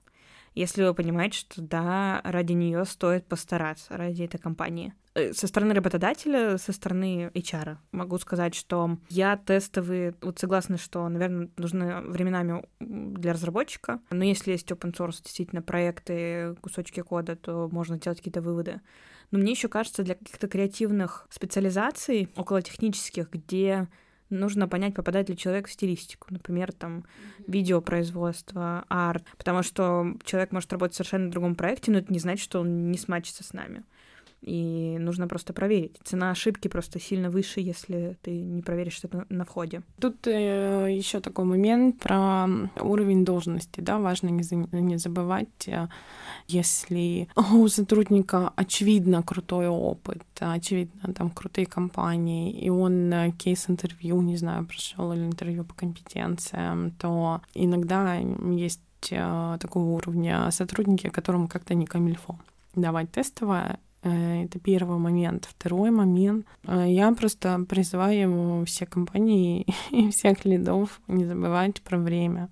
если 0.56 0.84
вы 0.84 0.94
понимаете, 0.94 1.38
что 1.38 1.62
да, 1.62 2.22
ради 2.24 2.54
нее 2.54 2.86
стоит 2.86 3.26
постараться, 3.26 3.98
ради 3.98 4.24
этой 4.24 4.40
компании. 4.40 4.94
Э, 5.16 5.34
со 5.34 5.48
стороны 5.48 5.74
работодателя, 5.74 6.58
со 6.58 6.72
стороны 6.72 7.32
HR 7.34 7.78
могу 7.92 8.18
сказать, 8.20 8.56
что 8.56 8.98
я 9.10 9.38
тестовые, 9.38 10.16
вот 10.22 10.40
согласна, 10.40 10.78
что, 10.78 11.08
наверное, 11.10 11.50
нужны 11.58 12.02
временами 12.02 12.64
для 12.80 13.34
разработчика, 13.34 14.00
но 14.12 14.24
если 14.24 14.52
есть 14.52 14.72
open 14.72 14.94
source, 14.94 15.24
действительно, 15.24 15.62
проекты, 15.62 16.56
кусочки 16.62 17.02
кода, 17.02 17.36
то 17.36 17.70
можно 17.72 18.00
делать 18.00 18.20
какие-то 18.20 18.42
выводы. 18.42 18.82
Но 19.32 19.40
мне 19.40 19.52
еще 19.52 19.68
кажется, 19.68 20.04
для 20.04 20.16
каких-то 20.16 20.48
креативных 20.48 21.28
специализаций, 21.30 22.30
около 22.36 22.62
технических, 22.62 23.30
где 23.30 23.88
нужно 24.30 24.68
понять, 24.68 24.94
попадает 24.94 25.30
ли 25.30 25.38
человек 25.38 25.68
в 25.68 25.72
стилистику, 25.72 26.28
например, 26.30 26.72
там 26.72 27.06
видеопроизводство, 27.48 28.86
арт, 28.90 29.24
потому 29.38 29.64
что 29.64 30.16
человек 30.24 30.52
может 30.52 30.72
работать 30.72 30.94
в 30.94 30.98
совершенно 30.98 31.32
другом 31.32 31.56
проекте, 31.56 31.92
но 31.92 32.00
это 32.00 32.12
не 32.12 32.20
значит, 32.20 32.44
что 32.44 32.60
он 32.60 32.92
не 32.92 32.98
смачится 32.98 33.44
с 33.44 33.54
нами 33.54 33.84
и 34.42 34.98
нужно 35.00 35.28
просто 35.28 35.54
проверить. 35.54 35.98
Цена 36.04 36.32
ошибки 36.32 36.68
просто 36.68 37.00
сильно 37.00 37.30
выше, 37.30 37.60
если 37.60 38.18
ты 38.22 38.32
не 38.32 38.62
проверишь 38.62 38.94
что-то 38.94 39.26
на 39.30 39.46
входе. 39.46 39.82
Тут 40.00 40.28
э, 40.28 40.88
еще 40.90 41.20
такой 41.20 41.46
момент 41.46 42.00
про 42.00 42.48
уровень 42.80 43.26
должности, 43.26 43.82
да, 43.82 44.00
важно 44.00 44.30
не, 44.30 44.44
за, 44.44 44.56
не 44.56 44.98
забывать, 44.98 45.68
э, 45.68 45.88
если 46.48 47.28
у 47.54 47.68
сотрудника 47.68 48.52
очевидно 48.56 49.24
крутой 49.24 49.68
опыт, 49.68 50.24
очевидно 50.40 51.14
там 51.14 51.30
крутые 51.30 51.66
компании, 51.66 52.52
и 52.52 52.70
он 52.70 53.12
э, 53.14 53.32
кейс-интервью, 53.32 54.22
не 54.22 54.38
знаю, 54.38 54.66
прошел 54.66 55.12
или 55.14 55.26
интервью 55.26 55.66
по 55.66 55.74
компетенциям, 55.74 56.92
то 56.92 57.42
иногда 57.54 58.16
есть 58.16 58.82
э, 59.12 59.58
такого 59.60 59.86
уровня 59.92 60.50
сотрудники, 60.52 61.10
которым 61.10 61.48
как-то 61.48 61.74
не 61.74 61.86
камильфо 61.86 62.40
давать 62.76 63.12
тестовое, 63.12 63.80
это 64.02 64.60
первый 64.60 64.98
момент. 64.98 65.46
Второй 65.50 65.92
момент. 65.92 66.46
Э, 66.64 66.86
я 66.88 67.12
просто 67.12 67.66
призываю 67.68 68.66
все 68.66 68.86
компании 68.86 69.66
и 69.92 70.10
всех 70.10 70.46
лидов 70.46 71.02
не 71.08 71.26
забывать 71.26 71.82
про 71.82 71.98
время. 71.98 72.50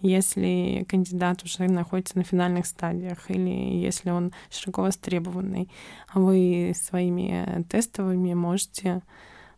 Если 0.00 0.86
кандидат 0.88 1.42
уже 1.44 1.70
находится 1.70 2.16
на 2.16 2.24
финальных 2.24 2.66
стадиях 2.66 3.30
или 3.30 3.50
если 3.50 4.10
он 4.10 4.32
широко 4.50 4.82
востребованный, 4.82 5.70
вы 6.14 6.72
своими 6.74 7.64
тестовыми 7.68 8.32
можете 8.32 9.02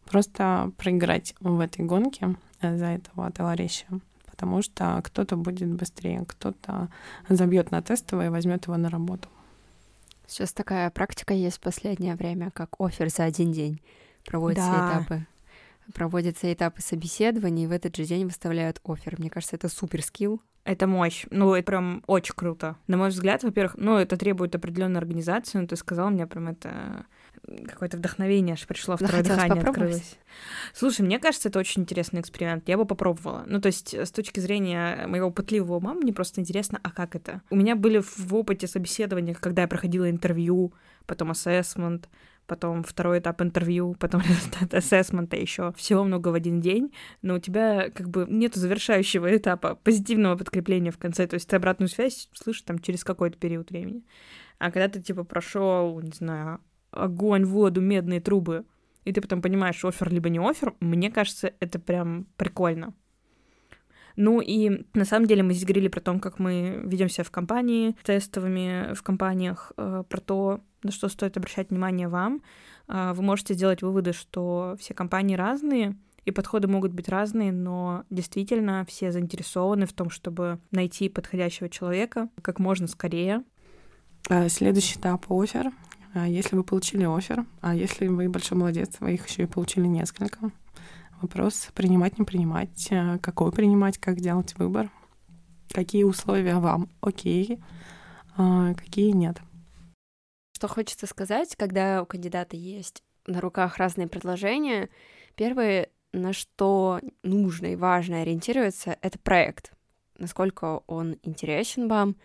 просто 0.05 0.73
проиграть 0.77 1.35
в 1.41 1.61
этой 1.61 1.85
гонке 1.85 2.35
за 2.61 2.87
этого 2.87 3.31
товарища 3.31 3.87
потому 4.43 4.61
что 4.63 5.01
кто-то 5.05 5.37
будет 5.37 5.69
быстрее, 5.69 6.25
кто-то 6.27 6.89
забьет 7.29 7.71
на 7.71 7.81
тестовое 7.81 8.27
и 8.27 8.31
возьмет 8.31 8.67
его 8.67 8.77
на 8.77 8.91
работу. 8.91 9.29
Сейчас 10.33 10.55
такая 10.55 10.89
практика 10.89 11.35
есть 11.35 11.59
в 11.59 11.61
последнее 11.61 12.15
время, 12.15 12.51
как 12.53 12.81
офер 12.81 13.11
за 13.11 13.25
один 13.25 13.53
день. 13.53 13.83
Проводятся 14.25 14.71
да. 14.71 14.97
этапы. 14.97 15.27
Проводятся 15.93 16.51
этапы 16.51 16.81
собеседований, 16.81 17.65
и 17.65 17.67
в 17.67 17.73
этот 17.73 17.95
же 17.95 18.05
день 18.05 18.25
выставляют 18.25 18.81
офер. 18.83 19.17
Мне 19.19 19.29
кажется, 19.29 19.57
это 19.57 19.69
супер 19.69 20.01
скилл. 20.03 20.41
Это 20.65 20.87
мощь. 20.87 21.27
Ну, 21.31 21.53
это 21.53 21.67
прям 21.67 22.03
очень 22.07 22.35
круто. 22.35 22.77
На 22.87 22.97
мой 22.97 23.11
взгляд, 23.11 23.43
во-первых, 23.43 23.75
ну, 23.77 23.99
это 23.99 24.17
требует 24.17 24.55
определенной 24.55 25.01
организации, 25.01 25.59
но 25.59 25.67
ты 25.67 25.77
сказал 25.77 26.09
мне 26.09 26.27
прям 26.27 26.49
это 26.49 27.05
какое-то 27.67 27.97
вдохновение 27.97 28.55
аж 28.55 28.67
пришло, 28.67 28.97
второе 28.97 29.23
дыхание 29.23 29.63
открылось. 29.63 30.17
Слушай, 30.75 31.03
мне 31.03 31.19
кажется, 31.19 31.49
это 31.49 31.59
очень 31.59 31.83
интересный 31.83 32.21
эксперимент. 32.21 32.69
Я 32.69 32.77
бы 32.77 32.85
попробовала. 32.87 33.45
Ну, 33.47 33.61
то 33.61 33.67
есть, 33.67 33.95
с 33.95 34.11
точки 34.11 34.41
зрения 34.41 35.07
моего 35.07 35.31
пытливого 35.31 35.77
ума, 35.77 35.95
мне 35.95 36.13
просто 36.13 36.41
интересно, 36.41 36.81
а 36.83 36.91
как 36.91 37.17
это? 37.17 37.43
У 37.51 37.57
меня 37.57 37.77
были 37.77 37.99
в 37.99 38.35
опыте 38.35 38.67
собеседования, 38.67 39.35
когда 39.35 39.63
я 39.63 39.69
проходила 39.69 40.09
интервью, 40.09 40.73
потом 41.07 41.33
ассессмент, 41.33 42.09
потом 42.47 42.83
второй 42.83 43.19
этап 43.19 43.41
интервью, 43.43 43.97
потом 43.99 44.21
результат 44.21 44.75
ассессмента 44.75 45.37
еще. 45.37 45.73
Всего 45.73 46.05
много 46.05 46.29
в 46.29 46.35
один 46.35 46.61
день, 46.61 46.93
но 47.23 47.35
у 47.35 47.39
тебя 47.39 47.91
как 47.91 48.09
бы 48.09 48.27
нет 48.29 48.55
завершающего 48.55 49.37
этапа 49.37 49.75
позитивного 49.75 50.37
подкрепления 50.37 50.91
в 50.91 50.99
конце, 50.99 51.27
то 51.27 51.35
есть 51.35 51.49
ты 51.49 51.57
обратную 51.57 51.89
связь 51.89 52.29
слышишь 52.35 52.63
там 52.63 52.79
через 52.79 53.05
какой-то 53.05 53.39
период 53.39 53.71
времени. 53.71 54.05
А 54.59 54.71
когда 54.71 54.89
ты 54.89 55.01
типа 55.01 55.25
прошел, 55.25 56.01
не 56.01 56.13
знаю, 56.13 56.61
огонь, 56.93 57.45
воду, 57.45 57.81
медные 57.81 58.21
трубы, 58.21 58.65
и 59.05 59.13
ты 59.13 59.21
потом 59.21 59.43
понимаешь, 59.43 59.85
офер 59.85 60.13
либо 60.13 60.29
не 60.29 60.39
офер, 60.39 60.75
мне 60.81 61.11
кажется, 61.11 61.53
это 61.61 61.79
прям 61.79 62.27
прикольно. 62.37 62.95
Ну 64.17 64.41
и 64.41 64.85
на 64.95 65.05
самом 65.05 65.27
деле 65.27 65.43
мы 65.43 65.55
здесь 65.55 65.65
говорили 65.65 65.89
про 65.89 66.01
то, 66.01 66.19
как 66.19 66.39
мы 66.39 66.83
ведем 66.85 67.09
себя 67.09 67.25
в 67.25 67.31
компании, 67.31 67.97
тестовыми 68.05 68.95
в 68.95 69.03
компаниях, 69.03 69.73
э, 69.77 70.05
про 70.09 70.21
то, 70.21 70.61
на 70.83 70.91
что 70.91 71.09
стоит 71.09 71.37
обращать 71.37 71.71
внимание 71.71 72.09
вам. 72.09 72.43
Э, 72.89 73.13
вы 73.15 73.23
можете 73.23 73.55
сделать 73.55 73.83
выводы, 73.83 74.13
что 74.13 74.77
все 74.79 74.93
компании 74.93 75.35
разные, 75.35 75.97
и 76.25 76.31
подходы 76.31 76.69
могут 76.69 76.93
быть 76.93 77.09
разные, 77.09 77.53
но 77.53 78.05
действительно 78.11 78.85
все 78.87 79.11
заинтересованы 79.11 79.87
в 79.87 79.93
том, 79.93 80.11
чтобы 80.11 80.61
найти 80.71 81.09
подходящего 81.09 81.69
человека 81.69 82.29
как 82.43 82.59
можно 82.59 82.87
скорее. 82.87 83.43
А, 84.29 84.49
следующий 84.49 84.99
этап 84.99 85.31
офер. 85.31 85.73
А 86.15 86.29
если 86.29 86.57
вы 86.57 86.65
получили 86.65 87.05
офер, 87.05 87.47
а 87.61 87.75
если 87.75 88.07
вы 88.07 88.29
большой 88.29 88.59
молодец, 88.59 88.97
вы 89.01 89.15
их 89.15 89.27
еще 89.29 89.45
и 89.45 89.47
получили 89.47 89.87
несколько, 89.87 90.51
вопрос 91.23 91.69
принимать, 91.75 92.19
не 92.19 92.25
принимать, 92.25 92.89
э, 92.91 93.19
какой 93.19 93.51
принимать, 93.51 93.99
как 93.99 94.21
делать 94.21 94.55
выбор, 94.59 94.91
какие 95.71 96.05
условия 96.05 96.57
вам 96.57 96.91
окей, 97.01 97.61
а 98.37 98.75
какие 98.75 99.11
нет. 99.13 99.39
Что 100.55 100.69
хочется 100.69 101.07
сказать, 101.07 101.57
когда 101.57 102.03
у 102.03 102.07
кандидата 102.07 102.57
есть 102.57 103.03
на 103.27 103.41
руках 103.41 103.79
разные 103.79 104.07
предложения, 104.07 104.91
первое, 105.35 105.89
на 106.13 106.35
что 106.35 107.01
нужно 107.23 107.73
и 107.73 107.77
важно 107.77 108.21
ориентироваться, 108.21 108.99
это 109.01 109.19
проект. 109.19 109.73
Насколько 110.19 110.83
он 110.87 111.17
интересен 111.23 111.89
вам, 111.89 112.17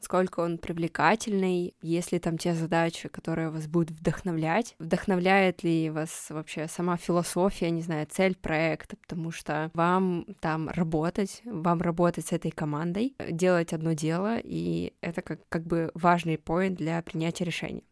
насколько 0.00 0.40
он 0.40 0.58
привлекательный, 0.58 1.74
есть 1.82 2.12
ли 2.12 2.18
там 2.18 2.38
те 2.38 2.54
задачи, 2.54 3.08
которые 3.08 3.50
вас 3.50 3.66
будут 3.66 3.90
вдохновлять, 3.90 4.74
вдохновляет 4.78 5.62
ли 5.62 5.90
вас 5.90 6.26
вообще 6.30 6.68
сама 6.68 6.96
философия, 6.96 7.70
не 7.70 7.82
знаю, 7.82 8.06
цель 8.10 8.34
проекта, 8.34 8.96
потому 8.96 9.30
что 9.30 9.70
вам 9.74 10.26
там 10.40 10.70
работать, 10.70 11.42
вам 11.44 11.82
работать 11.82 12.26
с 12.26 12.32
этой 12.32 12.50
командой, 12.50 13.14
делать 13.30 13.72
одно 13.72 13.92
дело, 13.92 14.38
и 14.42 14.94
это 15.02 15.20
как, 15.22 15.46
как 15.48 15.66
бы 15.66 15.90
важный 15.94 16.38
поинт 16.38 16.78
для 16.78 17.02
принятия 17.02 17.44
решений. 17.44 17.84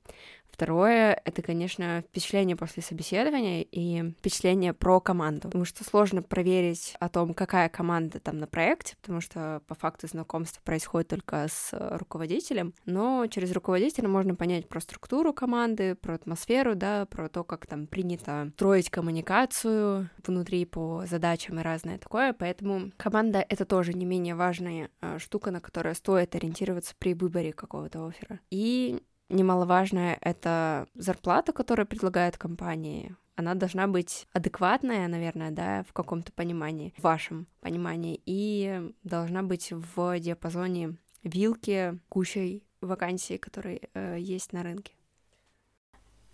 Второе— 0.58 1.22
это, 1.24 1.40
конечно, 1.40 2.02
впечатление 2.08 2.56
после 2.56 2.82
собеседования 2.82 3.62
и 3.62 4.10
впечатление 4.18 4.72
про 4.72 5.00
команду, 5.00 5.42
потому 5.42 5.64
что 5.64 5.84
сложно 5.84 6.20
проверить 6.20 6.96
о 6.98 7.08
том, 7.08 7.32
какая 7.32 7.68
команда 7.68 8.18
там 8.18 8.38
на 8.38 8.48
проекте, 8.48 8.96
потому 9.00 9.20
что 9.20 9.62
по 9.68 9.76
факту 9.76 10.08
знакомства 10.08 10.60
происходит 10.64 11.10
только 11.10 11.46
с 11.48 11.70
руководителем, 11.72 12.74
но 12.86 13.28
через 13.28 13.52
руководителя 13.52 14.08
можно 14.08 14.34
понять 14.34 14.68
про 14.68 14.80
структуру 14.80 15.32
команды, 15.32 15.94
про 15.94 16.14
атмосферу, 16.14 16.74
да, 16.74 17.06
про 17.06 17.28
то, 17.28 17.44
как 17.44 17.68
там 17.68 17.86
принято 17.86 18.50
строить 18.56 18.90
коммуникацию 18.90 20.10
внутри 20.26 20.64
по 20.64 21.04
задачам 21.06 21.60
и 21.60 21.62
разное 21.62 21.98
такое, 21.98 22.32
поэтому 22.32 22.90
команда— 22.96 23.46
это 23.48 23.64
тоже 23.64 23.92
не 23.92 24.04
менее 24.04 24.34
важная 24.34 24.90
э, 25.02 25.20
штука, 25.20 25.52
на 25.52 25.60
которую 25.60 25.94
стоит 25.94 26.34
ориентироваться 26.34 26.96
при 26.98 27.14
выборе 27.14 27.52
какого-то 27.52 28.04
оффера. 28.08 28.40
И 28.50 29.00
немаловажное— 29.28 30.18
это 30.20 30.86
зарплата, 30.94 31.52
которую 31.52 31.86
предлагает 31.86 32.36
компания. 32.36 33.16
Она 33.36 33.54
должна 33.54 33.86
быть 33.86 34.26
адекватная, 34.32 35.06
наверное, 35.06 35.50
да, 35.50 35.84
в 35.88 35.92
каком-то 35.92 36.32
понимании, 36.32 36.92
в 36.96 37.02
вашем 37.02 37.46
понимании, 37.60 38.20
и 38.26 38.92
должна 39.04 39.42
быть 39.42 39.70
в 39.70 40.18
диапазоне 40.18 40.96
вилки 41.22 41.98
кучей 42.08 42.64
вакансий, 42.80 43.38
которые 43.38 43.82
э, 43.94 44.16
есть 44.18 44.52
на 44.52 44.62
рынке. 44.62 44.92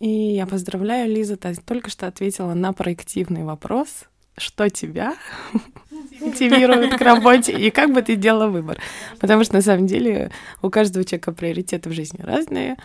И 0.01 0.09
я 0.09 0.47
поздравляю, 0.47 1.11
Лиза, 1.11 1.37
ты 1.37 1.55
только 1.55 1.91
что 1.91 2.07
ответила 2.07 2.55
на 2.55 2.73
проективный 2.73 3.45
вопрос, 3.45 4.07
что 4.37 4.69
тебя 4.69 5.17
мотивирует 6.25 6.97
к 6.97 7.01
работе 7.01 7.53
и 7.53 7.71
как 7.71 7.93
бы 7.93 8.03
ты 8.03 8.17
делала 8.17 8.49
выбор. 8.49 8.79
Потому 9.21 9.45
что 9.45 9.55
на 9.55 9.63
самом 9.63 9.87
деле 9.87 10.31
у 10.63 10.71
каждого 10.71 11.05
человека 11.05 11.33
приоритеты 11.33 11.91
в 11.91 11.93
жизни 11.93 12.21
разные. 12.23 12.77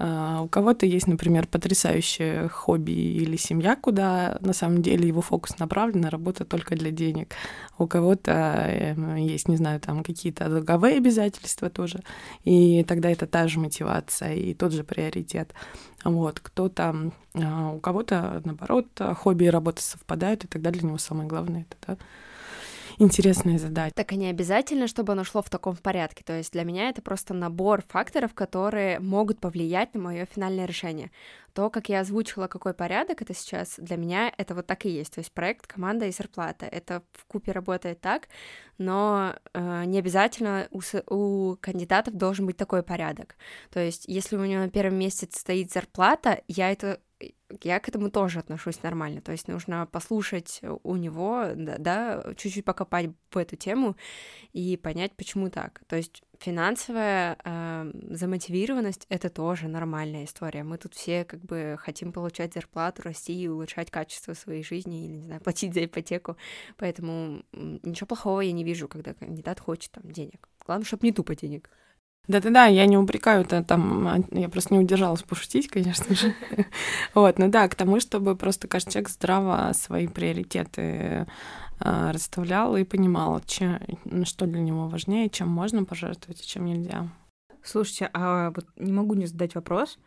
А, 0.00 0.42
у 0.42 0.48
кого-то 0.48 0.86
есть, 0.86 1.08
например, 1.08 1.48
потрясающее 1.48 2.48
хобби 2.48 2.92
или 2.92 3.36
семья, 3.36 3.74
куда 3.74 4.38
на 4.40 4.52
самом 4.52 4.80
деле 4.80 5.08
его 5.08 5.20
фокус 5.20 5.58
направлен 5.58 6.02
на 6.02 6.10
работу 6.10 6.44
только 6.44 6.76
для 6.76 6.92
денег. 6.92 7.34
У 7.78 7.86
кого-то 7.88 8.32
эм, 8.32 9.16
есть, 9.16 9.48
не 9.48 9.56
знаю, 9.56 9.80
там 9.80 10.04
какие-то 10.04 10.48
долговые 10.48 10.98
обязательства 10.98 11.68
тоже, 11.68 12.00
и 12.44 12.84
тогда 12.84 13.10
это 13.10 13.26
та 13.26 13.48
же 13.48 13.58
мотивация 13.58 14.34
и 14.34 14.54
тот 14.54 14.72
же 14.72 14.84
приоритет. 14.84 15.52
Вот, 16.04 16.38
кто-то, 16.38 17.10
а, 17.34 17.72
у 17.72 17.80
кого-то, 17.80 18.40
наоборот, 18.44 18.86
хобби 19.16 19.44
и 19.44 19.50
работа 19.50 19.82
совпадают, 19.82 20.44
и 20.44 20.48
тогда 20.48 20.70
для 20.70 20.82
него 20.82 20.98
самое 20.98 21.28
главное 21.28 21.66
это 21.68 21.76
да, 21.88 22.04
интересные 22.98 23.58
задачи. 23.58 23.94
Так 23.94 24.12
и 24.12 24.16
не 24.16 24.28
обязательно, 24.28 24.86
чтобы 24.86 25.12
оно 25.12 25.24
шло 25.24 25.42
в 25.42 25.50
таком 25.50 25.76
порядке. 25.76 26.24
То 26.24 26.36
есть 26.36 26.52
для 26.52 26.64
меня 26.64 26.90
это 26.90 27.02
просто 27.02 27.34
набор 27.34 27.82
факторов, 27.88 28.34
которые 28.34 28.98
могут 29.00 29.40
повлиять 29.40 29.94
на 29.94 30.00
мое 30.00 30.26
финальное 30.26 30.66
решение. 30.66 31.10
То, 31.52 31.70
как 31.70 31.88
я 31.88 32.00
озвучила, 32.00 32.46
какой 32.46 32.74
порядок 32.74 33.22
это 33.22 33.34
сейчас, 33.34 33.74
для 33.78 33.96
меня 33.96 34.32
это 34.36 34.54
вот 34.54 34.66
так 34.66 34.84
и 34.84 34.90
есть. 34.90 35.14
То 35.14 35.20
есть 35.20 35.32
проект, 35.32 35.66
команда 35.66 36.06
и 36.06 36.12
зарплата. 36.12 36.66
Это 36.66 37.02
в 37.12 37.24
купе 37.26 37.52
работает 37.52 38.00
так, 38.00 38.28
но 38.78 39.34
э, 39.54 39.84
не 39.84 39.98
обязательно 39.98 40.68
у, 40.70 40.80
у 41.12 41.56
кандидатов 41.56 42.14
должен 42.14 42.46
быть 42.46 42.56
такой 42.56 42.82
порядок. 42.82 43.36
То 43.70 43.80
есть 43.80 44.04
если 44.06 44.36
у 44.36 44.44
него 44.44 44.62
на 44.62 44.70
первом 44.70 44.96
месте 44.96 45.28
стоит 45.30 45.72
зарплата, 45.72 46.42
я 46.46 46.70
это 46.70 47.00
я 47.62 47.80
к 47.80 47.88
этому 47.88 48.10
тоже 48.10 48.38
отношусь 48.38 48.82
нормально. 48.82 49.20
То 49.20 49.32
есть 49.32 49.48
нужно 49.48 49.86
послушать 49.86 50.60
у 50.82 50.96
него, 50.96 51.46
да, 51.54 52.24
чуть-чуть 52.36 52.64
покопать 52.64 53.10
в 53.30 53.36
эту 53.36 53.56
тему 53.56 53.96
и 54.52 54.76
понять, 54.76 55.12
почему 55.16 55.50
так. 55.50 55.80
То 55.86 55.96
есть 55.96 56.22
финансовая 56.38 57.38
э, 57.42 57.90
замотивированность 58.10 59.06
это 59.08 59.30
тоже 59.30 59.68
нормальная 59.68 60.24
история. 60.24 60.62
Мы 60.62 60.78
тут 60.78 60.94
все 60.94 61.24
как 61.24 61.40
бы 61.40 61.76
хотим 61.78 62.12
получать 62.12 62.54
зарплату, 62.54 63.02
расти 63.02 63.34
и 63.40 63.48
улучшать 63.48 63.90
качество 63.90 64.34
своей 64.34 64.62
жизни 64.62 65.04
или, 65.04 65.16
не 65.16 65.24
знаю, 65.24 65.40
платить 65.44 65.74
за 65.74 65.84
ипотеку. 65.84 66.36
Поэтому 66.76 67.44
ничего 67.52 68.06
плохого 68.06 68.40
я 68.40 68.52
не 68.52 68.64
вижу, 68.64 68.88
когда 68.88 69.14
кандидат 69.14 69.58
хочет 69.60 69.92
там 69.92 70.10
денег. 70.10 70.48
Главное, 70.64 70.84
чтобы 70.86 71.06
не 71.06 71.12
тупо 71.12 71.34
денег. 71.34 71.70
Да-да-да, 72.28 72.66
я 72.66 72.84
не 72.84 72.98
упрекаю, 72.98 73.40
это 73.40 73.64
там, 73.64 74.06
а, 74.06 74.18
я 74.32 74.50
просто 74.50 74.74
не 74.74 74.80
удержалась 74.80 75.22
пошутить, 75.22 75.68
конечно 75.68 76.14
же. 76.14 76.34
Вот, 77.14 77.38
ну 77.38 77.48
да, 77.48 77.66
к 77.68 77.74
тому, 77.74 78.00
чтобы 78.00 78.36
просто 78.36 78.68
каждый 78.68 78.92
человек 78.92 79.08
здраво 79.08 79.72
свои 79.72 80.06
приоритеты 80.06 81.26
а, 81.80 82.12
расставлял 82.12 82.76
и 82.76 82.84
понимал, 82.84 83.40
чем, 83.46 83.80
что 84.24 84.46
для 84.46 84.60
него 84.60 84.88
важнее, 84.88 85.30
чем 85.30 85.48
можно 85.48 85.84
пожертвовать, 85.84 86.42
и 86.42 86.46
чем 86.46 86.66
нельзя. 86.66 87.08
Слушайте, 87.62 88.10
а 88.12 88.50
вот 88.50 88.66
не 88.76 88.92
могу 88.92 89.14
не 89.14 89.26
задать 89.26 89.54
вопрос. 89.54 89.98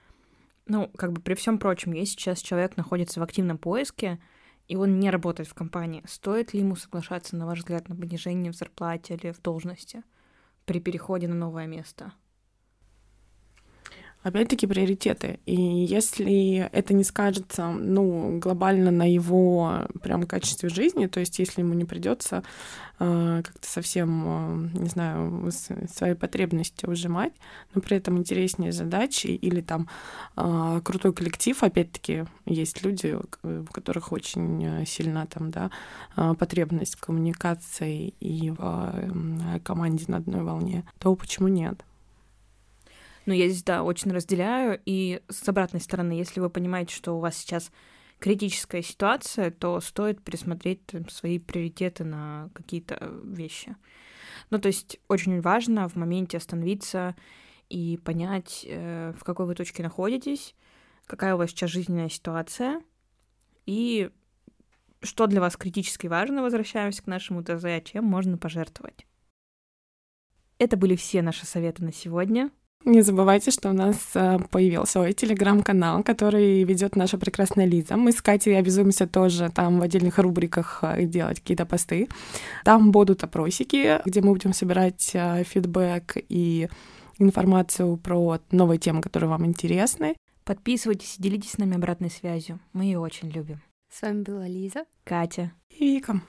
Ну, 0.68 0.92
как 0.96 1.14
бы 1.14 1.22
при 1.22 1.34
всем 1.34 1.58
прочем, 1.58 1.94
если 1.94 2.14
сейчас 2.14 2.42
человек 2.42 2.78
находится 2.78 3.20
в 3.20 3.24
активном 3.24 3.58
поиске, 3.58 4.20
и 4.68 4.76
он 4.76 5.00
не 5.00 5.10
работает 5.10 5.50
в 5.50 5.56
компании, 5.56 6.04
стоит 6.08 6.54
ли 6.54 6.60
ему 6.60 6.76
соглашаться, 6.76 7.36
на 7.36 7.48
ваш 7.48 7.60
взгляд, 7.60 7.90
на 7.90 7.96
понижение 7.96 8.52
в 8.52 8.56
зарплате 8.56 9.16
или 9.16 9.32
в 9.32 9.42
должности? 9.42 10.04
При 10.72 10.80
переходе 10.80 11.28
на 11.28 11.36
новое 11.36 11.68
место? 11.68 12.14
Опять-таки 14.24 14.68
приоритеты. 14.68 15.40
И 15.48 15.56
если 15.56 16.70
это 16.72 16.94
не 16.94 17.04
скажется, 17.04 17.70
ну, 17.72 18.38
глобально 18.38 18.92
на 18.92 19.12
его 19.12 19.88
прям 20.04 20.28
качестве 20.28 20.70
жизни, 20.70 21.08
то 21.08 21.20
есть 21.20 21.40
если 21.40 21.62
ему 21.62 21.74
не 21.74 21.86
придется 21.86 22.44
э, 23.00 23.42
как-то 23.44 23.68
совсем, 23.68 24.70
э, 24.76 24.80
не 24.80 24.90
знаю, 24.90 25.50
свои 25.92 26.14
потребности 26.14 26.86
ужимать, 26.86 27.34
но 27.74 27.82
при 27.82 27.98
этом 27.98 28.20
интереснее 28.20 28.72
задачи 28.72 29.26
или 29.26 29.62
там 29.62 29.90
э, 30.38 30.82
крутой 30.84 31.14
коллектив, 31.14 31.64
опять-таки 31.64 32.26
есть 32.46 32.84
люди, 32.84 33.18
у 33.44 33.64
которых 33.72 34.12
очень 34.12 34.86
сильна 34.86 35.26
там, 35.26 35.50
да, 35.50 35.72
э, 36.16 36.36
потребность 36.38 36.96
в 36.96 37.00
коммуникации 37.00 38.14
и 38.20 38.52
в 38.52 38.60
э, 38.60 39.60
команде 39.64 40.06
на 40.08 40.18
одной 40.18 40.44
волне, 40.44 40.84
то 41.00 41.16
почему 41.16 41.48
нет? 41.48 41.84
Но 43.26 43.34
я 43.34 43.48
здесь, 43.50 43.64
да, 43.64 43.84
очень 43.84 44.12
разделяю. 44.12 44.82
И 44.86 45.22
с 45.30 45.48
обратной 45.48 45.80
стороны, 45.80 46.14
если 46.14 46.40
вы 46.40 46.50
понимаете, 46.50 46.96
что 46.96 47.14
у 47.14 47.20
вас 47.20 47.38
сейчас 47.38 47.72
критическая 48.20 48.82
ситуация, 48.82 49.52
то 49.52 49.80
стоит 49.82 50.24
пересмотреть 50.24 50.86
там, 50.86 51.10
свои 51.10 51.40
приоритеты 51.40 52.04
на 52.04 52.50
какие-то 52.54 53.12
вещи. 53.24 53.76
Ну, 54.50 54.60
то 54.60 54.68
есть 54.68 55.00
очень 55.08 55.42
важно 55.42 55.88
в 55.88 55.96
моменте 55.96 56.38
остановиться 56.38 57.16
и 57.70 57.98
понять, 58.04 58.66
э, 58.68 59.14
в 59.18 59.24
какой 59.24 59.46
вы 59.46 59.56
точке 59.56 59.82
находитесь, 59.82 60.56
какая 61.08 61.36
у 61.36 61.38
вас 61.38 61.50
сейчас 61.50 61.72
жизненная 61.72 62.10
ситуация, 62.10 62.82
и 63.66 64.12
что 65.02 65.28
для 65.28 65.42
вас 65.42 65.58
критически 65.58 66.08
важно, 66.08 66.42
возвращаемся 66.42 67.02
к 67.02 67.08
нашему 67.08 67.44
ТЗ, 67.44 67.66
а 67.66 67.82
чем 67.82 68.06
можно 68.06 68.38
пожертвовать. 68.38 69.08
Это 70.60 70.78
были 70.78 70.96
все 70.96 71.22
наши 71.22 71.46
советы 71.46 71.84
на 71.84 71.92
сегодня. 71.92 72.52
Не 72.84 73.02
забывайте, 73.02 73.52
что 73.52 73.70
у 73.70 73.74
нас 73.74 73.96
э, 74.16 74.40
появился 74.50 74.94
свой 74.94 75.14
телеграм-канал, 75.14 76.04
который 76.04 76.64
ведет 76.64 76.96
наша 76.96 77.20
прекрасная 77.20 77.66
Лиза. 77.66 77.96
Мы 77.96 78.12
с 78.12 78.22
Катей 78.24 78.58
обязуемся 78.58 79.06
тоже 79.06 79.52
там 79.54 79.80
в 79.80 79.84
отдельных 79.84 80.18
рубриках 80.18 80.80
э, 80.82 81.06
делать 81.06 81.40
какие-то 81.40 81.68
посты. 81.68 82.10
Там 82.64 82.92
будут 82.92 83.24
опросики, 83.24 84.02
где 84.04 84.22
мы 84.22 84.32
будем 84.34 84.54
собирать 84.54 85.12
э, 85.14 85.44
фидбэк 85.44 86.18
и 86.28 86.70
информацию 87.20 87.98
про 87.98 88.40
новые 88.50 88.80
темы, 88.80 89.02
которые 89.02 89.30
вам 89.30 89.46
интересны. 89.46 90.16
Подписывайтесь 90.44 91.18
и 91.20 91.22
делитесь 91.22 91.52
с 91.52 91.58
нами 91.60 91.76
обратной 91.76 92.10
связью. 92.10 92.60
Мы 92.74 92.86
ее 92.86 92.98
очень 92.98 93.30
любим. 93.30 93.62
С 93.92 94.02
вами 94.02 94.24
была 94.24 94.48
Лиза, 94.48 94.86
Катя 95.04 95.52
и 95.70 95.86
Вика. 95.86 96.22